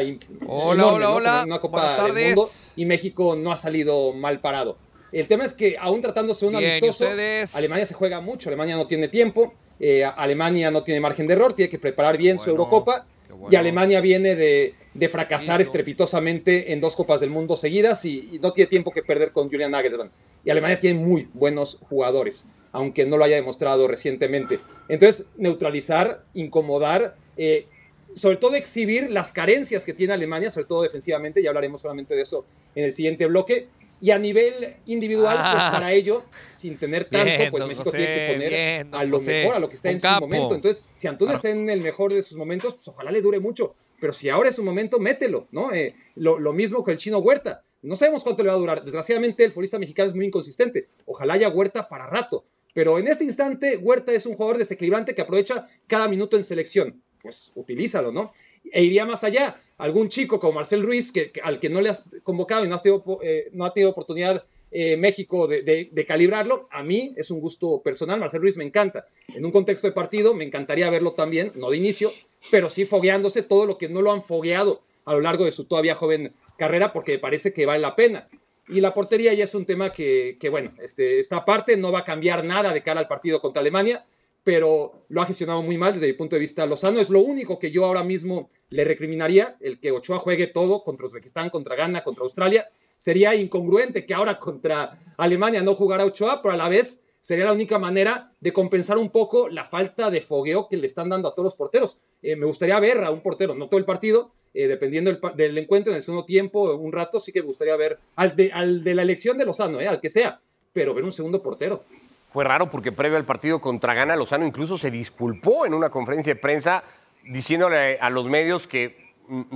Hola, 0.46 0.82
enorme, 0.82 0.82
hola, 0.84 1.06
¿no? 1.06 1.14
hola. 1.14 1.42
Una 1.46 1.58
Copa 1.60 2.12
del. 2.12 2.34
Mundo 2.34 2.50
y 2.76 2.86
México 2.86 3.36
no 3.36 3.52
ha 3.52 3.56
salido 3.56 4.12
mal 4.12 4.40
parado. 4.40 4.78
El 5.12 5.28
tema 5.28 5.44
es 5.44 5.52
que 5.52 5.76
aún 5.78 6.00
tratándose 6.00 6.44
de 6.44 6.52
un 6.52 6.58
Bien, 6.58 6.64
¿y 6.64 6.76
amistoso, 6.78 7.04
ustedes? 7.04 7.54
Alemania 7.54 7.86
se 7.86 7.94
juega 7.94 8.20
mucho, 8.20 8.48
Alemania 8.48 8.74
no 8.74 8.88
tiene 8.88 9.06
tiempo, 9.06 9.54
eh, 9.78 10.04
Alemania 10.04 10.72
no 10.72 10.82
tiene 10.82 11.00
margen 11.00 11.28
de 11.28 11.34
error, 11.34 11.52
tiene 11.52 11.68
que 11.68 11.78
preparar 11.78 12.18
bien 12.18 12.38
su 12.38 12.50
Eurocopa 12.50 13.06
bueno. 13.28 13.46
y 13.50 13.54
Alemania 13.54 14.00
viene 14.00 14.34
de, 14.34 14.74
de 14.94 15.08
fracasar 15.08 15.58
Listo. 15.58 15.70
estrepitosamente 15.72 16.72
en 16.72 16.80
dos 16.80 16.94
Copas 16.96 17.20
del 17.20 17.30
Mundo 17.30 17.56
seguidas 17.56 18.04
y, 18.04 18.28
y 18.32 18.38
no 18.38 18.52
tiene 18.52 18.68
tiempo 18.70 18.92
que 18.92 19.02
perder 19.02 19.32
con 19.32 19.48
Julian 19.50 19.72
Nagelsmann. 19.72 20.10
Y 20.44 20.50
Alemania 20.50 20.78
tiene 20.78 21.00
muy 21.00 21.28
buenos 21.34 21.78
jugadores, 21.88 22.46
aunque 22.72 23.04
no 23.06 23.16
lo 23.16 23.24
haya 23.24 23.36
demostrado 23.36 23.88
recientemente. 23.88 24.60
Entonces, 24.88 25.26
neutralizar, 25.36 26.24
incomodar, 26.34 27.16
eh, 27.36 27.66
sobre 28.14 28.36
todo 28.36 28.54
exhibir 28.54 29.10
las 29.10 29.32
carencias 29.32 29.84
que 29.84 29.92
tiene 29.94 30.12
Alemania, 30.12 30.50
sobre 30.50 30.66
todo 30.66 30.82
defensivamente, 30.82 31.42
ya 31.42 31.48
hablaremos 31.50 31.80
solamente 31.80 32.14
de 32.14 32.22
eso 32.22 32.44
en 32.74 32.84
el 32.84 32.92
siguiente 32.92 33.26
bloque. 33.26 33.66
Y 34.00 34.10
a 34.10 34.18
nivel 34.18 34.52
individual, 34.86 35.36
Ah. 35.38 35.52
pues 35.54 35.80
para 35.80 35.92
ello, 35.92 36.24
sin 36.52 36.76
tener 36.76 37.04
tanto, 37.10 37.24
Bien, 37.24 37.50
pues 37.50 37.64
México 37.66 37.84
José, 37.84 37.96
tiene 37.96 38.12
que 38.12 38.32
poner 38.34 38.50
bien, 38.50 38.88
a 38.94 39.04
lo 39.04 39.18
José. 39.18 39.40
mejor, 39.42 39.56
a 39.56 39.58
lo 39.60 39.68
que 39.68 39.76
está 39.76 39.90
en 39.90 39.98
capo. 39.98 40.16
su 40.16 40.20
momento. 40.30 40.54
Entonces, 40.54 40.84
si 40.94 41.06
Antuna 41.06 41.32
está 41.34 41.48
en 41.50 41.70
el 41.70 41.80
mejor 41.80 42.12
de 42.12 42.22
sus 42.22 42.36
momentos, 42.36 42.74
pues 42.74 42.86
ojalá 42.88 43.10
le 43.10 43.20
dure 43.22 43.40
mucho. 43.40 43.74
Pero 44.00 44.12
si 44.12 44.28
ahora 44.28 44.48
es 44.48 44.56
su 44.56 44.62
momento, 44.64 44.98
mételo, 44.98 45.46
¿no? 45.50 45.72
Eh, 45.72 45.94
lo, 46.16 46.38
lo 46.38 46.52
mismo 46.52 46.82
con 46.82 46.92
el 46.92 46.98
chino 46.98 47.18
Huerta. 47.18 47.62
No 47.82 47.96
sabemos 47.96 48.22
cuánto 48.24 48.42
le 48.42 48.48
va 48.48 48.54
a 48.54 48.58
durar. 48.58 48.82
Desgraciadamente, 48.82 49.44
el 49.44 49.50
futbolista 49.50 49.78
mexicano 49.78 50.08
es 50.10 50.14
muy 50.16 50.26
inconsistente. 50.26 50.88
Ojalá 51.06 51.34
haya 51.34 51.48
Huerta 51.48 51.88
para 51.88 52.06
rato. 52.06 52.44
Pero 52.72 52.98
en 52.98 53.06
este 53.06 53.24
instante, 53.24 53.76
Huerta 53.76 54.12
es 54.12 54.26
un 54.26 54.34
jugador 54.34 54.58
desequilibrante 54.58 55.14
que 55.14 55.22
aprovecha 55.22 55.66
cada 55.86 56.08
minuto 56.08 56.36
en 56.36 56.44
selección. 56.44 57.02
Pues 57.22 57.52
utilízalo, 57.54 58.10
¿no? 58.10 58.32
E 58.72 58.82
iría 58.82 59.06
más 59.06 59.22
allá. 59.24 59.60
Algún 59.78 60.08
chico 60.08 60.38
como 60.40 60.54
Marcel 60.54 60.82
Ruiz, 60.82 61.12
que, 61.12 61.30
que- 61.30 61.40
al 61.40 61.60
que 61.60 61.68
no 61.68 61.80
le 61.80 61.90
has 61.90 62.16
convocado 62.22 62.64
y 62.64 62.68
no, 62.68 62.74
has 62.74 62.82
tenido, 62.82 63.18
eh, 63.22 63.48
no 63.52 63.64
ha 63.64 63.72
tenido 63.72 63.90
oportunidad 63.90 64.44
eh, 64.76 64.96
México 64.96 65.46
de- 65.46 65.62
de 65.62 66.04
calibrarlo, 66.04 66.68
a 66.72 66.82
mí 66.82 67.14
es 67.16 67.30
un 67.30 67.38
gusto 67.40 67.80
personal. 67.82 68.18
Marcel 68.18 68.40
Ruiz 68.40 68.56
me 68.56 68.64
encanta. 68.64 69.06
En 69.28 69.44
un 69.44 69.52
contexto 69.52 69.86
de 69.86 69.92
partido, 69.92 70.34
me 70.34 70.42
encantaría 70.42 70.90
verlo 70.90 71.12
también, 71.12 71.52
no 71.54 71.70
de 71.70 71.76
inicio, 71.76 72.12
pero 72.50 72.68
sí 72.68 72.84
fogueándose 72.84 73.42
todo 73.42 73.66
lo 73.66 73.78
que 73.78 73.88
no 73.88 74.02
lo 74.02 74.12
han 74.12 74.22
fogueado 74.22 74.82
a 75.04 75.14
lo 75.14 75.20
largo 75.20 75.44
de 75.44 75.52
su 75.52 75.64
todavía 75.64 75.94
joven 75.94 76.34
carrera, 76.56 76.92
porque 76.92 77.18
parece 77.18 77.52
que 77.52 77.66
vale 77.66 77.80
la 77.80 77.96
pena. 77.96 78.28
Y 78.68 78.80
la 78.80 78.94
portería 78.94 79.34
ya 79.34 79.44
es 79.44 79.54
un 79.54 79.66
tema 79.66 79.92
que, 79.92 80.36
que, 80.40 80.48
bueno, 80.48 80.72
este, 80.82 81.20
esta 81.20 81.36
aparte, 81.36 81.76
no 81.76 81.92
va 81.92 82.00
a 82.00 82.04
cambiar 82.04 82.44
nada 82.44 82.72
de 82.72 82.82
cara 82.82 83.00
al 83.00 83.08
partido 83.08 83.40
contra 83.40 83.60
Alemania, 83.60 84.06
pero 84.42 85.04
lo 85.08 85.22
ha 85.22 85.26
gestionado 85.26 85.62
muy 85.62 85.76
mal 85.76 85.92
desde 85.92 86.06
mi 86.06 86.12
punto 86.14 86.36
de 86.36 86.40
vista 86.40 86.66
Lozano. 86.66 87.00
Es 87.00 87.10
lo 87.10 87.20
único 87.20 87.58
que 87.58 87.70
yo 87.70 87.84
ahora 87.84 88.04
mismo 88.04 88.50
le 88.70 88.84
recriminaría, 88.84 89.56
el 89.60 89.80
que 89.80 89.90
Ochoa 89.90 90.18
juegue 90.18 90.46
todo 90.46 90.82
contra 90.84 91.06
Uzbekistán, 91.06 91.50
contra 91.50 91.76
Ghana, 91.76 92.04
contra 92.04 92.24
Australia. 92.24 92.68
Sería 92.96 93.34
incongruente 93.34 94.06
que 94.06 94.14
ahora 94.14 94.38
contra 94.38 94.98
Alemania 95.16 95.62
no 95.62 95.74
jugara 95.74 96.04
Ochoa, 96.04 96.40
pero 96.42 96.54
a 96.54 96.56
la 96.56 96.68
vez 96.68 97.03
sería 97.24 97.46
la 97.46 97.54
única 97.54 97.78
manera 97.78 98.32
de 98.40 98.52
compensar 98.52 98.98
un 98.98 99.08
poco 99.08 99.48
la 99.48 99.64
falta 99.64 100.10
de 100.10 100.20
fogueo 100.20 100.68
que 100.68 100.76
le 100.76 100.84
están 100.84 101.08
dando 101.08 101.26
a 101.26 101.30
todos 101.30 101.44
los 101.44 101.54
porteros. 101.54 101.96
Eh, 102.20 102.36
me 102.36 102.44
gustaría 102.44 102.78
ver 102.80 103.02
a 103.02 103.10
un 103.10 103.22
portero, 103.22 103.54
no 103.54 103.68
todo 103.68 103.78
el 103.78 103.86
partido, 103.86 104.30
eh, 104.52 104.68
dependiendo 104.68 105.10
del, 105.34 105.56
encuentro 105.56 105.90
en 105.90 105.96
el 105.96 106.02
segundo 106.02 106.26
tiempo, 106.26 106.74
un 106.74 106.92
rato, 106.92 107.20
sí 107.20 107.32
que 107.32 107.40
me 107.40 107.46
gustaría 107.46 107.74
ver 107.76 107.98
al 108.16 108.36
de, 108.36 108.50
la 108.94 109.00
elección 109.00 109.38
de 109.38 109.46
Lozano, 109.46 109.80
eh, 109.80 109.88
al 109.88 110.02
que 110.02 110.10
sea, 110.10 110.38
pero 110.74 110.92
ver 110.92 111.02
un 111.02 111.12
segundo 111.12 111.42
portero. 111.42 111.84
Fue 112.28 112.44
raro 112.44 112.68
porque 112.68 112.92
previo 112.92 113.16
al 113.16 113.24
partido 113.24 113.58
contra 113.58 113.94
Ghana, 113.94 114.16
Lozano 114.16 114.46
incluso 114.46 114.76
se 114.76 114.90
disculpó 114.90 115.64
en 115.64 115.72
una 115.72 115.88
conferencia 115.88 116.34
de 116.34 116.38
prensa 116.38 116.84
diciéndole 117.26 117.98
a 118.00 118.10
los 118.10 118.28
medios 118.28 118.66
que 118.66 119.03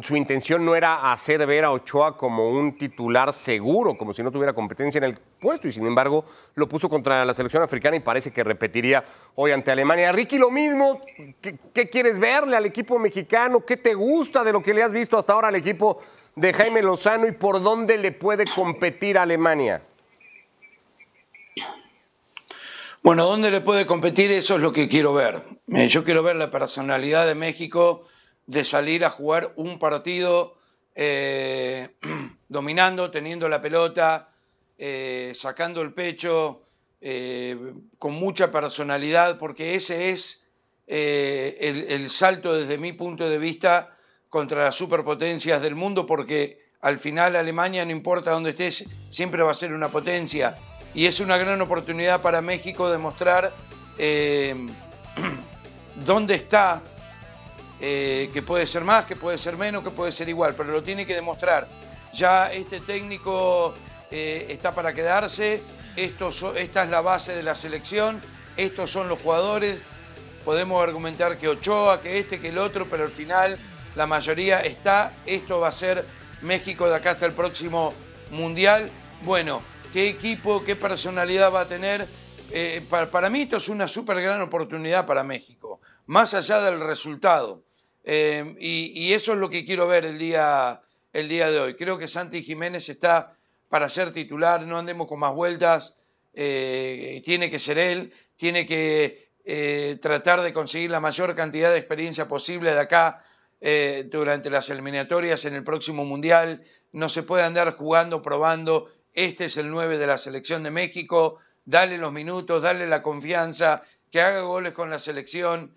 su 0.03 0.17
intención 0.17 0.65
no 0.65 0.75
era 0.75 1.13
hacer 1.13 1.47
ver 1.47 1.65
a 1.65 1.73
Ochoa 1.73 2.17
como 2.17 2.51
un 2.51 2.79
titular 2.79 3.33
seguro, 3.33 3.97
como 3.99 4.13
si 4.13 4.23
no 4.23 4.31
tuviera 4.31 4.55
competencia 4.55 4.99
en 4.99 5.05
el 5.05 5.19
puesto, 5.19 5.69
y 5.69 5.73
sin 5.73 5.87
embargo 5.87 6.25
lo 6.55 6.67
puso 6.69 6.89
contra 6.89 7.25
la 7.25 7.35
selección 7.35 7.63
africana 7.63 7.97
y 7.97 8.01
parece 8.01 8.31
que 8.33 8.43
repetiría 8.43 9.05
hoy 9.35 9.53
ante 9.53 9.71
Alemania. 9.71 10.11
Ricky, 10.11 10.39
lo 10.39 10.51
mismo, 10.51 11.01
¿qué, 11.41 11.59
qué 11.75 11.91
quieres 11.91 12.19
verle 12.19 12.57
al 12.57 12.65
equipo 12.65 12.99
mexicano? 12.99 13.65
¿Qué 13.65 13.77
te 13.77 13.95
gusta 13.95 14.43
de 14.43 14.53
lo 14.53 14.63
que 14.63 14.73
le 14.73 14.83
has 14.83 14.93
visto 14.93 15.19
hasta 15.19 15.35
ahora 15.35 15.49
al 15.49 15.57
equipo 15.57 16.01
de 16.35 16.53
Jaime 16.53 16.83
Lozano 16.83 17.27
y 17.27 17.33
por 17.33 17.63
dónde 17.63 17.99
le 17.99 18.13
puede 18.13 18.45
competir 18.47 19.19
a 19.19 19.23
Alemania? 19.23 19.83
Bueno, 23.03 23.25
¿dónde 23.27 23.51
le 23.51 23.61
puede 23.61 23.87
competir? 23.87 24.31
Eso 24.31 24.57
es 24.57 24.61
lo 24.61 24.73
que 24.73 24.89
quiero 24.89 25.15
ver. 25.15 25.43
Eh, 25.69 25.89
Yo 25.89 26.05
quiero 26.05 26.23
ver 26.23 26.37
la 26.37 26.51
personalidad 26.51 27.27
de 27.27 27.35
México 27.35 28.03
de 28.49 28.65
salir 28.65 29.05
a 29.05 29.11
jugar 29.11 29.53
un 29.57 29.79
partido 29.79 30.57
eh, 30.95 31.91
dominando, 32.49 33.11
teniendo 33.11 33.49
la 33.49 33.61
pelota, 33.61 34.31
eh, 34.79 35.33
sacando 35.37 35.83
el 35.83 35.93
pecho, 35.93 36.63
eh, 37.01 37.75
con 37.99 38.15
mucha 38.15 38.51
personalidad, 38.51 39.39
porque 39.39 39.77
ese 39.77 40.11
es 40.11 40.47
el, 40.87 42.09
salto 42.09 42.55
desde 42.55 42.79
mi 42.79 42.95
punto 42.95 43.29
de 43.29 43.39
vista 43.39 43.95
contra 44.31 44.65
las 44.65 44.75
superpotencias 44.75 45.61
del 45.61 45.75
mundo, 45.75 46.07
porque 46.07 46.69
al 46.81 46.99
final 46.99 47.37
Alemania, 47.37 47.85
no 47.85 47.93
importa 47.93 48.31
dónde 48.31 48.51
estés, 48.51 48.89
siempre 49.11 49.43
va 49.43 49.51
a 49.51 49.55
ser 49.55 49.75
una 49.75 49.89
potencia. 49.89 50.57
Y 50.95 51.05
es 51.05 51.21
una 51.21 51.37
gran 51.37 51.61
oportunidad 51.61 52.23
para 52.23 52.41
México 52.41 52.91
de 52.91 52.97
mostrar 52.97 53.53
eh, 53.99 54.57
dónde 56.07 56.35
está, 56.35 56.83
eh, 57.81 58.31
que 58.33 58.43
puede 58.43 58.67
ser 58.67 58.85
más, 58.85 59.07
que 59.07 59.17
puede 59.17 59.38
ser 59.38 59.57
menos, 59.57 59.85
que 59.85 59.91
puede 59.91 60.12
ser 60.12 60.29
igual, 60.29 60.55
pero 60.57 60.73
lo 60.73 60.83
tiene 60.83 61.07
que 61.07 61.14
demostrar. 61.14 61.69
Ya 62.12 62.53
este 62.53 62.81
técnico 62.81 63.75
eh, 64.11 64.47
está 64.49 64.75
para 64.75 64.93
quedarse, 64.95 65.62
esta 65.97 66.83
es 66.85 66.91
la 66.91 67.01
base 67.01 67.35
de 67.35 67.43
la 67.43 67.55
selección, 67.55 68.21
estos 68.57 68.91
son 68.91 69.09
los 69.09 69.21
jugadores, 69.21 69.81
podemos 70.45 70.83
argumentar 70.83 71.38
que 71.38 71.49
Ochoa, 71.49 72.01
que 72.01 72.19
este, 72.19 72.41
que 72.41 72.49
el 72.49 72.59
otro, 72.59 72.88
pero 72.88 73.05
al 73.05 73.11
final 73.11 73.59
la 73.95 74.07
mayoría 74.07 74.61
está, 74.61 75.12
esto 75.27 75.61
va 75.61 75.69
a 75.69 75.73
ser 75.73 76.05
México 76.43 76.88
de 76.88 76.97
acá 76.97 77.12
hasta 77.12 77.27
el 77.27 77.33
próximo 77.33 77.93
Mundial. 78.31 78.91
Bueno, 79.23 79.62
¿qué 79.93 80.09
equipo, 80.09 80.62
qué 80.64 80.77
personalidad 80.77 81.53
va 81.53 81.62
a 81.62 81.69
tener? 81.69 82.07
Eh, 82.51 82.85
para, 82.88 83.11
para 83.11 83.31
mí 83.31 83.43
esto 83.43 83.57
es 83.57 83.69
una 83.69 83.88
súper 83.88 84.21
gran 84.21 84.41
oportunidad 84.41 85.07
para 85.07 85.23
México, 85.23 85.81
más 86.07 86.35
allá 86.35 86.61
del 86.61 86.81
resultado. 86.81 87.68
Eh, 88.11 88.57
y, 88.59 89.12
eso 89.12 89.35
es 89.35 89.38
lo 89.38 89.51
que 89.51 89.66
quiero 89.66 89.87
ver 89.87 90.07
el 90.07 90.18
día, 90.18 90.81
el 91.12 91.29
día 91.29 91.51
de 91.51 91.61
hoy. 91.61 91.75
Creo 91.75 91.99
que 91.99 92.09
Santi 92.09 92.42
Jiménez 92.42 92.88
está 92.88 93.37
para 93.68 93.90
ser 93.90 94.14
titular, 94.14 94.62
no 94.66 94.79
andemos 94.79 95.07
con 95.07 95.18
más 95.21 95.35
vueltas, 95.35 95.99
eh, 96.33 97.21
tiene 97.23 97.51
que 97.51 97.59
ser 97.59 97.77
él, 97.77 98.14
tiene 98.38 98.64
que 98.64 99.29
eh, 99.44 99.99
tratar 100.01 100.40
de 100.40 100.55
conseguir 100.55 100.90
la 100.90 101.01
mayor 101.01 101.35
cantidad 101.35 101.71
de 101.71 101.77
experiencia 101.77 102.27
posible 102.29 102.73
de 102.73 102.81
acá 102.81 103.23
eh, 103.61 104.09
durante 104.11 104.49
las 104.49 104.71
eliminatorias 104.71 105.44
en 105.44 105.55
el 105.55 105.62
próximo 105.62 106.07
Mundial. 106.07 106.64
No 106.92 107.11
se 107.11 107.23
puede 107.23 107.42
andar 107.42 107.77
jugando, 107.77 108.23
probando. 108.23 108.90
Este 109.12 109.44
es 109.44 109.59
el 109.59 109.71
9 109.71 109.99
de 109.99 110.07
la 110.07 110.16
selección 110.16 110.62
de 110.62 110.71
México. 110.71 111.40
Dale 111.66 111.99
los 111.99 112.14
minutos, 112.14 112.62
dale 112.62 112.87
la 112.87 113.03
confianza, 113.03 113.83
que 114.11 114.23
haga 114.23 114.40
goles 114.40 114.73
con 114.73 114.88
la 114.88 114.99
selección 114.99 115.75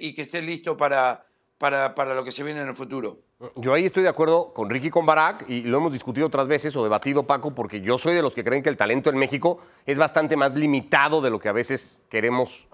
y 0.00 0.14
que 0.14 0.22
esté 0.22 0.40
listo 0.40 0.78
para, 0.78 1.27
para, 1.58 1.94
para 1.94 2.14
lo 2.14 2.24
que 2.24 2.32
se 2.32 2.42
viene 2.44 2.62
en 2.62 2.68
el 2.68 2.74
futuro. 2.74 3.18
Yo 3.56 3.74
ahí 3.74 3.84
estoy 3.84 4.04
de 4.04 4.08
acuerdo 4.08 4.52
con 4.54 4.70
Ricky 4.70 4.88
y 4.88 4.90
con 4.90 5.06
Barak, 5.06 5.44
y 5.48 5.62
lo 5.62 5.78
hemos 5.78 5.92
discutido 5.92 6.26
otras 6.26 6.46
veces 6.46 6.74
o 6.76 6.82
debatido, 6.82 7.24
Paco, 7.24 7.54
porque 7.54 7.80
yo 7.80 7.98
soy 7.98 8.14
de 8.14 8.22
los 8.22 8.34
que 8.34 8.44
creen 8.44 8.62
que 8.62 8.68
el 8.68 8.76
talento 8.76 9.10
en 9.10 9.18
México 9.18 9.58
es 9.84 9.98
bastante 9.98 10.36
más 10.36 10.54
limitado 10.54 11.20
de 11.20 11.30
lo 11.30 11.38
que 11.38 11.48
a 11.48 11.52
veces 11.52 11.98
queremos 12.08 12.68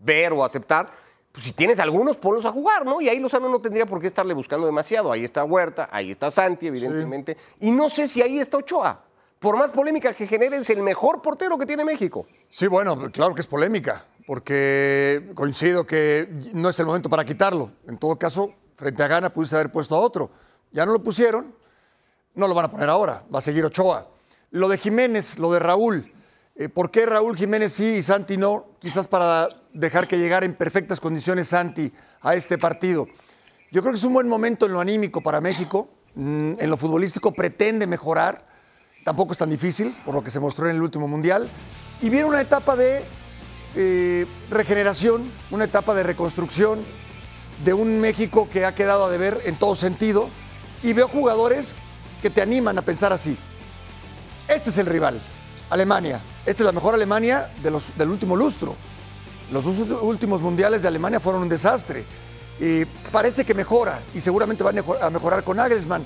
ver 0.00 0.32
o 0.32 0.44
aceptar. 0.44 0.90
pues, 1.32 1.44
si 1.44 1.52
tienes 1.52 1.78
algunos, 1.78 2.16
ponlos 2.16 2.44
a 2.46 2.52
jugar, 2.52 2.84
¿no? 2.84 3.00
Y 3.00 3.08
ahí 3.08 3.20
Lozano 3.20 3.48
no 3.48 3.60
tendría 3.60 3.86
por 3.86 4.00
qué 4.00 4.06
estarle 4.06 4.34
buscando 4.34 4.66
demasiado. 4.66 5.12
Ahí 5.12 5.24
está 5.24 5.44
Huerta, 5.44 5.88
ahí 5.92 6.10
está 6.10 6.30
Santi, 6.30 6.66
evidentemente. 6.66 7.36
Y 7.60 7.70
no 7.70 7.88
sé 7.88 8.08
si 8.08 8.22
ahí 8.22 8.38
está 8.38 8.56
Ochoa. 8.56 9.04
Por 9.38 9.56
más 9.56 9.70
polémica 9.70 10.12
que 10.12 10.26
genere, 10.26 10.56
es 10.56 10.68
el 10.70 10.82
mejor 10.82 11.22
portero 11.22 11.56
que 11.56 11.64
tiene 11.64 11.84
México. 11.84 12.26
Sí, 12.50 12.66
bueno, 12.66 13.10
claro 13.12 13.34
que 13.36 13.42
es 13.42 13.46
polémica, 13.46 14.04
porque 14.28 15.30
coincido 15.34 15.86
que 15.86 16.28
no 16.52 16.68
es 16.68 16.78
el 16.78 16.84
momento 16.84 17.08
para 17.08 17.24
quitarlo. 17.24 17.72
En 17.86 17.96
todo 17.96 18.18
caso, 18.18 18.52
frente 18.76 19.02
a 19.02 19.06
Gana 19.08 19.32
pudiste 19.32 19.56
haber 19.56 19.72
puesto 19.72 19.96
a 19.96 20.00
otro. 20.00 20.30
Ya 20.70 20.84
no 20.84 20.92
lo 20.92 21.02
pusieron, 21.02 21.54
no 22.34 22.46
lo 22.46 22.52
van 22.52 22.66
a 22.66 22.70
poner 22.70 22.90
ahora, 22.90 23.24
va 23.34 23.38
a 23.38 23.40
seguir 23.40 23.64
Ochoa. 23.64 24.06
Lo 24.50 24.68
de 24.68 24.76
Jiménez, 24.76 25.38
lo 25.38 25.50
de 25.50 25.60
Raúl, 25.60 26.12
eh, 26.56 26.68
¿por 26.68 26.90
qué 26.90 27.06
Raúl 27.06 27.38
Jiménez 27.38 27.72
sí 27.72 27.86
y 27.86 28.02
Santi 28.02 28.36
no? 28.36 28.66
Quizás 28.80 29.08
para 29.08 29.48
dejar 29.72 30.06
que 30.06 30.18
llegara 30.18 30.44
en 30.44 30.54
perfectas 30.54 31.00
condiciones 31.00 31.48
Santi 31.48 31.90
a 32.20 32.34
este 32.34 32.58
partido. 32.58 33.06
Yo 33.72 33.80
creo 33.80 33.94
que 33.94 33.98
es 33.98 34.04
un 34.04 34.12
buen 34.12 34.28
momento 34.28 34.66
en 34.66 34.72
lo 34.72 34.80
anímico 34.80 35.22
para 35.22 35.40
México, 35.40 35.88
mm, 36.16 36.56
en 36.58 36.68
lo 36.68 36.76
futbolístico 36.76 37.32
pretende 37.32 37.86
mejorar, 37.86 38.46
tampoco 39.06 39.32
es 39.32 39.38
tan 39.38 39.48
difícil, 39.48 39.96
por 40.04 40.14
lo 40.14 40.22
que 40.22 40.30
se 40.30 40.38
mostró 40.38 40.68
en 40.68 40.76
el 40.76 40.82
último 40.82 41.08
Mundial, 41.08 41.48
y 42.02 42.10
viene 42.10 42.26
una 42.26 42.42
etapa 42.42 42.76
de 42.76 43.02
eh, 43.80 44.26
regeneración, 44.50 45.30
una 45.52 45.66
etapa 45.66 45.94
de 45.94 46.02
reconstrucción 46.02 46.80
de 47.64 47.74
un 47.74 48.00
México 48.00 48.48
que 48.50 48.64
ha 48.64 48.74
quedado 48.74 49.04
a 49.04 49.08
deber 49.08 49.40
en 49.44 49.56
todo 49.56 49.76
sentido, 49.76 50.28
y 50.82 50.94
veo 50.94 51.06
jugadores 51.06 51.76
que 52.20 52.28
te 52.28 52.42
animan 52.42 52.76
a 52.76 52.82
pensar 52.82 53.12
así. 53.12 53.36
Este 54.48 54.70
es 54.70 54.78
el 54.78 54.86
rival, 54.86 55.20
Alemania. 55.70 56.20
Esta 56.44 56.64
es 56.64 56.66
la 56.66 56.72
mejor 56.72 56.94
Alemania 56.94 57.52
del 57.62 58.10
último 58.10 58.34
lustro. 58.34 58.74
Los 59.52 59.64
últimos 59.64 60.40
mundiales 60.40 60.82
de 60.82 60.88
Alemania 60.88 61.20
fueron 61.20 61.42
un 61.42 61.48
desastre. 61.48 62.04
Y 62.58 62.84
parece 63.12 63.44
que 63.44 63.54
mejora 63.54 64.00
y 64.12 64.20
seguramente 64.20 64.64
va 64.64 64.70
a 64.70 65.10
mejorar 65.10 65.44
con 65.44 65.56
Nagelsmann. 65.56 66.04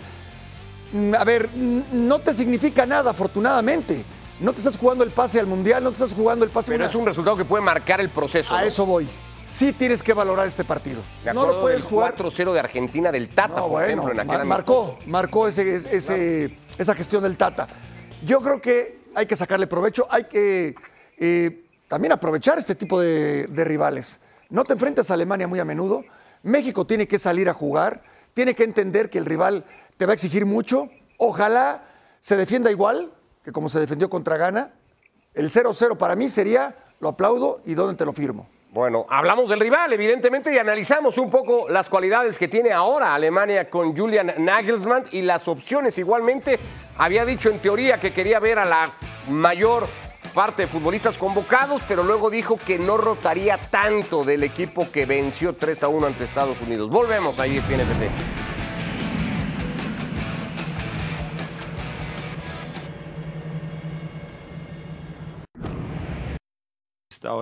Mm, 0.93 1.15
a 1.15 1.25
ver, 1.25 1.49
no 1.55 2.19
te 2.19 2.35
significa 2.35 2.85
nada, 2.85 3.13
afortunadamente. 3.13 4.05
No 4.41 4.53
te 4.53 4.59
estás 4.59 4.77
jugando 4.77 5.05
el 5.05 5.11
pase 5.11 5.41
al 5.41 5.47
mundial, 5.47 5.85
no 5.85 5.91
te 5.91 5.97
estás 5.97 6.15
jugando 6.15 6.45
el 6.45 6.51
pase. 6.51 6.73
Pero 6.73 6.85
es 6.85 6.95
un 6.95 7.07
resultado 7.07 7.37
que 7.37 7.45
puede 7.45 7.63
marcar 7.63 8.01
el 8.01 8.09
proceso. 8.09 8.55
A 8.55 8.65
eso 8.65 8.87
voy. 8.87 9.09
Sí 9.45 9.73
tienes 9.73 10.03
que 10.03 10.15
valorar 10.15 10.47
este 10.47 10.65
partido. 10.65 11.03
no 11.35 11.47
lo 11.47 11.61
puedes 11.61 11.85
jugar. 11.85 12.17
4-0 12.17 12.53
de 12.53 12.61
Argentina 12.61 13.13
del 13.13 13.29
Tata, 13.29 13.63
por 13.63 13.83
ejemplo, 13.83 14.13
en 14.13 14.49
marcó, 14.49 14.99
marcó 15.07 15.49
ese, 15.49 15.77
esa 16.79 16.95
gestión 16.95 17.23
del 17.23 17.37
Tata. 17.37 17.69
Yo 18.25 18.41
creo 18.41 18.61
que 18.61 19.03
hay 19.15 19.27
que 19.27 19.37
sacarle 19.37 19.67
provecho, 19.67 20.07
hay 20.11 20.25
que 20.25 20.75
eh, 21.19 21.65
también 21.89 22.13
aprovechar 22.13 22.59
este 22.59 22.75
tipo 22.75 23.01
de, 23.01 23.47
rivales. 23.49 24.21
No 24.49 24.65
te 24.65 24.73
enfrentas 24.73 25.11
a 25.11 25.15
Alemania 25.15 25.49
muy 25.49 25.61
a 25.61 25.65
menudo. 25.65 26.05
México 26.43 26.87
tiene 26.87 27.07
que 27.07 27.19
salir 27.19 27.49
a 27.49 27.55
jugar, 27.55 28.03
tiene 28.35 28.55
que 28.55 28.65
entender 28.65 29.11
que 29.11 29.19
el 29.19 29.25
rival 29.25 29.65
te 29.97 30.07
va 30.07 30.13
a 30.13 30.15
exigir 30.15 30.47
mucho. 30.47 30.89
Ojalá 31.19 31.85
se 32.21 32.37
defienda 32.37 32.71
igual 32.71 33.13
que 33.45 33.53
como 33.53 33.69
se 33.69 33.81
defendió 33.81 34.09
contra 34.09 34.37
Ghana. 34.37 34.73
El 35.35 35.51
0-0 35.51 35.97
para 35.97 36.15
mí 36.15 36.29
sería, 36.29 36.77
lo 37.01 37.09
aplaudo 37.09 37.61
y 37.65 37.75
dónde 37.75 37.95
te 37.95 38.05
lo 38.05 38.13
firmo. 38.13 38.49
Bueno, 38.73 39.05
hablamos 39.11 39.51
del 39.51 39.61
rival, 39.61 39.93
evidentemente, 39.93 40.55
y 40.55 40.57
analizamos 40.57 41.19
un 41.19 41.31
poco 41.31 41.69
las 41.69 41.91
cualidades 41.91 42.39
que 42.39 42.49
tiene 42.49 42.73
ahora 42.73 43.15
Alemania 43.15 43.69
con 43.69 43.95
Julian 43.95 44.33
Nagelsmann 44.39 45.05
y 45.11 45.21
las 45.21 45.47
opciones. 45.47 45.99
Igualmente, 45.99 46.59
había 46.97 47.27
dicho 47.27 47.51
en 47.51 47.59
teoría 47.59 48.01
que 48.01 48.15
quería 48.15 48.41
ver 48.41 48.59
a 48.59 48.65
la 48.65 48.91
mayor 49.29 49.87
parte 50.33 50.63
de 50.63 50.69
futbolistas 50.69 51.19
convocados, 51.19 51.83
pero 51.87 52.03
luego 52.03 52.31
dijo 52.31 52.59
que 52.65 52.79
no 52.79 52.97
rotaría 52.97 53.59
tanto 53.59 54.25
del 54.25 54.43
equipo 54.43 54.91
que 54.91 55.05
venció 55.05 55.55
3 55.55 55.83
a 55.83 55.89
1 55.89 56.07
ante 56.07 56.25
Estados 56.25 56.59
Unidos. 56.63 56.89
Volvemos 56.89 57.39
ahí 57.39 57.63
en 57.69 57.81
FC. 57.81 58.09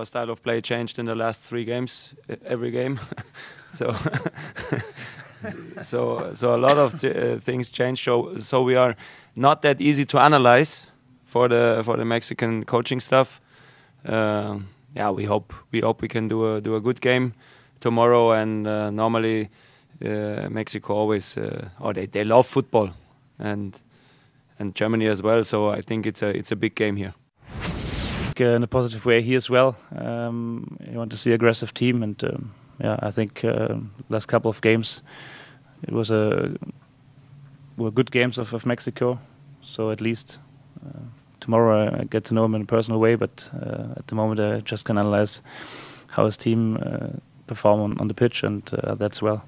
Our 0.01 0.05
style 0.05 0.31
of 0.31 0.41
play 0.41 0.61
changed 0.61 0.97
in 0.99 1.05
the 1.05 1.15
last 1.15 1.43
three 1.43 1.63
games, 1.63 2.15
every 2.45 2.71
game. 2.71 2.99
so, 3.73 3.95
so, 5.81 6.33
so 6.33 6.55
a 6.55 6.57
lot 6.57 6.77
of 6.77 7.03
uh, 7.03 7.37
things 7.37 7.69
changed. 7.69 8.03
So, 8.03 8.37
so 8.37 8.63
we 8.63 8.75
are 8.75 8.95
not 9.35 9.61
that 9.61 9.79
easy 9.79 10.05
to 10.05 10.19
analyze 10.19 10.83
for 11.25 11.47
the 11.47 11.81
for 11.85 11.97
the 11.97 12.05
Mexican 12.05 12.65
coaching 12.65 12.99
stuff. 12.99 13.39
Uh, 14.03 14.59
yeah, 14.95 15.11
we 15.11 15.25
hope 15.25 15.53
we 15.71 15.81
hope 15.81 16.01
we 16.01 16.07
can 16.07 16.27
do 16.27 16.55
a 16.55 16.61
do 16.61 16.75
a 16.75 16.81
good 16.81 16.99
game 16.99 17.33
tomorrow. 17.79 18.31
And 18.31 18.67
uh, 18.67 18.89
normally, 18.89 19.49
uh, 20.03 20.49
Mexico 20.49 20.95
always 20.95 21.37
uh, 21.37 21.69
or 21.79 21.93
they, 21.93 22.07
they 22.07 22.23
love 22.23 22.47
football, 22.47 22.89
and 23.37 23.79
and 24.59 24.73
Germany 24.75 25.07
as 25.07 25.21
well. 25.21 25.43
So 25.43 25.69
I 25.69 25.81
think 25.81 26.05
it's 26.05 26.23
a 26.23 26.29
it's 26.29 26.51
a 26.51 26.55
big 26.55 26.73
game 26.75 26.95
here. 26.97 27.13
Uh, 28.39 28.55
in 28.55 28.63
a 28.63 28.67
positive 28.67 29.05
way 29.05 29.21
here 29.21 29.37
as 29.37 29.49
well. 29.49 29.75
Um, 29.95 30.77
you 30.89 30.97
want 30.97 31.11
to 31.11 31.17
see 31.17 31.33
aggressive 31.33 31.73
team, 31.73 32.03
and 32.03 32.23
um, 32.23 32.53
yeah, 32.79 32.97
I 33.01 33.11
think 33.11 33.43
uh, 33.43 33.75
last 34.09 34.27
couple 34.27 34.49
of 34.49 34.61
games 34.61 35.03
it 35.83 35.93
was 35.93 36.11
a 36.11 36.55
were 37.77 37.91
good 37.91 38.11
games 38.11 38.37
of, 38.37 38.53
of 38.53 38.65
Mexico. 38.65 39.19
So 39.63 39.91
at 39.91 40.01
least 40.01 40.39
uh, 40.85 40.99
tomorrow 41.39 41.99
I 41.99 42.03
get 42.05 42.23
to 42.25 42.33
know 42.33 42.45
him 42.45 42.55
in 42.55 42.61
a 42.61 42.65
personal 42.65 42.99
way. 42.99 43.15
But 43.15 43.49
uh, 43.53 43.93
at 43.97 44.07
the 44.07 44.15
moment, 44.15 44.39
I 44.39 44.61
just 44.61 44.85
can 44.85 44.97
analyze 44.97 45.41
how 46.07 46.25
his 46.25 46.37
team 46.37 46.77
uh, 46.77 47.19
perform 47.47 47.81
on, 47.81 47.99
on, 47.99 48.07
the 48.07 48.13
pitch, 48.13 48.43
and 48.43 48.63
uh, 48.73 48.95
that's 48.95 49.21
well. 49.21 49.43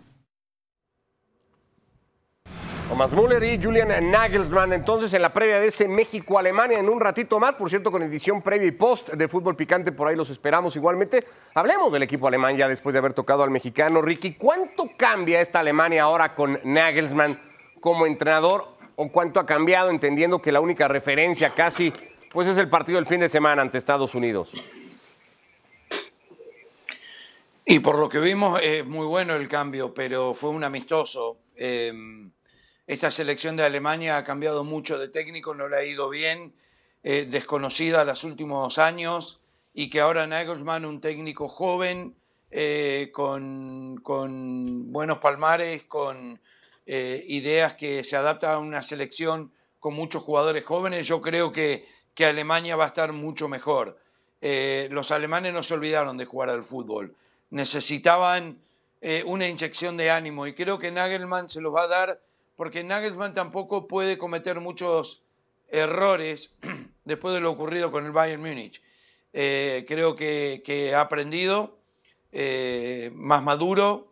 Thomas 2.94 3.12
Müller 3.12 3.44
y 3.44 3.60
Julian 3.60 4.12
Nagelsmann. 4.12 4.72
Entonces, 4.72 5.12
en 5.16 5.24
la 5.24 5.34
previa 5.34 5.60
de 5.60 5.70
ese 5.70 5.88
México-Alemania, 5.88 6.78
en 6.78 6.88
un 6.88 7.02
ratito 7.02 7.40
más, 7.40 7.56
por 7.56 7.68
cierto, 7.68 7.90
con 7.90 8.04
edición 8.04 8.44
previa 8.44 8.68
y 8.68 8.72
post 8.72 9.10
de 9.10 9.28
fútbol 9.28 9.56
picante, 9.56 9.92
por 9.92 10.08
ahí 10.08 10.16
los 10.16 10.30
esperamos 10.30 10.76
igualmente. 10.76 11.26
Hablemos 11.56 11.92
del 11.92 12.04
equipo 12.04 12.28
alemán 12.28 12.56
ya 12.56 12.68
después 12.68 12.94
de 12.94 13.00
haber 13.00 13.14
tocado 13.14 13.42
al 13.42 13.50
mexicano. 13.50 14.04
Ricky, 14.04 14.36
¿cuánto 14.36 14.92
cambia 14.96 15.42
esta 15.42 15.62
Alemania 15.62 16.04
ahora 16.04 16.36
con 16.36 16.60
Nagelsmann 16.64 17.42
como 17.82 18.06
entrenador? 18.06 18.68
¿O 18.96 19.12
cuánto 19.12 19.40
ha 19.40 19.48
cambiado, 19.48 19.90
entendiendo 19.90 20.40
que 20.40 20.52
la 20.52 20.60
única 20.60 20.88
referencia 20.88 21.56
casi 21.56 21.92
pues 22.32 22.48
es 22.48 22.58
el 22.58 22.70
partido 22.70 22.98
del 22.98 23.08
fin 23.08 23.22
de 23.22 23.30
semana 23.30 23.64
ante 23.64 23.80
Estados 23.80 24.14
Unidos? 24.14 24.54
Y 27.66 27.80
por 27.80 27.98
lo 27.98 28.08
que 28.08 28.20
vimos, 28.20 28.62
es 28.62 28.86
muy 28.86 29.08
bueno 29.08 29.36
el 29.36 29.48
cambio, 29.48 29.96
pero 29.96 30.36
fue 30.36 30.52
un 30.52 30.64
amistoso. 30.64 31.40
Eh, 31.56 32.30
esta 32.94 33.10
selección 33.12 33.58
de 33.58 33.64
Alemania 33.64 34.18
ha 34.18 34.24
cambiado 34.24 34.64
mucho 34.64 35.00
de 35.00 35.10
técnico, 35.10 35.56
no 35.56 35.68
le 35.68 35.78
ha 35.78 35.84
ido 35.84 36.10
bien, 36.10 36.54
eh, 37.02 37.28
desconocida 37.30 38.06
los 38.06 38.24
últimos 38.24 38.78
años 38.78 39.42
y 39.74 39.90
que 39.90 40.00
ahora 40.00 40.28
Nagelsmann, 40.28 40.86
un 40.86 41.02
técnico 41.02 41.50
joven, 41.50 42.16
eh, 42.52 43.10
con, 43.12 44.00
buenos 44.92 45.18
palmares, 45.18 45.84
con 45.86 46.40
eh, 46.86 47.26
ideas 47.28 47.74
que 47.74 48.04
se 48.04 48.16
adaptan 48.16 48.52
a 48.54 48.60
una 48.60 48.84
selección 48.84 49.52
con 49.80 49.96
muchos 49.96 50.22
jugadores 50.22 50.64
jóvenes, 50.64 51.08
yo 51.08 51.20
creo 51.20 51.52
que, 51.52 51.88
que 52.14 52.28
Alemania 52.28 52.76
va 52.76 52.86
a 52.86 52.88
estar 52.88 53.12
mucho 53.12 53.50
mejor. 53.50 54.00
los 54.90 55.12
alemanes 55.12 55.52
no 55.52 55.64
se 55.64 55.74
olvidaron 55.74 56.16
de 56.16 56.26
jugar 56.26 56.50
al 56.50 56.64
fútbol, 56.64 57.16
necesitaban 57.50 58.60
una 59.26 59.48
inyección 59.48 59.98
de 59.98 60.12
ánimo 60.12 60.48
y 60.48 60.54
creo 60.54 60.78
que 60.80 60.92
Nagelmann 60.92 61.50
se 61.50 61.60
los 61.60 61.74
va 61.74 61.84
a 61.84 61.88
dar 61.88 62.22
porque 62.56 62.84
Nagelsmann 62.84 63.34
tampoco 63.34 63.88
puede 63.88 64.18
cometer 64.18 64.60
muchos 64.60 65.24
errores 65.70 66.54
después 67.06 67.34
de 67.34 67.42
lo 67.42 67.52
ocurrido 67.52 67.92
con 67.92 68.06
el 68.06 68.12
Bayern 68.12 68.42
Múnich. 68.42 68.82
Eh, 69.34 69.84
creo 69.88 70.16
que, 70.16 70.94
ha 70.96 71.02
aprendido, 71.02 71.80
eh, 72.32 73.12
más 73.16 73.42
maduro, 73.42 74.12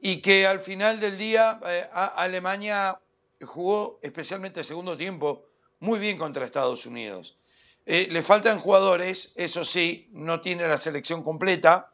y 0.00 0.20
que 0.20 0.46
al 0.46 0.60
final 0.60 1.00
del 1.00 1.16
día 1.16 1.58
eh, 1.64 1.88
Alemania 1.92 3.00
jugó, 3.42 3.98
especialmente 4.02 4.60
el 4.60 4.66
segundo 4.66 4.96
tiempo, 4.96 5.46
muy 5.80 5.98
bien 5.98 6.18
contra 6.18 6.44
Estados 6.44 6.86
Unidos. 6.86 7.38
le 7.86 8.22
faltan 8.22 8.60
jugadores, 8.60 9.32
eso 9.34 9.64
sí, 9.64 10.08
no 10.12 10.40
tiene 10.40 10.68
la 10.68 10.78
selección 10.78 11.24
completa, 11.24 11.90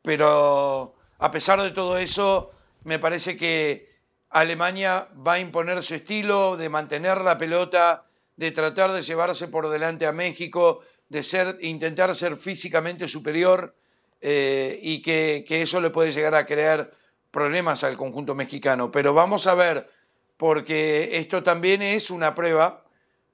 pero 0.00 0.94
a 1.18 1.30
pesar 1.30 1.60
de 1.60 1.72
todo 1.72 1.98
eso, 1.98 2.52
me 2.84 2.98
parece 2.98 3.36
que 3.36 3.91
Alemania 4.32 5.08
va 5.14 5.34
a 5.34 5.38
imponer 5.38 5.82
su 5.82 5.94
estilo 5.94 6.56
de 6.56 6.70
mantener 6.70 7.20
la 7.20 7.36
pelota, 7.36 8.06
de 8.36 8.50
tratar 8.50 8.90
de 8.92 9.02
llevarse 9.02 9.48
por 9.48 9.68
delante 9.68 10.06
a 10.06 10.12
México, 10.12 10.80
de 11.10 11.22
ser, 11.22 11.58
intentar 11.60 12.14
ser 12.14 12.36
físicamente 12.36 13.06
superior 13.06 13.76
eh, 14.22 14.78
y 14.80 15.02
que, 15.02 15.44
eso 15.48 15.80
le 15.82 15.90
puede 15.90 16.12
llegar 16.12 16.34
a 16.34 16.46
crear 16.46 16.92
problemas 17.30 17.84
al 17.84 17.98
conjunto 17.98 18.34
mexicano. 18.34 18.90
Pero 18.90 19.12
vamos 19.12 19.46
a 19.46 19.54
ver, 19.54 19.90
porque 20.38 21.18
esto 21.18 21.42
también 21.42 21.82
es 21.82 22.10
una 22.10 22.34
prueba 22.34 22.84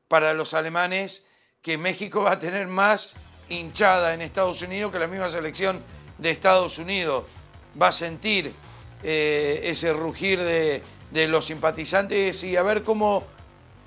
para 0.09 0.33
los 0.35 0.53
alemanes 0.53 1.25
que 1.63 1.79
México 1.79 2.25
va 2.25 2.33
a 2.33 2.39
tener 2.41 2.67
más 2.67 3.15
hinchada 3.49 4.15
en 4.15 4.23
Estados 4.23 4.63
Unidos 4.63 4.91
que 4.93 4.99
la 4.99 5.07
misma 5.07 5.31
selección 5.31 5.81
de 6.19 6.31
Estados 6.31 6.79
Unidos 6.79 7.25
va 7.81 7.89
a 7.89 7.93
sentir 7.93 8.53
eh, 9.03 9.61
ese 9.65 9.93
rugir 9.93 10.43
de, 10.43 10.83
los 11.29 11.47
simpatizantes 11.47 12.43
y 12.45 12.57
a 12.57 12.63
ver 12.63 12.83
cómo, 12.83 13.25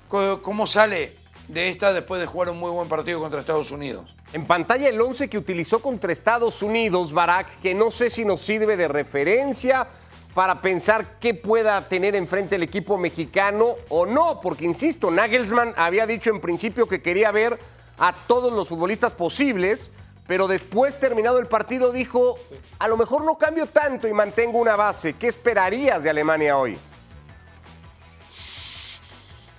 cómo 0.08 0.66
sale 0.66 1.12
de 1.48 1.68
esta 1.68 1.92
después 1.92 2.20
de 2.20 2.26
jugar 2.26 2.50
un 2.50 2.58
muy 2.58 2.70
buen 2.70 2.88
partido 2.88 3.20
contra 3.20 3.40
Estados 3.40 3.70
Unidos. 3.70 4.16
En 4.32 4.46
pantalla 4.46 4.88
el 4.88 5.00
11 5.00 5.28
que 5.28 5.38
utilizó 5.38 5.80
contra 5.80 6.12
Estados 6.12 6.62
Unidos, 6.62 7.12
Barack, 7.12 7.60
que 7.60 7.74
no 7.74 7.90
sé 7.90 8.10
si 8.10 8.24
nos 8.24 8.40
sirve 8.40 8.76
de 8.76 8.88
referencia 8.88 9.86
para 10.34 10.62
pensar 10.62 11.18
qué 11.20 11.34
pueda 11.34 11.88
tener 11.88 12.16
enfrente 12.16 12.56
el 12.56 12.62
equipo 12.62 12.96
mexicano 12.96 13.74
o 13.88 14.06
no, 14.06 14.40
porque 14.40 14.64
insisto, 14.64 15.10
Nagelsmann 15.10 15.74
había 15.76 16.06
dicho 16.06 16.30
en 16.30 16.40
principio 16.40 16.88
que 16.88 17.02
quería 17.02 17.30
ver 17.30 17.58
a 17.98 18.14
todos 18.26 18.52
los 18.52 18.68
futbolistas 18.68 19.12
posibles, 19.12 19.90
pero 20.32 20.48
después 20.48 20.98
terminado 20.98 21.38
el 21.40 21.46
partido 21.46 21.92
dijo, 21.92 22.38
a 22.78 22.88
lo 22.88 22.96
mejor 22.96 23.22
no 23.22 23.36
cambio 23.36 23.66
tanto 23.66 24.08
y 24.08 24.14
mantengo 24.14 24.58
una 24.58 24.76
base. 24.76 25.12
¿Qué 25.12 25.26
esperarías 25.28 26.02
de 26.04 26.08
Alemania 26.08 26.56
hoy? 26.56 26.78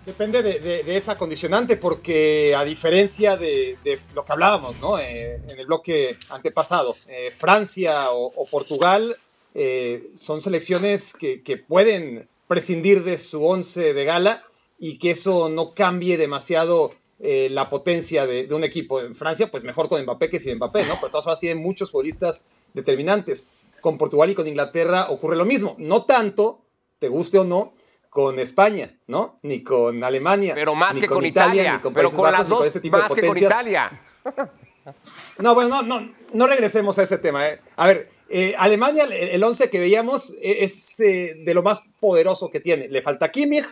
Depende 0.03 0.41
de, 0.41 0.59
de- 0.59 0.81
de 0.83 0.97
esa 0.97 1.15
condicionante, 1.15 1.77
porque 1.77 2.55
a 2.57 2.63
diferencia 2.65 3.37
de, 3.37 3.77
de 3.83 3.99
lo 4.15 4.25
que 4.25 4.31
hablábamos 4.31 4.79
¿no? 4.79 4.97
Eh, 4.97 5.35
en 5.47 5.59
el 5.59 5.67
bloque 5.67 6.17
antepasado, 6.29 6.95
eh, 7.05 7.29
Francia 7.29 8.09
o, 8.09 8.33
o 8.35 8.45
Portugal 8.47 9.15
eh, 9.53 10.09
son 10.15 10.41
selecciones 10.41 11.13
que, 11.13 11.43
que 11.43 11.57
pueden 11.57 12.27
prescindir 12.47 13.03
de 13.03 13.19
su 13.19 13.45
once 13.45 13.93
de 13.93 14.05
gala 14.05 14.43
y 14.79 14.97
que 14.97 15.11
eso 15.11 15.49
no 15.49 15.75
cambie 15.75 16.17
demasiado 16.17 16.95
eh, 17.23 17.47
la 17.49 17.69
potencia 17.69 18.27
de, 18.27 18.45
de 18.47 18.53
un 18.53 18.63
equipo. 18.63 18.99
En 18.99 19.15
Francia, 19.15 19.49
pues 19.49 19.63
mejor 19.63 19.87
con 19.87 20.01
Mbappé 20.03 20.29
que 20.29 20.39
sin 20.39 20.57
Mbappé, 20.57 20.81
¿no? 20.85 20.95
Pero 20.95 21.07
de 21.07 21.11
todas 21.11 21.23
formas 21.23 21.39
tienen 21.39 21.63
muchos 21.63 21.89
futbolistas 21.91 22.45
determinantes. 22.73 23.49
Con 23.81 23.97
Portugal 23.97 24.29
y 24.29 24.33
con 24.35 24.47
Inglaterra 24.47 25.07
ocurre 25.09 25.35
lo 25.35 25.45
mismo. 25.45 25.75
No 25.77 26.05
tanto, 26.05 26.61
te 26.99 27.07
guste 27.07 27.39
o 27.39 27.43
no, 27.43 27.73
con 28.09 28.37
España, 28.39 28.97
¿no? 29.07 29.39
Ni 29.41 29.63
con 29.63 30.03
Alemania. 30.03 30.53
Pero 30.53 30.75
más 30.75 30.93
ni 30.95 31.01
que 31.01 31.07
con, 31.07 31.25
Italia, 31.25 31.73
ni 31.73 31.79
con 31.81 31.93
pero 31.93 32.09
Países 32.09 32.15
con 32.15 32.23
Bajos, 32.23 32.37
las 32.39 32.47
ni 32.47 32.49
con 32.51 32.59
dos, 32.59 32.67
ese 32.67 32.79
tipo 32.81 32.97
de 32.97 33.03
más 33.03 33.11
que 33.13 33.21
con 33.21 33.27
potencias. 33.29 33.51
Italia. 33.51 34.01
No, 35.39 35.55
bueno, 35.55 35.81
no, 35.81 36.01
no, 36.01 36.13
no 36.33 36.47
regresemos 36.47 36.99
a 36.99 37.03
ese 37.03 37.17
tema. 37.17 37.47
eh. 37.49 37.59
A 37.77 37.87
ver, 37.87 38.09
eh, 38.29 38.53
Alemania, 38.57 39.05
el- 39.05 39.13
el 39.13 39.43
11 39.43 39.69
que 39.69 39.79
veíamos 39.79 40.31
eh, 40.41 40.57
es 40.63 40.99
eh, 40.99 41.35
de 41.45 41.53
lo 41.53 41.63
más 41.63 41.81
poderoso 41.99 42.49
que 42.49 42.59
tiene. 42.59 42.87
Le 42.89 43.01
falta 43.01 43.31
Kimmich, 43.31 43.65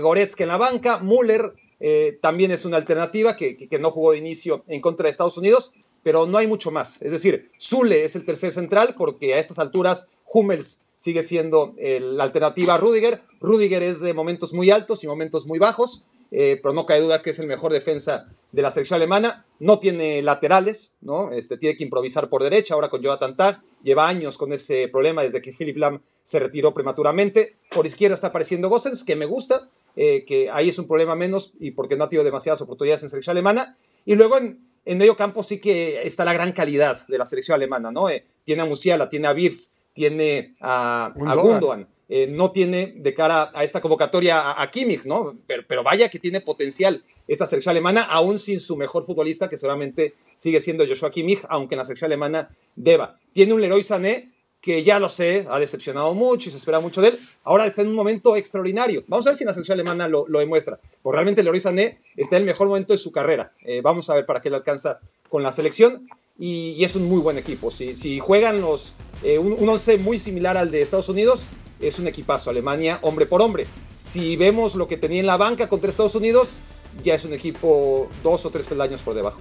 Goretzka 0.00 0.44
en 0.44 0.48
la 0.48 0.58
banca, 0.58 0.98
Müller 0.98 1.52
eh, 1.80 2.18
también 2.20 2.50
es 2.50 2.64
una 2.64 2.76
alternativa 2.76 3.36
que, 3.36 3.68
no 3.80 3.90
jugó 3.90 4.12
de 4.12 4.18
inicio 4.18 4.64
en 4.68 4.80
contra 4.80 5.04
de 5.04 5.10
Estados 5.10 5.38
Unidos, 5.38 5.72
pero 6.02 6.26
no 6.26 6.38
hay 6.38 6.46
mucho 6.46 6.70
más. 6.70 7.00
Es 7.02 7.12
decir, 7.12 7.50
Zule 7.58 8.04
es 8.04 8.14
el 8.16 8.24
tercer 8.24 8.52
central 8.52 8.94
porque 8.96 9.34
a 9.34 9.38
estas 9.38 9.58
alturas 9.58 10.08
Hummels 10.32 10.82
sigue 10.94 11.22
siendo 11.22 11.74
eh, 11.78 11.98
la 12.00 12.24
alternativa 12.24 12.74
a 12.74 12.78
Rudiger. 12.78 13.22
Rudiger 13.40 13.82
es 13.82 14.00
de 14.00 14.12
momentos 14.12 14.52
muy 14.52 14.70
altos 14.70 15.02
y 15.02 15.06
momentos 15.06 15.46
muy 15.46 15.58
bajos, 15.58 16.04
eh, 16.30 16.60
pero 16.62 16.74
no 16.74 16.86
cabe 16.86 17.00
duda 17.00 17.22
que 17.22 17.30
es 17.30 17.38
el 17.38 17.46
mejor 17.46 17.72
defensa 17.72 18.28
de 18.52 18.62
la 18.62 18.70
selección 18.70 18.96
alemana. 18.96 19.46
No 19.58 19.78
tiene 19.78 20.22
laterales, 20.22 20.92
¿no? 21.00 21.32
Este, 21.32 21.56
tiene 21.56 21.76
que 21.76 21.84
improvisar 21.84 22.28
por 22.28 22.42
derecha, 22.42 22.74
ahora 22.74 22.90
con 22.90 23.02
Jonathan 23.02 23.36
Tah. 23.36 23.62
Lleva 23.82 24.08
años 24.08 24.36
con 24.36 24.52
ese 24.52 24.88
problema 24.88 25.22
desde 25.22 25.40
que 25.40 25.52
Philip 25.52 25.78
Lam 25.78 26.02
se 26.22 26.38
retiró 26.38 26.74
prematuramente. 26.74 27.56
Por 27.70 27.86
izquierda 27.86 28.14
está 28.14 28.28
apareciendo 28.28 28.68
Gosens, 28.68 29.04
que 29.04 29.16
me 29.16 29.24
gusta, 29.24 29.70
eh, 29.96 30.24
que 30.24 30.50
ahí 30.50 30.68
es 30.68 30.78
un 30.78 30.86
problema 30.86 31.14
menos 31.14 31.52
y 31.58 31.72
porque 31.72 31.96
no 31.96 32.04
ha 32.04 32.08
tenido 32.08 32.24
demasiadas 32.24 32.60
oportunidades 32.62 33.02
en 33.02 33.08
selección 33.08 33.32
alemana. 33.32 33.76
Y 34.04 34.14
luego 34.14 34.38
en, 34.38 34.60
en 34.84 34.98
medio 34.98 35.16
campo 35.16 35.42
sí 35.42 35.60
que 35.60 36.02
está 36.02 36.24
la 36.24 36.32
gran 36.32 36.52
calidad 36.52 37.06
de 37.06 37.18
la 37.18 37.26
selección 37.26 37.54
alemana, 37.54 37.90
¿no? 37.90 38.08
Eh, 38.08 38.24
tiene 38.44 38.62
a 38.62 38.64
Musiala, 38.64 39.08
tiene 39.08 39.28
a 39.28 39.32
Wirtz, 39.32 39.74
tiene 39.92 40.54
a, 40.60 41.12
a 41.26 41.34
Gundogan. 41.34 41.88
Eh, 42.08 42.26
no 42.26 42.50
tiene 42.50 42.94
de 42.96 43.14
cara 43.14 43.50
a 43.54 43.62
esta 43.62 43.80
convocatoria 43.80 44.40
a, 44.40 44.62
a 44.62 44.70
Kimmich, 44.70 45.04
¿no? 45.04 45.38
Pero, 45.46 45.62
pero 45.68 45.84
vaya 45.84 46.08
que 46.08 46.18
tiene 46.18 46.40
potencial 46.40 47.04
esta 47.28 47.46
selección 47.46 47.70
alemana, 47.70 48.02
aún 48.02 48.40
sin 48.40 48.58
su 48.58 48.76
mejor 48.76 49.06
futbolista, 49.06 49.48
que 49.48 49.56
seguramente 49.56 50.14
sigue 50.34 50.58
siendo 50.58 50.84
Joshua 50.84 51.12
Kimmich, 51.12 51.42
aunque 51.48 51.76
en 51.76 51.78
la 51.78 51.84
selección 51.84 52.08
alemana 52.08 52.50
deba. 52.74 53.20
Tiene 53.32 53.54
un 53.54 53.60
Leroy 53.60 53.84
Sané 53.84 54.32
que 54.60 54.82
ya 54.82 54.98
lo 54.98 55.08
sé, 55.08 55.46
ha 55.48 55.58
decepcionado 55.58 56.14
mucho 56.14 56.48
y 56.48 56.52
se 56.52 56.58
espera 56.58 56.80
mucho 56.80 57.00
de 57.00 57.08
él. 57.08 57.20
Ahora 57.44 57.66
está 57.66 57.82
en 57.82 57.88
un 57.88 57.94
momento 57.94 58.36
extraordinario. 58.36 59.04
Vamos 59.08 59.26
a 59.26 59.30
ver 59.30 59.36
si 59.36 59.44
la 59.44 59.52
selección 59.52 59.76
alemana 59.76 60.06
lo, 60.06 60.26
lo 60.28 60.38
demuestra. 60.38 60.78
Porque 61.02 61.16
realmente 61.16 61.42
Leroy 61.42 61.60
Sané 61.60 62.00
está 62.16 62.36
en 62.36 62.42
el 62.42 62.46
mejor 62.46 62.68
momento 62.68 62.92
de 62.92 62.98
su 62.98 63.10
carrera. 63.10 63.52
Eh, 63.64 63.80
vamos 63.82 64.10
a 64.10 64.14
ver 64.14 64.26
para 64.26 64.40
qué 64.40 64.50
le 64.50 64.56
alcanza 64.56 65.00
con 65.28 65.42
la 65.42 65.50
selección. 65.50 66.06
Y, 66.38 66.74
y 66.78 66.84
es 66.84 66.94
un 66.94 67.04
muy 67.08 67.20
buen 67.20 67.38
equipo. 67.38 67.70
Si, 67.70 67.94
si 67.94 68.18
juegan 68.18 68.60
los, 68.60 68.94
eh, 69.22 69.38
un, 69.38 69.52
un 69.52 69.68
once 69.68 69.98
muy 69.98 70.18
similar 70.18 70.56
al 70.56 70.70
de 70.70 70.82
Estados 70.82 71.08
Unidos, 71.08 71.48
es 71.80 71.98
un 71.98 72.06
equipazo. 72.06 72.50
Alemania, 72.50 72.98
hombre 73.02 73.26
por 73.26 73.42
hombre. 73.42 73.66
Si 73.98 74.36
vemos 74.36 74.74
lo 74.74 74.88
que 74.88 74.96
tenía 74.96 75.20
en 75.20 75.26
la 75.26 75.36
banca 75.36 75.68
contra 75.68 75.90
Estados 75.90 76.14
Unidos, 76.14 76.58
ya 77.02 77.14
es 77.14 77.24
un 77.24 77.32
equipo 77.32 78.08
dos 78.22 78.44
o 78.46 78.50
tres 78.50 78.66
peldaños 78.66 79.02
por 79.02 79.14
debajo. 79.14 79.40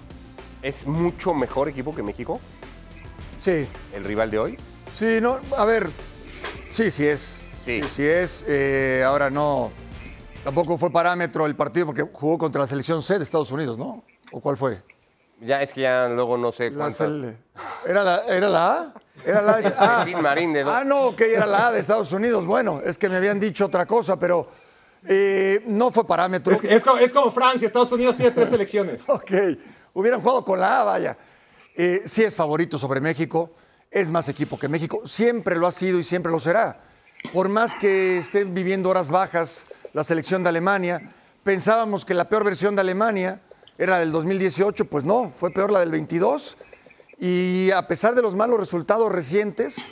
¿Es 0.61 0.85
mucho 0.85 1.33
mejor 1.33 1.69
equipo 1.69 1.95
que 1.95 2.03
México, 2.03 2.39
Sí, 3.41 3.65
el 3.93 4.03
rival 4.03 4.31
de 4.31 4.39
hoy? 4.39 4.57
Sí, 4.99 5.19
no, 5.21 5.39
a 5.57 5.65
ver, 5.65 5.89
sí, 6.71 6.91
sí 6.91 7.07
es. 7.07 7.39
Sí. 7.63 7.81
Sí, 7.89 8.05
es. 8.05 8.43
eh, 8.47 9.03
ahora 9.05 9.29
no, 9.29 9.71
tampoco 10.43 10.77
fue 10.77 10.91
parámetro 10.91 11.45
el 11.45 11.55
partido 11.55 11.85
porque 11.87 12.03
jugó 12.11 12.37
contra 12.37 12.61
la 12.61 12.67
selección 12.67 13.01
C 13.01 13.17
de 13.17 13.23
Estados 13.23 13.51
Unidos, 13.51 13.77
¿no? 13.77 14.03
¿O 14.31 14.39
cuál 14.41 14.57
fue? 14.57 14.81
Ya 15.41 15.61
es 15.61 15.71
que 15.73 15.81
ya 15.81 16.09
luego 16.09 16.37
no 16.37 16.51
sé 16.51 16.69
La 16.71 16.77
cuántas. 16.77 17.07
cel- 17.07 17.35
¿Era 17.85 18.03
la, 18.03 18.17
¿Era 18.25 18.49
la 18.49 18.71
A? 18.81 18.93
¿Era 19.25 19.41
la 19.41 19.51
A? 19.53 19.61
Martín 19.97 20.21
Marín 20.21 20.53
de 20.53 20.63
dos. 20.63 20.73
Ah, 20.75 20.83
no, 20.83 21.15
que 21.15 21.33
era 21.33 21.45
la 21.45 21.67
A 21.67 21.71
de 21.71 21.79
Estados 21.79 22.11
Unidos. 22.11 22.45
Bueno, 22.45 22.81
es 22.83 22.97
que 22.97 23.07
me 23.07 23.15
habían 23.15 23.39
dicho 23.39 23.65
otra 23.65 23.85
cosa, 23.85 24.17
pero 24.19 24.49
eh, 25.07 25.63
no 25.67 25.91
fue 25.91 26.05
parámetro. 26.05 26.51
Es, 26.51 26.61
que- 26.61 26.73
es 26.73 26.83
como, 26.83 26.97
es 26.99 27.13
como 27.13 27.31
Francia, 27.31 27.65
Estados 27.65 27.91
Unidos 27.91 28.15
tiene 28.17 28.31
tres 28.31 28.49
selecciones. 28.49 29.07
Ok, 29.09 29.31
hubieran 29.93 30.19
jugado 30.21 30.43
con 30.43 30.59
la 30.59 30.81
A, 30.81 30.83
vaya. 30.83 31.17
Eh, 31.75 32.01
sí 32.05 32.23
es 32.23 32.35
favorito 32.35 32.77
sobre 32.77 32.99
México, 32.99 33.51
es 33.91 34.09
más 34.09 34.29
equipo 34.29 34.59
que 34.59 34.67
México, 34.67 35.01
siempre 35.05 35.55
lo 35.55 35.67
ha 35.67 35.71
sido 35.71 35.99
y 35.99 36.03
siempre 36.03 36.31
lo 36.31 36.39
será. 36.39 36.77
Por 37.33 37.49
más 37.49 37.75
que 37.75 38.19
estén 38.19 38.53
viviendo 38.53 38.89
horas 38.89 39.09
bajas 39.09 39.67
la 39.93 40.03
selección 40.03 40.43
de 40.43 40.49
Alemania, 40.49 41.11
pensábamos 41.43 42.05
que 42.05 42.13
la 42.13 42.29
peor 42.29 42.43
versión 42.43 42.75
de 42.75 42.81
Alemania 42.81 43.41
era 43.77 43.97
del 43.97 44.11
2018, 44.11 44.85
pues 44.85 45.05
no, 45.05 45.29
fue 45.29 45.51
peor 45.51 45.71
la 45.71 45.79
del 45.79 45.91
22. 45.91 46.57
Y 47.17 47.71
a 47.71 47.87
pesar 47.87 48.15
de 48.15 48.21
los 48.21 48.35
malos 48.35 48.59
resultados 48.59 49.11
recientes, 49.11 49.85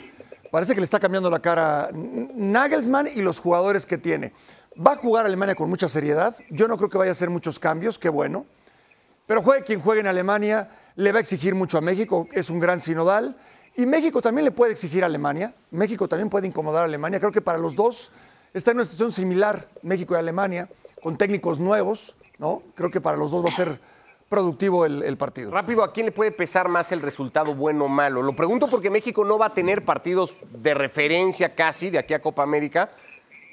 parece 0.50 0.74
que 0.74 0.80
le 0.80 0.84
está 0.84 1.00
cambiando 1.00 1.30
la 1.30 1.40
cara 1.40 1.90
Nagelsmann 1.92 3.08
y 3.08 3.20
los 3.22 3.40
jugadores 3.40 3.84
que 3.84 3.98
tiene. 3.98 4.32
Va 4.78 4.92
a 4.92 4.96
jugar 4.96 5.26
Alemania 5.26 5.54
con 5.54 5.68
mucha 5.68 5.88
seriedad. 5.88 6.36
Yo 6.50 6.68
no 6.68 6.76
creo 6.76 6.88
que 6.88 6.98
vaya 6.98 7.10
a 7.10 7.12
hacer 7.12 7.30
muchos 7.30 7.58
cambios, 7.58 7.98
qué 7.98 8.08
bueno. 8.08 8.46
Pero 9.26 9.42
juegue 9.42 9.64
quien 9.64 9.80
juegue 9.80 10.00
en 10.00 10.06
Alemania, 10.06 10.68
le 10.94 11.12
va 11.12 11.18
a 11.18 11.20
exigir 11.20 11.54
mucho 11.54 11.76
a 11.76 11.80
México, 11.80 12.28
es 12.32 12.48
un 12.48 12.60
gran 12.60 12.80
sinodal. 12.80 13.36
Y 13.78 13.86
México 13.86 14.20
también 14.20 14.44
le 14.44 14.50
puede 14.50 14.72
exigir 14.72 15.04
a 15.04 15.06
Alemania. 15.06 15.54
México 15.70 16.08
también 16.08 16.28
puede 16.28 16.48
incomodar 16.48 16.82
a 16.82 16.86
Alemania. 16.86 17.20
Creo 17.20 17.30
que 17.30 17.40
para 17.40 17.58
los 17.58 17.76
dos 17.76 18.10
está 18.52 18.72
en 18.72 18.78
una 18.78 18.84
situación 18.84 19.12
similar, 19.12 19.68
México 19.82 20.14
y 20.14 20.18
Alemania, 20.18 20.68
con 21.00 21.16
técnicos 21.16 21.60
nuevos, 21.60 22.16
¿no? 22.38 22.64
Creo 22.74 22.90
que 22.90 23.00
para 23.00 23.16
los 23.16 23.30
dos 23.30 23.44
va 23.44 23.50
a 23.50 23.52
ser 23.52 23.80
productivo 24.28 24.84
el, 24.84 25.04
el 25.04 25.16
partido. 25.16 25.52
Rápido, 25.52 25.84
¿a 25.84 25.92
quién 25.92 26.06
le 26.06 26.12
puede 26.12 26.32
pesar 26.32 26.66
más 26.66 26.90
el 26.90 27.00
resultado 27.00 27.54
bueno 27.54 27.84
o 27.84 27.88
malo? 27.88 28.20
Lo 28.20 28.34
pregunto 28.34 28.66
porque 28.66 28.90
México 28.90 29.24
no 29.24 29.38
va 29.38 29.46
a 29.46 29.54
tener 29.54 29.84
partidos 29.84 30.34
de 30.50 30.74
referencia 30.74 31.54
casi 31.54 31.88
de 31.88 32.00
aquí 32.00 32.14
a 32.14 32.20
Copa 32.20 32.42
América. 32.42 32.90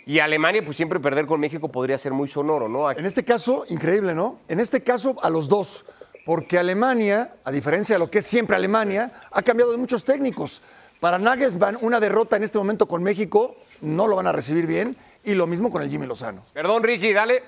Y 0.08 0.18
Alemania, 0.18 0.66
pues 0.66 0.76
siempre 0.76 1.00
perder 1.00 1.28
con 1.28 1.40
México 1.40 1.70
podría 1.70 2.00
ser 2.00 2.14
muy 2.14 2.28
sonoro, 2.28 2.68
¿no? 2.68 2.90
En 2.90 3.06
este 3.06 3.24
caso, 3.24 3.64
increíble, 3.70 4.16
¿no? 4.16 4.40
En 4.48 4.60
este 4.60 4.82
caso, 4.82 5.18
a 5.22 5.30
los 5.30 5.48
dos. 5.48 5.86
Porque 6.26 6.58
Alemania, 6.58 7.36
a 7.44 7.52
diferencia 7.52 7.96
de 7.96 8.00
lo 8.00 8.10
que 8.10 8.20
es 8.20 8.26
siempre 8.26 8.56
Alemania, 8.56 9.12
ha 9.32 9.42
cambiado 9.44 9.72
de 9.72 9.78
muchos 9.78 10.04
técnicos. 10.04 10.62
Para 11.00 11.20
Nagelsmann, 11.20 11.78
una 11.82 12.00
derrota 12.00 12.36
en 12.36 12.44
este 12.44 12.58
momento 12.58 12.88
con 12.88 13.04
México 13.04 13.58
no 13.82 14.08
lo 14.08 14.16
van 14.16 14.28
a 14.28 14.32
recibir 14.32 14.66
bien. 14.66 14.98
Y 15.24 15.34
lo 15.34 15.48
mismo 15.48 15.70
con 15.70 15.82
el 15.82 15.90
Jimmy 15.90 16.08
Lozano. 16.08 16.44
Perdón, 16.54 16.84
Ricky, 16.84 17.14
dale. 17.14 17.44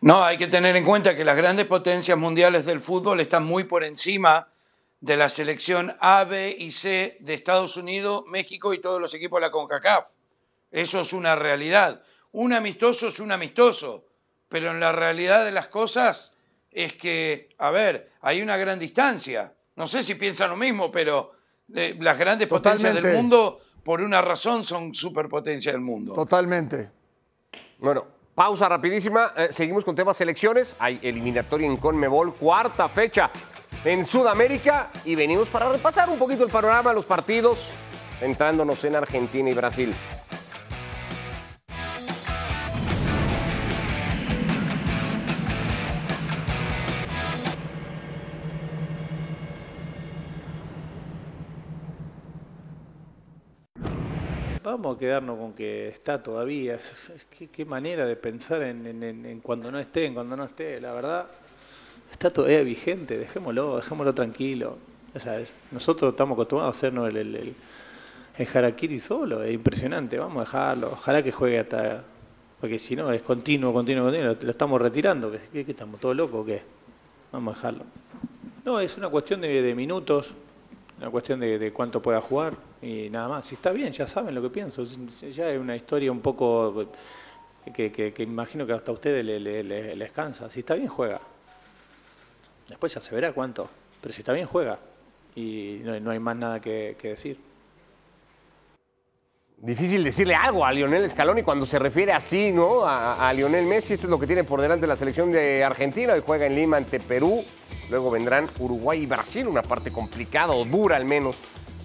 No, 0.00 0.22
hay 0.22 0.36
que 0.36 0.48
tener 0.48 0.76
en 0.76 0.84
cuenta 0.84 1.16
que 1.16 1.24
las 1.24 1.36
grandes 1.36 1.64
potencias 1.64 2.18
mundiales 2.18 2.66
del 2.66 2.80
fútbol 2.80 3.20
están 3.20 3.44
muy 3.44 3.64
por 3.64 3.84
encima 3.84 4.48
de 5.00 5.16
la 5.16 5.30
selección 5.30 5.96
A, 6.00 6.24
B 6.24 6.54
y 6.58 6.70
C 6.72 7.16
de 7.20 7.34
Estados 7.34 7.76
Unidos, 7.76 8.24
México 8.26 8.74
y 8.74 8.80
todos 8.80 9.00
los 9.00 9.14
equipos 9.14 9.38
de 9.38 9.46
la 9.46 9.50
CONCACAF. 9.50 10.06
Eso 10.70 11.00
es 11.00 11.12
una 11.12 11.36
realidad. 11.36 12.02
Un 12.32 12.52
amistoso 12.52 13.08
es 13.08 13.20
un 13.20 13.32
amistoso, 13.32 14.04
pero 14.54 14.70
en 14.70 14.78
la 14.78 14.92
realidad 14.92 15.44
de 15.44 15.50
las 15.50 15.66
cosas 15.66 16.32
es 16.70 16.92
que, 16.92 17.48
a 17.58 17.72
ver, 17.72 18.12
hay 18.20 18.40
una 18.40 18.56
gran 18.56 18.78
distancia. 18.78 19.52
No 19.74 19.88
sé 19.88 20.04
si 20.04 20.14
piensan 20.14 20.48
lo 20.48 20.54
mismo, 20.54 20.92
pero 20.92 21.32
eh, 21.74 21.96
las 21.98 22.16
grandes 22.16 22.46
potencias 22.46 22.94
del 22.94 23.16
mundo, 23.16 23.58
por 23.82 24.00
una 24.00 24.22
razón, 24.22 24.64
son 24.64 24.94
superpotencias 24.94 25.74
del 25.74 25.82
mundo. 25.82 26.14
Totalmente. 26.14 26.88
Bueno, 27.80 28.06
pausa 28.32 28.68
rapidísima. 28.68 29.32
Eh, 29.36 29.48
seguimos 29.50 29.84
con 29.84 29.96
temas 29.96 30.16
selecciones. 30.16 30.76
Hay 30.78 31.00
eliminatoria 31.02 31.66
en 31.66 31.76
Conmebol, 31.76 32.36
cuarta 32.36 32.88
fecha. 32.88 33.32
en 33.84 34.04
Sudamérica 34.04 34.92
y 35.04 35.16
venimos 35.16 35.48
para 35.48 35.68
repasar 35.72 36.08
un 36.08 36.16
poquito 36.16 36.44
el 36.44 36.50
panorama 36.52 36.90
de 36.90 36.94
los 36.94 37.06
partidos, 37.06 37.72
centrándonos 38.20 38.84
en 38.84 38.94
Argentina 38.94 39.50
y 39.50 39.52
Brasil. 39.52 39.92
Vamos 54.76 54.96
a 54.96 54.98
quedarnos 54.98 55.38
con 55.38 55.52
que 55.52 55.86
está 55.86 56.20
todavía. 56.20 56.80
Qué, 57.52 57.64
manera 57.64 58.04
de 58.06 58.16
pensar 58.16 58.60
en, 58.64 59.38
cuando 59.40 59.70
no 59.70 59.78
esté, 59.78 60.06
en 60.06 60.14
cuando 60.14 60.36
no 60.36 60.42
esté. 60.42 60.80
La 60.80 60.92
verdad, 60.92 61.26
está 62.10 62.28
todavía 62.32 62.60
vigente. 62.64 63.16
Dejémoslo, 63.16 63.76
dejémoslo 63.76 64.12
tranquilo. 64.12 64.78
Nosotros 65.70 66.10
estamos 66.10 66.34
acostumbrados 66.34 66.74
a 66.74 66.76
hacernos 66.76 67.08
el, 67.08 67.16
el, 67.18 67.34
el, 67.36 67.54
el 68.36 68.48
harakiri 68.52 68.98
solo. 68.98 69.44
Es 69.44 69.54
impresionante. 69.54 70.18
Vamos 70.18 70.38
a 70.38 70.40
dejarlo. 70.40 70.88
Ojalá 70.90 71.22
que 71.22 71.30
juegue 71.30 71.60
hasta. 71.60 72.02
Porque 72.60 72.80
si 72.80 72.96
no, 72.96 73.12
es 73.12 73.22
continuo, 73.22 73.72
continuo, 73.72 74.06
continuo. 74.06 74.34
Lo, 74.42 74.50
estamos 74.50 74.80
retirando. 74.80 75.30
¿Qué, 75.30 75.38
qué- 75.52 75.64
qué 75.64 75.70
estamos 75.70 76.00
todos 76.00 76.16
locos 76.16 76.40
o 76.40 76.44
qué? 76.44 76.62
Vamos 77.30 77.54
a 77.54 77.56
dejarlo. 77.58 77.84
No, 78.64 78.80
es 78.80 78.98
una 78.98 79.08
cuestión 79.08 79.40
de, 79.40 79.62
de 79.62 79.74
minutos, 79.76 80.34
una 80.98 81.10
cuestión 81.10 81.40
de, 81.40 81.58
de 81.58 81.72
cuánto 81.72 82.00
pueda 82.00 82.20
jugar 82.20 82.54
y 82.80 83.08
nada 83.10 83.28
más. 83.28 83.46
Si 83.46 83.54
está 83.56 83.70
bien, 83.72 83.92
ya 83.92 84.06
saben 84.06 84.34
lo 84.34 84.42
que 84.42 84.50
pienso. 84.50 84.84
Ya 84.84 85.50
es 85.50 85.58
una 85.60 85.74
historia 85.76 86.10
un 86.12 86.20
poco 86.20 86.86
que, 87.74 87.90
que- 87.90 88.12
que 88.12 88.22
imagino 88.22 88.66
que 88.66 88.72
hasta 88.72 88.90
a 88.92 88.94
ustedes 88.94 89.24
le- 89.24 89.40
le- 89.40 89.64
le- 89.64 89.96
les 89.96 90.10
cansa. 90.12 90.48
Si 90.50 90.60
está 90.60 90.74
bien, 90.74 90.88
juega. 90.88 91.20
Después 92.68 92.94
ya 92.94 93.00
se 93.00 93.14
verá 93.14 93.32
cuánto. 93.32 93.68
Pero 94.00 94.12
si 94.14 94.20
está 94.20 94.32
bien, 94.32 94.46
juega. 94.46 94.78
Y 95.34 95.80
no, 95.82 95.98
no 96.00 96.10
hay 96.10 96.18
más 96.18 96.36
nada 96.36 96.60
que 96.60 96.96
decir. 97.02 97.38
Difícil 99.64 100.04
decirle 100.04 100.34
algo 100.34 100.66
a 100.66 100.70
Lionel 100.74 101.08
Scaloni 101.08 101.42
cuando 101.42 101.64
se 101.64 101.78
refiere 101.78 102.12
así, 102.12 102.52
¿no? 102.52 102.82
A, 102.84 103.32
Lionel 103.32 103.64
Messi, 103.64 103.94
esto 103.94 104.06
es 104.06 104.10
lo 104.10 104.18
que 104.18 104.26
tiene 104.26 104.44
por 104.44 104.60
delante 104.60 104.86
la 104.86 104.94
selección 104.94 105.32
de 105.32 105.64
Argentina, 105.64 106.12
hoy 106.12 106.22
juega 106.24 106.44
en 106.44 106.54
Lima 106.54 106.76
ante 106.76 107.00
Perú, 107.00 107.42
luego 107.88 108.10
vendrán 108.10 108.46
Uruguay 108.58 109.00
y 109.00 109.06
Brasil, 109.06 109.48
una 109.48 109.62
parte 109.62 109.90
complicada 109.90 110.52
o 110.52 110.66
dura 110.66 110.96
al 110.96 111.06
menos 111.06 111.38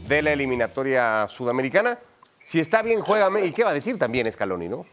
de 0.09 0.21
la 0.21 0.33
eliminatoria 0.33 1.25
sudamericana. 1.29 1.97
Si 2.43 2.59
está 2.59 2.81
bien, 2.81 2.99
juega. 2.99 3.29
¿Y 3.39 3.53
qué 3.53 3.63
va 3.63 3.69
a 3.69 3.73
decir 3.73 3.97
también 3.97 4.29
Scaloni, 4.29 4.67
no? 4.67 4.85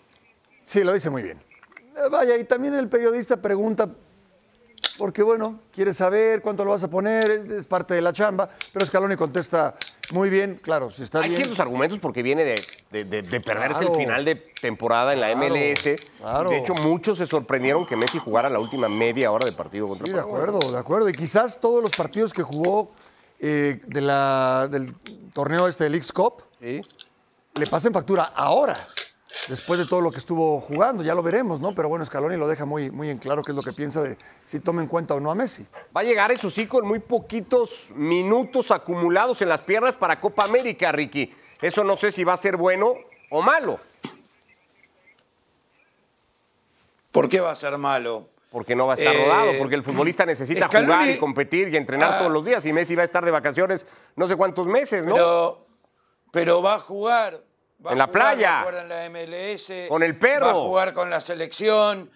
Sí, 0.62 0.84
lo 0.84 0.92
dice 0.92 1.10
muy 1.10 1.24
bien. 1.24 1.42
Eh, 1.96 2.08
Vaya, 2.08 2.36
y 2.36 2.44
también 2.44 2.74
el 2.74 2.88
periodista 2.88 3.36
pregunta, 3.36 3.88
porque 4.96 5.24
bueno, 5.24 5.58
quiere 5.72 5.92
saber 5.92 6.40
cuánto 6.40 6.64
lo 6.64 6.70
vas 6.70 6.84
a 6.84 6.88
poner, 6.88 7.46
es 7.50 7.66
parte 7.66 7.94
de 7.94 8.02
la 8.02 8.12
chamba, 8.12 8.48
pero 8.72 8.86
Scaloni 8.86 9.16
contesta 9.16 9.74
muy 10.12 10.30
bien, 10.30 10.56
claro, 10.60 10.90
si 10.90 11.02
está 11.02 11.18
Hay 11.20 11.28
bien. 11.28 11.36
ciertos 11.36 11.60
argumentos 11.60 11.98
porque 11.98 12.22
viene 12.22 12.44
de, 12.44 12.62
de- 12.90 13.04
de- 13.04 13.22
de 13.22 13.40
perderse 13.40 13.80
Claro. 13.80 13.94
el 13.94 14.00
final 14.00 14.24
de 14.24 14.34
temporada 14.36 15.12
en 15.12 15.20
la 15.20 15.28
Claro, 15.32 15.46
MLS. 15.54 15.96
claro. 16.18 16.50
De 16.50 16.58
hecho, 16.58 16.74
muchos 16.74 17.18
se 17.18 17.26
sorprendieron 17.26 17.86
que 17.86 17.96
Messi 17.96 18.18
jugara 18.18 18.48
la 18.50 18.58
última 18.58 18.88
media 18.88 19.30
hora 19.32 19.44
de 19.46 19.52
partido 19.52 19.88
contra 19.88 20.06
Sí, 20.06 20.12
de 20.12 20.20
acuerdo, 20.20 20.58
de 20.58 20.78
acuerdo. 20.78 21.08
Y 21.08 21.12
quizás 21.12 21.60
todos 21.60 21.82
los 21.82 21.92
partidos 21.96 22.32
que 22.32 22.42
jugó 22.42 22.90
eh, 23.38 23.80
de 23.86 24.00
la- 24.00 24.66
del 24.70 24.94
torneo 25.34 25.68
este 25.68 25.84
del 25.84 25.92
Leagues 25.92 26.10
Cup 26.10 26.42
Sí. 26.58 26.80
le 27.54 27.66
pasen 27.66 27.92
factura 27.92 28.32
ahora, 28.34 28.76
después 29.48 29.78
de 29.78 29.86
todo 29.86 30.00
lo 30.00 30.10
que 30.10 30.18
estuvo 30.18 30.60
jugando. 30.60 31.02
Ya 31.02 31.14
lo 31.14 31.22
veremos, 31.22 31.60
¿no? 31.60 31.74
Pero 31.74 31.88
bueno, 31.88 32.04
Scaloni 32.04 32.36
lo 32.36 32.48
deja 32.48 32.64
muy, 32.64 32.90
muy 32.90 33.10
en 33.10 33.18
claro 33.18 33.42
qué 33.42 33.52
es 33.52 33.56
lo 33.56 33.62
que 33.62 33.72
piensa 33.72 34.02
de 34.02 34.18
si 34.44 34.60
toma 34.60 34.82
en 34.82 34.88
cuenta 34.88 35.14
o 35.14 35.20
no 35.20 35.30
a 35.30 35.34
Messi. 35.34 35.66
Va 35.96 36.00
a 36.00 36.04
llegar, 36.04 36.30
eso 36.32 36.50
sí, 36.50 36.66
con 36.66 36.86
muy 36.86 36.98
poquitos 36.98 37.90
minutos 37.94 38.70
acumulados 38.70 39.40
en 39.42 39.48
las 39.48 39.62
piernas 39.62 39.96
para 39.96 40.20
Copa 40.20 40.44
América, 40.44 40.92
Ricky. 40.92 41.32
Eso 41.62 41.84
no 41.84 41.96
sé 41.96 42.12
si 42.12 42.24
va 42.24 42.32
a 42.34 42.36
ser 42.36 42.56
bueno 42.56 42.94
o 43.30 43.42
malo, 43.42 43.78
¿Por 47.12 47.28
qué 47.28 47.40
va 47.40 47.50
a 47.52 47.54
ser 47.54 47.76
malo? 47.78 48.28
porque 48.50 48.74
no 48.76 48.86
va 48.86 48.94
a 48.94 48.96
estar 48.96 49.14
Eh, 49.14 49.24
rodado, 49.26 49.52
porque 49.58 49.74
el 49.74 49.82
futbolista 49.82 50.24
necesita 50.24 50.68
Scaloni- 50.68 50.84
jugar 50.84 51.08
y 51.10 51.18
competir 51.18 51.68
y 51.68 51.76
entrenar 51.76 52.14
Ah. 52.14 52.18
todos 52.20 52.32
los 52.32 52.44
días. 52.44 52.64
Y 52.64 52.72
Messi 52.72 52.94
va 52.94 53.02
a 53.02 53.04
estar 53.04 53.22
de 53.22 53.30
vacaciones 53.30 53.84
no 54.16 54.28
sé 54.28 54.36
cuántos 54.36 54.66
meses, 54.66 55.04
¿no? 55.04 55.12
Pero, 55.14 55.66
pero 56.30 56.62
va 56.62 56.74
a 56.74 56.78
jugar. 56.78 57.42
Va 57.84 57.92
En 57.92 57.98
la 57.98 58.06
jugar, 58.06 58.10
playa. 58.36 58.50
Va 58.50 58.58
a 58.60 58.64
jugar 58.64 58.82
en 58.82 58.88
la 58.88 59.10
MLS. 59.10 59.72
Con 59.88 60.02
el 60.02 60.18
perro. 60.18 60.46
Va 60.46 60.50
a 60.52 60.54
jugar 60.54 60.92
con 60.94 61.10
la 61.10 61.20
selección. 61.20 62.10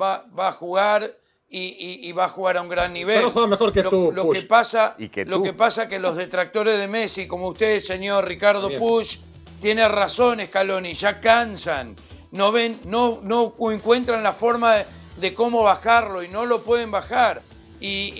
Va, 0.00 0.26
va 0.38 0.48
a 0.48 0.52
jugar 0.52 1.10
y, 1.48 1.60
y- 1.60 2.08
y 2.08 2.12
va 2.12 2.24
a 2.26 2.28
jugar 2.28 2.56
a 2.58 2.62
un 2.62 2.68
gran 2.68 2.92
nivel. 2.92 3.16
Pero 3.18 3.30
juega 3.30 3.48
mejor 3.48 3.72
que 3.72 3.82
lo, 3.82 3.90
tú, 3.90 4.12
Lo 4.12 4.22
Push. 4.24 4.40
que 4.40 4.46
pasa, 4.46 4.94
Y 4.98 5.08
que 5.08 5.24
lo 5.24 5.36
tú. 5.38 5.42
que 5.44 5.52
pasa 5.54 5.88
que 5.88 5.98
los 5.98 6.16
detractores 6.16 6.78
de 6.78 6.88
Messi, 6.88 7.26
como 7.26 7.48
usted, 7.48 7.80
señor 7.80 8.26
Ricardo 8.26 8.68
Bien. 8.68 8.80
Push, 8.80 9.18
tiene 9.62 9.88
razón, 9.88 10.40
Scaloni, 10.44 10.94
ya 10.94 11.20
cansan. 11.20 11.96
No 12.32 12.52
ven, 12.52 12.78
no, 12.84 13.20
no 13.22 13.54
encuentran 13.72 14.22
la 14.22 14.32
forma 14.34 14.74
de, 14.74 14.86
de 15.16 15.32
cómo 15.32 15.62
bajarlo 15.62 16.22
y 16.22 16.28
no 16.28 16.44
lo 16.44 16.62
pueden 16.62 16.90
bajar. 16.90 17.40
Y, 17.80 18.12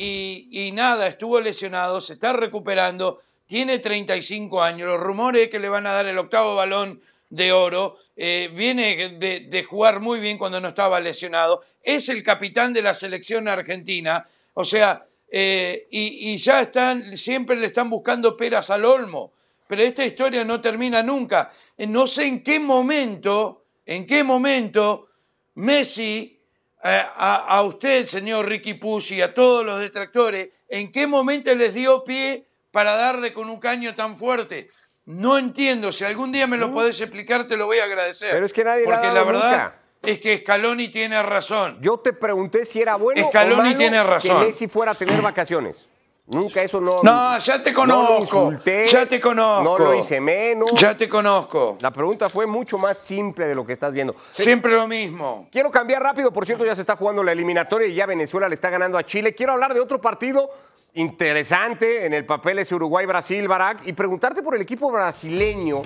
y- 0.51 0.69
y 0.69 0.73
nada, 0.73 1.07
estuvo 1.09 1.41
lesionado, 1.41 2.01
se 2.01 2.15
está 2.15 2.33
recuperando, 2.33 3.21
tiene 3.49 3.79
35 3.79 4.63
años, 4.63 4.89
los 4.89 5.01
rumores 5.01 5.43
es 5.43 5.49
que 5.49 5.59
le 5.59 5.71
van 5.71 5.87
a 5.87 5.93
dar 5.93 6.07
el 6.07 6.19
octavo 6.19 6.55
balón 6.55 7.01
de 7.31 7.51
oro, 7.51 7.97
eh, 8.15 8.51
viene 8.55 9.17
de, 9.19 9.65
jugar 9.65 10.01
muy 10.01 10.21
bien 10.21 10.37
cuando 10.37 10.61
no 10.61 10.69
estaba 10.69 11.01
lesionado, 11.01 11.63
es 11.83 12.11
el 12.11 12.23
capitán 12.23 12.75
de 12.75 12.83
la 12.83 12.93
selección 12.93 13.49
argentina, 13.49 14.29
o 14.53 14.65
sea, 14.65 15.07
eh, 15.31 15.87
y, 15.91 16.37
ya 16.37 16.61
están, 16.61 17.17
siempre 17.17 17.57
le 17.57 17.69
están 17.69 17.89
buscando 17.89 18.37
peras 18.37 18.69
al 18.69 18.85
olmo, 18.85 19.33
pero 19.67 19.83
esta 19.83 20.05
historia 20.05 20.45
no 20.45 20.61
termina 20.61 21.03
nunca. 21.03 21.51
Eh, 21.77 21.87
No 21.87 22.07
sé 22.07 22.27
en 22.27 22.43
qué 22.43 22.61
momento, 22.61 23.65
en 23.87 24.07
qué 24.07 24.25
momento 24.25 25.09
Messi, 25.55 26.39
a, 26.83 27.47
a 27.47 27.63
usted, 27.63 28.05
señor 28.07 28.47
Ricky 28.47 28.75
Pucci, 28.75 29.23
a 29.23 29.33
todos 29.33 29.65
los 29.65 29.81
detractores, 29.81 30.51
¿en 30.69 30.93
qué 30.93 31.07
momento 31.07 31.55
les 31.55 31.73
dio 31.75 32.05
pie 32.05 32.48
para 32.71 32.95
darle 32.97 33.33
con 33.33 33.49
un 33.51 33.59
caño 33.61 33.95
tan 33.95 34.17
fuerte? 34.17 34.71
No 35.07 35.39
entiendo. 35.39 35.91
Si 35.93 36.05
algún 36.05 36.33
día 36.33 36.47
me 36.47 36.57
lo 36.59 36.73
podés 36.73 37.01
explicar, 37.01 37.49
te 37.49 37.57
lo 37.57 37.67
voy 37.67 37.79
a 37.79 37.85
agradecer. 37.85 38.31
Pero 38.33 38.45
es 38.47 38.53
que 38.53 38.65
nadie 38.65 38.85
Porque 38.85 39.07
la 39.07 39.23
verdad 39.25 39.43
nunca. 39.51 39.75
es 40.03 40.21
que 40.21 40.39
Scaloni 40.39 40.89
tiene 40.89 41.23
razón. 41.23 41.79
Yo 41.81 41.99
te 41.99 42.13
pregunté 42.13 42.65
si 42.65 42.83
era 42.83 42.97
bueno 42.97 43.29
Scaloni 43.29 43.55
o 43.55 43.65
malo 43.65 43.77
tiene 43.79 44.03
razón. 44.03 44.41
que 44.41 44.47
Messi 44.47 44.69
fuera 44.69 44.93
a 44.93 44.95
tener 44.95 45.21
vacaciones. 45.23 45.89
Nunca 46.31 46.61
eso 46.63 46.79
no. 46.79 47.03
No, 47.03 47.39
ya 47.39 47.63
te 47.63 47.73
No 47.73 47.87
lo 47.87 48.07
conozco. 48.07 48.21
insulté, 48.51 48.87
ya 48.87 49.07
te 49.07 49.19
conozco. 49.19 49.65
No 49.65 49.79
lo 49.79 49.95
hice 49.95 50.21
menos. 50.21 50.71
Ya 50.75 50.95
te 50.95 51.09
conozco. 51.09 51.79
La 51.81 51.91
pregunta 51.91 52.29
fue 52.29 52.47
mucho 52.47 52.77
más 52.77 52.99
simple 52.99 53.47
de 53.47 53.55
lo 53.55 53.65
que 53.65 53.73
estás 53.73 53.95
viendo. 53.95 54.15
Siempre 54.35 54.73
lo 54.73 54.87
mismo. 54.87 55.49
Quiero 55.51 55.71
cambiar 55.71 56.03
rápido, 56.03 56.31
por 56.31 56.45
cierto, 56.45 56.67
ya 56.67 56.75
se 56.75 56.83
está 56.83 56.97
jugando 56.97 57.25
la 57.25 57.33
eliminatoria 57.33 57.89
y 57.89 57.95
ya 57.95 58.05
Venezuela 58.05 58.47
le 58.47 58.55
está 58.57 58.69
ganando 58.69 58.99
a 58.99 59.07
Chile. 59.07 59.35
Quiero 59.35 59.55
hablar 59.55 59.73
de 59.73 59.81
otro 59.81 60.03
partido 60.03 60.51
interesante 60.95 62.07
en 62.07 62.15
el 62.15 62.25
papel 62.25 62.59
ese 62.59 62.75
Uruguay-Brasil, 62.75 63.47
Barak, 63.47 63.87
y 63.87 63.93
preguntarte 63.93 64.43
por 64.43 64.55
el 64.55 64.63
equipo 64.63 64.91
brasileño 64.91 65.83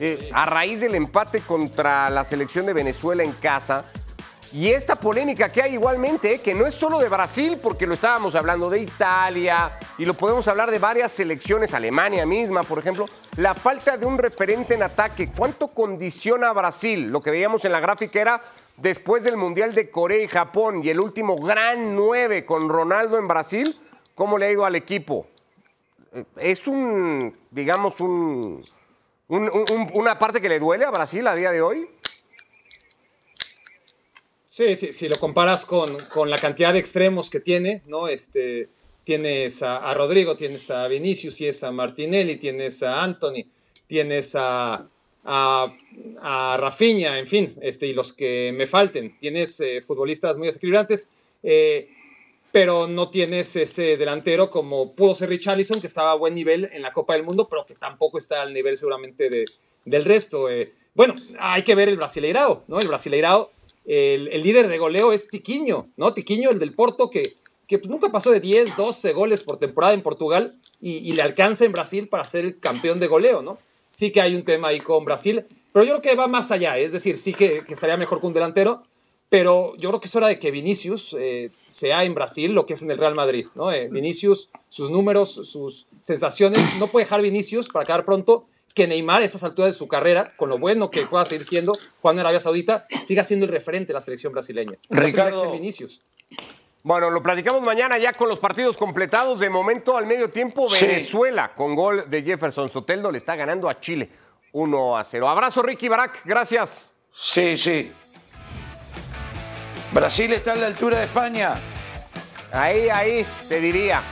eh, 0.00 0.30
a 0.32 0.46
raíz 0.46 0.80
del 0.80 0.94
empate 0.94 1.40
contra 1.40 2.10
la 2.10 2.24
selección 2.24 2.66
de 2.66 2.72
Venezuela 2.72 3.22
en 3.22 3.32
casa. 3.32 3.84
Y 4.52 4.70
esta 4.70 4.94
polémica 4.94 5.50
que 5.50 5.62
hay 5.62 5.74
igualmente, 5.74 6.34
eh, 6.34 6.38
que 6.38 6.54
no 6.54 6.66
es 6.66 6.74
solo 6.74 6.98
de 7.00 7.08
Brasil, 7.08 7.58
porque 7.60 7.86
lo 7.86 7.94
estábamos 7.94 8.36
hablando 8.36 8.70
de 8.70 8.78
Italia 8.78 9.76
y 9.98 10.04
lo 10.04 10.14
podemos 10.14 10.46
hablar 10.46 10.70
de 10.70 10.78
varias 10.78 11.10
selecciones, 11.10 11.74
Alemania 11.74 12.24
misma, 12.24 12.62
por 12.62 12.78
ejemplo, 12.78 13.06
la 13.36 13.54
falta 13.54 13.96
de 13.96 14.06
un 14.06 14.16
referente 14.16 14.74
en 14.74 14.84
ataque. 14.84 15.30
¿Cuánto 15.36 15.68
condiciona 15.68 16.50
a 16.50 16.52
Brasil? 16.52 17.08
Lo 17.10 17.20
que 17.20 17.32
veíamos 17.32 17.64
en 17.64 17.72
la 17.72 17.80
gráfica 17.80 18.20
era 18.20 18.40
después 18.76 19.24
del 19.24 19.36
Mundial 19.36 19.74
de 19.74 19.90
Corea 19.90 20.22
y 20.22 20.28
Japón 20.28 20.82
y 20.84 20.90
el 20.90 21.00
último 21.00 21.36
gran 21.36 21.94
9 21.94 22.44
con 22.44 22.68
Ronaldo 22.68 23.18
en 23.18 23.28
Brasil, 23.28 23.76
¿cómo 24.14 24.38
le 24.38 24.46
ha 24.46 24.52
ido 24.52 24.64
al 24.64 24.76
equipo? 24.76 25.26
Eh, 26.12 26.24
Es 26.36 26.66
un, 26.66 27.36
digamos, 27.50 28.00
un, 28.00 28.60
un- 29.28 29.48
un- 29.50 29.90
una 29.94 30.18
parte 30.18 30.40
que 30.40 30.48
le 30.48 30.58
duele 30.58 30.84
a 30.84 30.90
Brasil 30.90 31.26
a 31.26 31.34
día 31.34 31.50
de 31.50 31.62
hoy. 31.62 31.88
Sí, 34.46 34.76
sí, 34.76 34.92
si 34.92 35.08
lo 35.08 35.16
comparas 35.16 35.64
con, 35.64 35.98
con 36.06 36.30
la 36.30 36.38
cantidad 36.38 36.72
de 36.72 36.78
extremos 36.78 37.28
que 37.28 37.40
tiene, 37.40 37.82
¿no? 37.86 38.06
Este, 38.06 38.68
tienes 39.02 39.62
a, 39.62 39.78
a 39.90 39.94
Rodrigo, 39.94 40.36
tienes 40.36 40.70
a 40.70 40.86
Vinicius, 40.86 41.36
tienes 41.36 41.62
a 41.64 41.72
Martinelli, 41.72 42.36
tienes 42.36 42.82
a 42.84 43.02
Anthony, 43.02 43.46
tienes 43.88 44.36
a, 44.36 44.88
a, 45.24 45.76
a 46.22 46.56
Rafinha, 46.56 47.18
en 47.18 47.26
fin, 47.26 47.56
este, 47.62 47.86
y 47.88 47.94
los 47.94 48.12
que 48.12 48.52
me 48.54 48.68
falten. 48.68 49.18
Tienes 49.18 49.58
eh, 49.58 49.82
futbolistas 49.82 50.36
muy 50.36 50.46
desequilibrantes, 50.46 51.10
eh, 51.42 51.88
pero 52.54 52.86
no 52.86 53.10
tienes 53.10 53.56
ese 53.56 53.96
delantero 53.96 54.48
como 54.48 54.94
pudo 54.94 55.16
ser 55.16 55.28
Richarlison, 55.28 55.80
que 55.80 55.88
estaba 55.88 56.12
a 56.12 56.14
buen 56.14 56.36
nivel 56.36 56.70
en 56.72 56.82
la 56.82 56.92
Copa 56.92 57.14
del 57.14 57.24
Mundo, 57.24 57.48
pero 57.48 57.66
que 57.66 57.74
tampoco 57.74 58.16
está 58.16 58.42
al 58.42 58.54
nivel 58.54 58.76
seguramente 58.76 59.28
de, 59.28 59.44
del 59.84 60.04
resto. 60.04 60.48
eh. 60.48 60.72
Bueno, 60.94 61.16
hay 61.40 61.64
que 61.64 61.74
ver 61.74 61.88
el 61.88 61.96
Brasileirao, 61.96 62.62
¿no? 62.68 62.78
El 62.78 62.86
Brasileirao 62.86 63.50
el, 63.84 64.28
el 64.28 64.42
líder 64.44 64.68
de 64.68 64.78
goleo 64.78 65.12
es 65.12 65.26
Tiquiño, 65.26 65.88
¿no? 65.96 66.14
Tiquiño, 66.14 66.50
el 66.50 66.60
del 66.60 66.74
Porto, 66.74 67.10
que, 67.10 67.34
que 67.66 67.78
nunca 67.88 68.12
pasó 68.12 68.30
de 68.30 68.38
10, 68.38 68.76
12 68.76 69.12
goles 69.14 69.42
por 69.42 69.56
temporada 69.56 69.92
en 69.92 70.02
Portugal 70.02 70.56
y, 70.80 70.98
y 70.98 71.12
le 71.12 71.22
alcanza 71.22 71.64
en 71.64 71.72
Brasil 71.72 72.08
para 72.08 72.24
ser 72.24 72.44
el 72.44 72.60
campeón 72.60 73.00
de 73.00 73.08
goleo, 73.08 73.42
¿no? 73.42 73.58
Sí 73.88 74.12
que 74.12 74.20
hay 74.20 74.36
un 74.36 74.44
tema 74.44 74.68
ahí 74.68 74.78
con 74.78 75.04
Brasil, 75.04 75.44
pero 75.72 75.84
yo 75.84 75.90
creo 75.94 76.02
que 76.02 76.14
va 76.14 76.28
más 76.28 76.52
allá, 76.52 76.78
es 76.78 76.92
decir, 76.92 77.16
sí 77.16 77.34
que, 77.34 77.64
que 77.66 77.74
estaría 77.74 77.96
mejor 77.96 78.20
que 78.20 78.26
un 78.28 78.32
delantero, 78.32 78.84
pero 79.36 79.74
yo 79.78 79.88
creo 79.90 80.00
que 80.00 80.06
es 80.06 80.14
hora 80.14 80.28
de 80.28 80.38
que 80.38 80.50
Vinicius 80.52 81.14
eh, 81.18 81.50
sea 81.64 82.04
en 82.04 82.14
Brasil 82.14 82.52
lo 82.52 82.66
que 82.66 82.74
es 82.74 82.82
en 82.82 82.90
el 82.92 82.98
Real 82.98 83.14
Madrid, 83.16 83.46
¿no? 83.56 83.72
Eh, 83.72 83.88
Vinicius, 83.90 84.50
sus 84.68 84.90
números, 84.90 85.32
sus 85.32 85.86
sensaciones, 85.98 86.60
no 86.78 86.86
puede 86.86 87.04
dejar 87.06 87.20
Vinicius 87.20 87.68
para 87.68 87.82
acabar 87.82 88.04
pronto 88.04 88.46
que 88.74 88.86
Neymar 88.86 89.22
a 89.22 89.24
esas 89.24 89.42
alturas 89.42 89.72
de 89.72 89.76
su 89.78 89.88
carrera, 89.88 90.32
con 90.36 90.48
lo 90.48 90.58
bueno 90.58 90.90
que 90.90 91.06
pueda 91.06 91.24
seguir 91.24 91.44
siendo 91.44 91.72
Juan 92.00 92.14
en 92.16 92.20
Arabia 92.20 92.38
Saudita, 92.38 92.86
siga 93.02 93.24
siendo 93.24 93.46
el 93.46 93.52
referente 93.52 93.88
de 93.88 93.94
la 93.94 94.00
selección 94.00 94.32
brasileña. 94.32 94.78
Ricardo- 94.90 95.50
Vinicius. 95.52 96.00
Bueno, 96.84 97.10
lo 97.10 97.20
platicamos 97.22 97.62
mañana 97.62 97.98
ya 97.98 98.12
con 98.12 98.28
los 98.28 98.38
partidos 98.38 98.76
completados. 98.76 99.40
De 99.40 99.48
momento, 99.50 99.96
al 99.96 100.06
medio 100.06 100.30
tiempo, 100.30 100.68
Sí. 100.70 100.86
Venezuela, 100.86 101.54
con 101.54 101.74
gol 101.74 102.04
de 102.08 102.22
Jefferson 102.22 102.68
Soteldo, 102.68 103.10
le 103.10 103.18
está 103.18 103.34
ganando 103.36 103.68
a 103.68 103.80
Chile 103.80 104.10
1 104.52 104.96
a 104.96 105.02
0. 105.02 105.28
Abrazo, 105.28 105.62
Ricky 105.62 105.88
Barak. 105.88 106.20
Gracias. 106.24 106.92
Sí, 107.10 107.56
sí. 107.56 107.90
Brasil 109.94 110.32
está 110.32 110.54
a 110.54 110.56
la 110.56 110.66
altura 110.66 110.98
de 110.98 111.04
España. 111.04 111.54
Ahí, 112.50 112.88
ahí, 112.88 113.24
te 113.48 113.60
diría. 113.60 114.02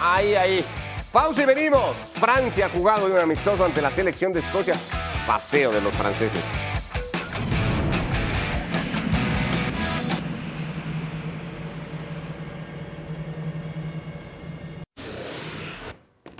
Ahí, 0.00 0.34
ahí. 0.34 0.64
Pausa 1.12 1.44
y 1.44 1.46
venimos. 1.46 1.94
Francia 2.18 2.66
ha 2.66 2.68
jugado 2.68 3.06
un 3.06 3.16
amistoso 3.16 3.64
ante 3.64 3.80
la 3.80 3.92
selección 3.92 4.32
de 4.32 4.40
Escocia. 4.40 4.74
Paseo 5.28 5.70
de 5.70 5.80
los 5.80 5.94
franceses. 5.94 6.44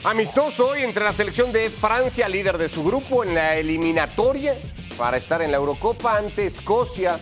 Amistoso 0.03 0.71
hoy 0.71 0.83
entre 0.83 1.05
la 1.05 1.13
selección 1.13 1.53
de 1.53 1.71
Francia, 1.71 2.29
líder 2.29 2.59
de 2.59 2.69
su 2.69 2.83
grupo 2.83 3.23
en 3.23 3.37
la 3.37 3.55
eliminatoria 3.55 4.59
para 4.97 5.17
estar 5.17 5.41
en 5.41 5.53
la 5.53 5.59
Eurocopa 5.59 6.17
ante 6.17 6.47
Escocia, 6.47 7.21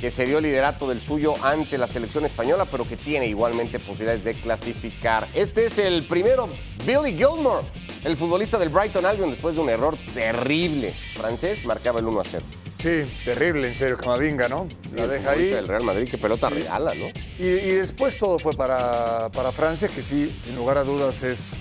que 0.00 0.10
se 0.10 0.26
dio 0.26 0.40
liderato 0.40 0.88
del 0.88 1.00
suyo 1.00 1.34
ante 1.42 1.78
la 1.78 1.86
selección 1.86 2.24
española, 2.24 2.66
pero 2.70 2.86
que 2.86 2.96
tiene 2.96 3.26
igualmente 3.26 3.78
posibilidades 3.78 4.24
de 4.24 4.34
clasificar. 4.34 5.28
Este 5.34 5.66
es 5.66 5.78
el 5.78 6.04
primero, 6.06 6.48
Billy 6.84 7.16
Gilmore, 7.16 7.66
el 8.04 8.16
futbolista 8.16 8.58
del 8.58 8.68
Brighton 8.68 9.06
Albion, 9.06 9.30
después 9.30 9.56
de 9.56 9.62
un 9.62 9.70
error 9.70 9.96
terrible 10.14 10.90
francés, 10.90 11.64
marcaba 11.64 12.00
el 12.00 12.06
1 12.06 12.20
a 12.20 12.24
0. 12.24 12.44
Sí, 12.82 13.04
terrible, 13.24 13.68
en 13.68 13.74
serio, 13.74 13.96
Camavinga, 13.96 14.48
¿no? 14.48 14.68
La 14.94 15.04
El 15.04 15.10
deja 15.10 15.30
ahí. 15.30 15.46
del 15.46 15.66
Real 15.66 15.82
Madrid, 15.82 16.08
qué 16.10 16.18
pelota 16.18 16.50
regala, 16.50 16.94
¿no? 16.94 17.06
Y, 17.38 17.46
y 17.46 17.70
después 17.72 18.18
todo 18.18 18.38
fue 18.38 18.52
para, 18.52 19.30
para 19.30 19.50
Francia, 19.50 19.88
que 19.88 20.02
sí, 20.02 20.30
sin 20.44 20.54
lugar 20.56 20.76
a 20.76 20.84
dudas 20.84 21.22
es 21.22 21.56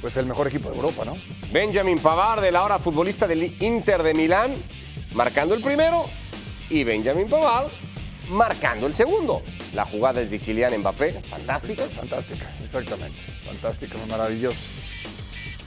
pues, 0.00 0.16
el 0.16 0.24
mejor 0.26 0.48
equipo 0.48 0.70
de 0.70 0.76
Europa, 0.76 1.04
¿no? 1.04 1.14
Benjamin 1.52 1.98
Pavard, 1.98 2.40
del 2.40 2.56
ahora 2.56 2.78
futbolista 2.78 3.26
del 3.26 3.62
Inter 3.62 4.02
de 4.02 4.14
Milán, 4.14 4.54
marcando 5.12 5.54
el 5.54 5.60
primero, 5.62 6.06
y 6.70 6.84
Benjamin 6.84 7.28
Pavard 7.28 7.70
marcando 8.30 8.86
el 8.86 8.94
segundo. 8.94 9.42
La 9.74 9.84
jugada 9.84 10.20
es 10.20 10.30
de 10.30 10.38
Kylian 10.38 10.78
Mbappé, 10.78 11.20
fantástica. 11.22 11.84
Fantástica, 11.84 12.50
exactamente. 12.62 13.18
Fantástica, 13.44 13.96
maravilloso. 14.08 14.58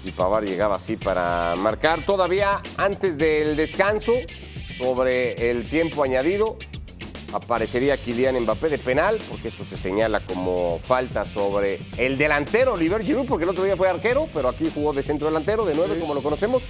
Y 0.04 0.12
Pavard 0.12 0.46
llegaba 0.46 0.76
así 0.76 0.98
para 0.98 1.56
marcar 1.58 2.06
todavía 2.06 2.62
antes 2.78 3.18
del 3.18 3.56
descanso 3.56 4.14
sobre 4.78 5.52
el 5.52 5.68
tiempo 5.70 6.04
añadido. 6.04 6.58
Aparecería 7.34 7.96
Kylian 7.96 8.40
Mbappé 8.42 8.70
de 8.70 8.78
penal, 8.78 9.20
porque 9.30 9.48
esto 9.48 9.64
se 9.64 9.78
señala 9.78 10.20
como 10.26 10.80
falta 10.80 11.24
sobre 11.24 11.80
el 11.98 12.18
delantero 12.18 12.74
Oliver 12.74 13.04
Giroud, 13.04 13.26
porque 13.26 13.44
el 13.44 13.50
otro 13.50 13.64
día 13.64 13.78
fue 13.78 13.88
arquero, 13.88 14.28
pero 14.34 14.50
aquí 14.50 14.70
jugó 14.74 14.92
de 14.92 15.02
centro 15.02 15.28
delantero, 15.28 15.64
de 15.66 15.74
nueve, 15.76 15.98
como 16.00 16.14
lo 16.14 16.22
conocemos. 16.22 16.62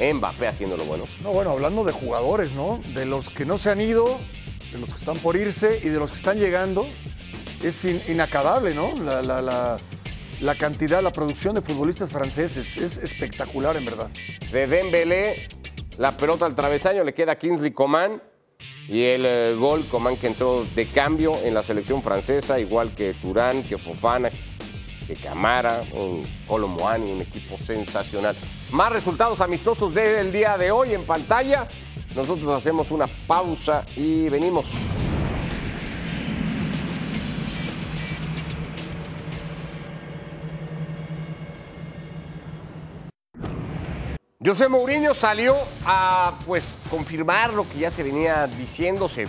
Mbappé 0.00 0.46
haciéndolo 0.48 0.84
bueno. 0.84 1.04
No, 1.22 1.30
bueno, 1.32 1.50
hablando 1.50 1.84
de 1.84 1.92
jugadores, 1.92 2.52
¿no? 2.52 2.80
De 2.94 3.04
los 3.06 3.30
que 3.30 3.44
no 3.44 3.58
se 3.58 3.70
han 3.70 3.80
ido, 3.80 4.18
de 4.72 4.78
los 4.78 4.90
que 4.90 4.98
están 4.98 5.16
por 5.18 5.36
irse 5.36 5.80
y 5.82 5.88
de 5.88 5.98
los 5.98 6.10
que 6.12 6.16
están 6.18 6.38
llegando, 6.38 6.86
es 7.62 7.84
in- 7.84 8.00
inacabable, 8.08 8.74
¿no? 8.74 8.92
La, 9.04 9.22
la- 9.22 9.42
la- 9.42 9.78
la 10.40 10.54
cantidad, 10.54 11.02
la 11.02 11.12
producción 11.12 11.56
de 11.56 11.62
futbolistas 11.62 12.12
franceses 12.12 12.76
es 12.76 12.98
espectacular, 12.98 13.76
en 13.76 13.84
verdad. 13.84 14.08
de 14.52 14.66
Dembélé, 14.68 15.48
la 15.98 16.16
pelota 16.16 16.46
al 16.46 16.54
travesaño, 16.54 17.02
le 17.02 17.12
queda 17.12 17.32
a 17.32 17.36
Kingsley 17.38 17.72
Coman 17.72 18.22
y 18.88 19.02
el 19.02 19.24
eh, 19.26 19.56
gol 19.58 19.84
Coman 19.90 20.16
que 20.16 20.28
entró 20.28 20.64
de 20.76 20.86
cambio 20.86 21.34
en 21.42 21.54
la 21.54 21.62
selección 21.64 22.04
francesa, 22.04 22.60
igual 22.60 22.94
que 22.94 23.14
Turán, 23.14 23.64
que 23.64 23.78
Fofana, 23.78 24.30
que 25.08 25.14
Camara, 25.14 25.82
un 25.94 26.22
Colo 26.46 26.68
Muani, 26.68 27.10
un 27.10 27.22
equipo 27.22 27.56
sensacional. 27.56 28.36
Más 28.72 28.92
resultados 28.92 29.40
amistosos 29.40 29.94
del 29.94 30.30
día 30.30 30.58
de 30.58 30.70
hoy 30.70 30.92
en 30.92 31.06
pantalla. 31.06 31.66
Nosotros 32.14 32.54
hacemos 32.54 32.90
una 32.90 33.06
pausa 33.26 33.84
y 33.96 34.28
venimos. 34.28 34.70
José 44.44 44.68
Mourinho 44.68 45.14
salió 45.14 45.56
a 45.84 46.34
pues 46.46 46.66
confirmar 46.90 47.52
lo 47.54 47.68
que 47.68 47.80
ya 47.80 47.90
se 47.90 48.02
venía 48.02 48.46
diciendo, 48.46 49.08
se 49.08 49.26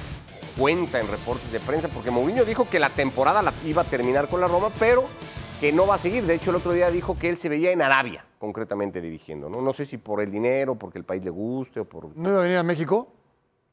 cuenta 0.58 1.00
en 1.00 1.08
reportes 1.08 1.52
de 1.52 1.60
prensa, 1.60 1.88
porque 1.88 2.12
Mourinho 2.12 2.46
dijo 2.46 2.70
que 2.70 2.80
la 2.80 2.90
temporada 2.90 3.42
la 3.42 3.54
iba 3.66 3.82
a 3.82 3.86
terminar 3.86 4.28
con 4.28 4.40
la 4.40 4.48
Roma, 4.48 4.70
pero 4.78 5.06
que 5.60 5.72
no 5.72 5.86
va 5.88 5.96
a 5.96 5.98
seguir. 5.98 6.26
De 6.26 6.36
hecho, 6.36 6.50
el 6.52 6.56
otro 6.58 6.72
día 6.74 6.90
dijo 6.90 7.18
que 7.18 7.30
él 7.30 7.38
se 7.38 7.50
veía 7.50 7.72
en 7.72 7.82
Arabia, 7.82 8.26
concretamente 8.38 9.02
dirigiendo. 9.02 9.50
No, 9.50 9.62
no 9.62 9.74
sé 9.74 9.86
si 9.86 9.98
por 9.98 10.22
el 10.22 10.32
dinero, 10.32 10.76
porque 10.76 10.98
el 10.98 11.04
país 11.04 11.24
le 11.24 11.30
guste 11.30 11.80
o 11.82 11.86
por... 11.86 12.16
¿No 12.16 12.30
iba 12.30 12.40
a 12.40 12.42
venir 12.44 12.58
a 12.58 12.64
México? 12.64 13.14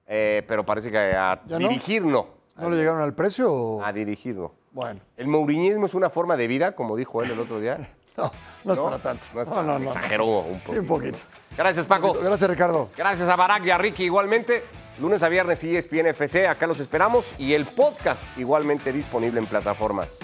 eh, 0.09 0.45
pero 0.47 0.65
parece 0.65 0.91
que 0.91 0.99
a 0.99 1.43
¿Ya 1.47 1.59
no? 1.59 1.69
dirigir 1.69 2.05
no. 2.05 2.29
¿No 2.57 2.71
le 2.71 2.77
llegaron 2.77 3.01
al 3.01 3.13
precio? 3.15 3.53
o- 3.53 3.83
A 3.85 3.93
dirigir 3.93 4.37
no. 4.37 4.53
Bueno, 4.73 5.01
El 5.17 5.27
mouriñismo 5.29 5.87
es 5.87 5.95
una 5.95 6.11
forma 6.11 6.37
de 6.37 6.47
vida, 6.47 6.73
como 6.77 6.97
dijo 6.97 7.23
él 7.23 7.31
el 7.33 7.39
otro 7.41 7.61
día. 7.61 7.77
no, 8.17 8.31
no 8.65 8.73
es 8.73 8.79
¿No? 8.79 8.85
para 8.85 8.99
tanto. 8.99 9.27
No 9.35 9.43
es 9.43 9.49
No, 9.49 9.55
para- 9.55 9.67
no, 9.67 9.79
no. 9.79 9.87
Exageró 9.87 10.25
un 10.27 10.61
poco. 10.61 10.73
Sí, 10.73 10.79
un 10.79 10.87
poquito. 10.87 11.19
Gracias, 11.57 11.87
Paco. 11.87 12.15
Gracias, 12.15 12.49
Ricardo. 12.49 12.89
Gracias 12.97 13.29
a 13.29 13.37
Barak 13.37 13.65
y 13.67 13.71
a 13.71 13.79
Ricky 13.79 14.05
igualmente. 14.05 14.63
Lunes 15.01 15.23
a 15.23 15.29
viernes 15.29 15.63
ESPN 15.65 16.07
FC, 16.07 16.47
acá 16.49 16.67
los 16.67 16.79
esperamos. 16.81 17.35
Y 17.39 17.53
el 17.55 17.67
podcast 17.67 18.23
igualmente 18.39 18.93
disponible 18.93 19.41
en 19.41 19.47
plataformas 19.47 20.21